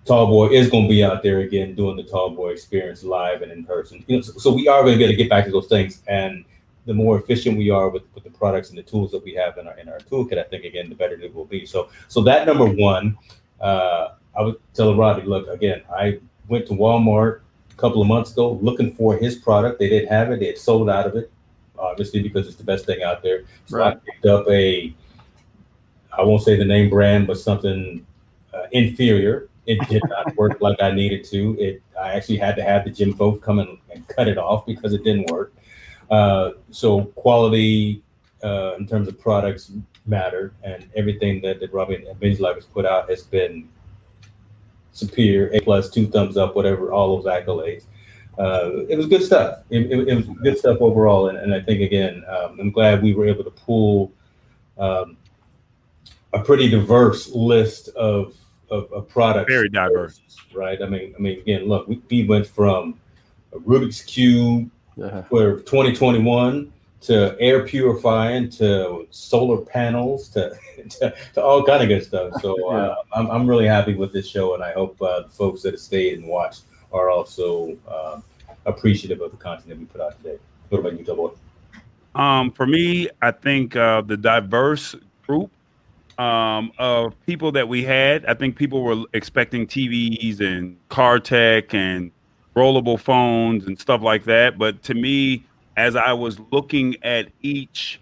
[0.06, 3.44] Tall Boy is going to be out there again doing the Tall Boy experience live
[3.44, 4.04] and in person.
[4.08, 5.68] You know, so, so we are going to be able to get back to those
[5.68, 6.44] things and
[6.86, 9.58] the more efficient we are with, with the products and the tools that we have
[9.58, 11.66] in our in our toolkit, I think again the better it will be.
[11.66, 13.18] So so that number one,
[13.60, 17.42] uh, I was telling Robbie, look again, I went to Walmart
[17.72, 19.80] a couple of months ago looking for his product.
[19.80, 20.40] They didn't have it.
[20.40, 21.32] They had sold out of it,
[21.78, 23.44] obviously because it's the best thing out there.
[23.68, 24.94] So I picked up a,
[26.18, 28.06] I won't say the name brand, but something
[28.54, 29.50] uh, inferior.
[29.66, 31.58] It did not work like I needed to.
[31.60, 34.66] It I actually had to have the gym folks come in and cut it off
[34.66, 35.54] because it didn't work.
[36.10, 38.02] Uh, so quality
[38.44, 39.72] uh, in terms of products
[40.06, 43.70] matter, and everything that, that Robin and Benjilock has put out has been
[44.92, 47.86] superior, A plus, two thumbs up, whatever, all those accolades.
[48.38, 49.60] Uh, it was good stuff.
[49.70, 53.04] It, it, it, was good stuff overall, and, and I think again, um, I'm glad
[53.04, 54.12] we were able to pull
[54.78, 55.18] um,
[56.34, 58.36] a pretty diverse list of
[58.70, 59.52] of, of products.
[59.52, 60.22] Very diverse,
[60.54, 60.82] right?
[60.82, 62.98] I mean, I mean, again, look, we, we went from
[63.54, 65.24] a Rubik's cube Yeah.
[65.24, 70.56] for 2021 to air purifying to solar panels to
[70.90, 72.42] to, to all kind of good stuff.
[72.42, 75.62] So uh, I'm I'm really happy with this show, and I hope uh, the folks
[75.64, 78.24] that have stayed and watched are also um,
[78.66, 80.38] appreciative of the content that we put out today.
[80.70, 81.38] What about you, Double?
[82.16, 84.96] Um, for me, I think uh, the diverse
[85.26, 85.52] group
[86.22, 91.74] um, of people that we had, I think people were expecting TVs and car tech
[91.74, 92.12] and
[92.56, 94.60] rollable phones and stuff like that.
[94.60, 95.44] But to me,
[95.78, 98.00] as I was looking at each,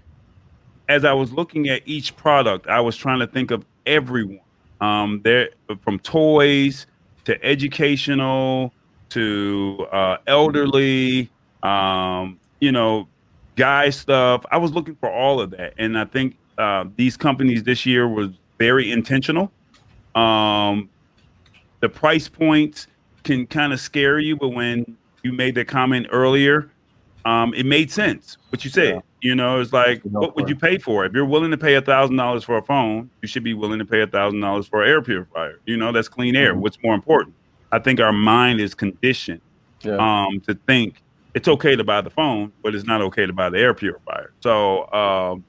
[0.90, 4.42] as I was looking at each product, I was trying to think of everyone.
[4.82, 5.50] Um, there
[5.82, 6.88] from toys
[7.24, 8.74] to educational
[9.10, 11.30] to uh, elderly,
[11.64, 13.08] um, you know,
[13.56, 14.46] guy stuff.
[14.52, 18.08] I was looking for all of that, and I think uh, these companies this year
[18.08, 18.30] was
[18.60, 19.52] very intentional.
[20.16, 20.90] Um,
[21.80, 22.88] the price points
[23.24, 26.70] can kind of scare you, but when you made the comment earlier,
[27.26, 28.38] um, it made sense.
[28.50, 31.06] What you said, you know, it's like, what would you pay for?
[31.06, 33.80] If you're willing to pay a thousand dollars for a phone, you should be willing
[33.80, 35.60] to pay a thousand dollars for an air purifier.
[35.66, 36.54] You know, that's clean air.
[36.54, 36.60] Mhm.
[36.60, 37.36] What's more important?
[37.72, 39.42] I think our mind is conditioned
[39.84, 39.98] Yeah.
[39.98, 41.02] um, to think
[41.34, 44.32] it's okay to buy the phone, but it's not okay to buy the air purifier.
[44.42, 45.44] So um,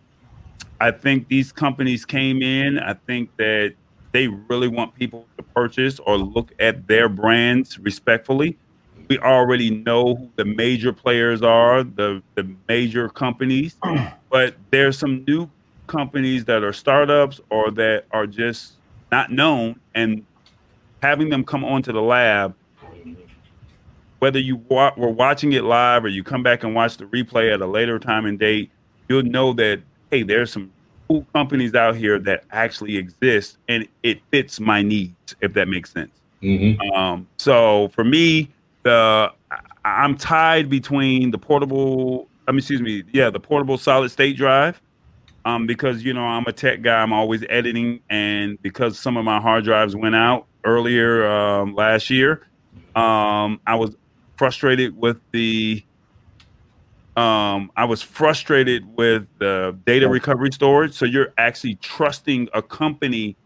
[0.81, 2.78] I think these companies came in.
[2.78, 3.75] I think that
[4.12, 8.57] they really want people to purchase or look at their brands respectfully.
[9.09, 13.76] We already know who the major players are, the the major companies,
[14.31, 15.50] but there's some new
[15.86, 18.75] companies that are startups or that are just
[19.12, 20.25] not known, and
[21.02, 22.55] having them come onto the lab
[24.20, 27.52] whether you wa- were watching it live or you come back and watch the replay
[27.52, 28.70] at a later time and date,
[29.09, 30.70] you'll know that hey, there's some
[31.08, 35.34] cool companies out here that actually exist, and it fits my needs.
[35.40, 36.12] If that makes sense.
[36.94, 38.50] Um, so for me,
[38.82, 39.32] the
[39.84, 42.28] I'm tied between the portable.
[42.47, 44.80] I mean, excuse me, yeah, the portable solid state drive.
[45.47, 49.24] Um, because you know I'm a tech guy, I'm always editing, and because some of
[49.24, 52.47] my hard drives went out earlier um, last year,
[52.94, 53.97] um, I was
[54.36, 55.82] frustrated with the
[57.16, 60.94] um, I was frustrated with the data recovery storage.
[60.94, 63.36] So you're actually trusting a company,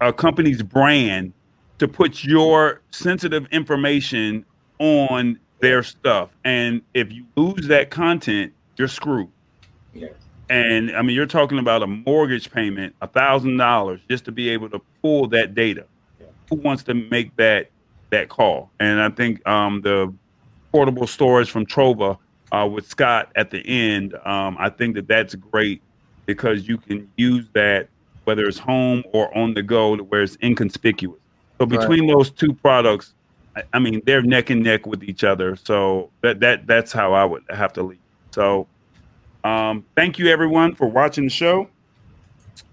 [0.00, 1.32] a company's brand,
[1.78, 4.44] to put your sensitive information
[4.78, 9.28] on their stuff, and if you lose that content, you're screwed.
[9.94, 10.08] Yeah.
[10.48, 14.48] And I mean, you're talking about a mortgage payment, a thousand dollars, just to be
[14.50, 15.86] able to pull that data.
[16.20, 16.26] Yeah.
[16.50, 17.70] Who wants to make that
[18.10, 18.70] that call?
[18.78, 20.12] And I think um, the
[20.72, 22.18] portable storage from Trova
[22.52, 25.82] uh, with Scott at the end, um, I think that that's great
[26.26, 27.88] because you can use that
[28.24, 31.20] whether it's home or on the go, to where it's inconspicuous.
[31.60, 31.78] So Right.
[31.78, 33.14] between those two products,
[33.56, 35.56] I, I mean, they're neck and neck with each other.
[35.56, 38.00] So that that that's how I would have to leave.
[38.32, 38.66] So
[39.44, 41.68] um, thank you everyone for watching the show.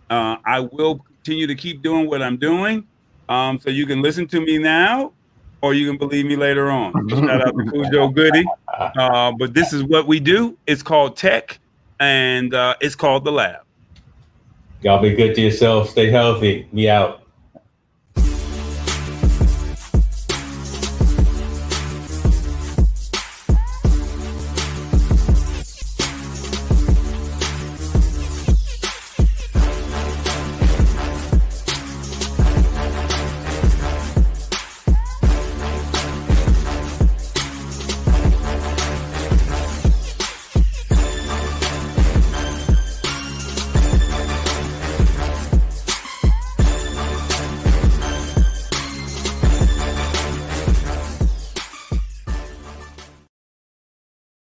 [0.10, 2.88] Uh, I will continue to keep doing what I'm doing.
[3.30, 5.14] Um, so you can listen to me now,
[5.64, 6.92] or you can believe me later on.
[7.10, 8.46] Shout out to Cujo Goody.
[8.78, 10.58] Uh, but this is what we do.
[10.68, 11.58] It's called tech,
[12.02, 13.62] and uh, it's called the lab.
[14.82, 15.90] Y'all be good to yourself.
[15.90, 16.68] Stay healthy.
[16.74, 17.23] Me out.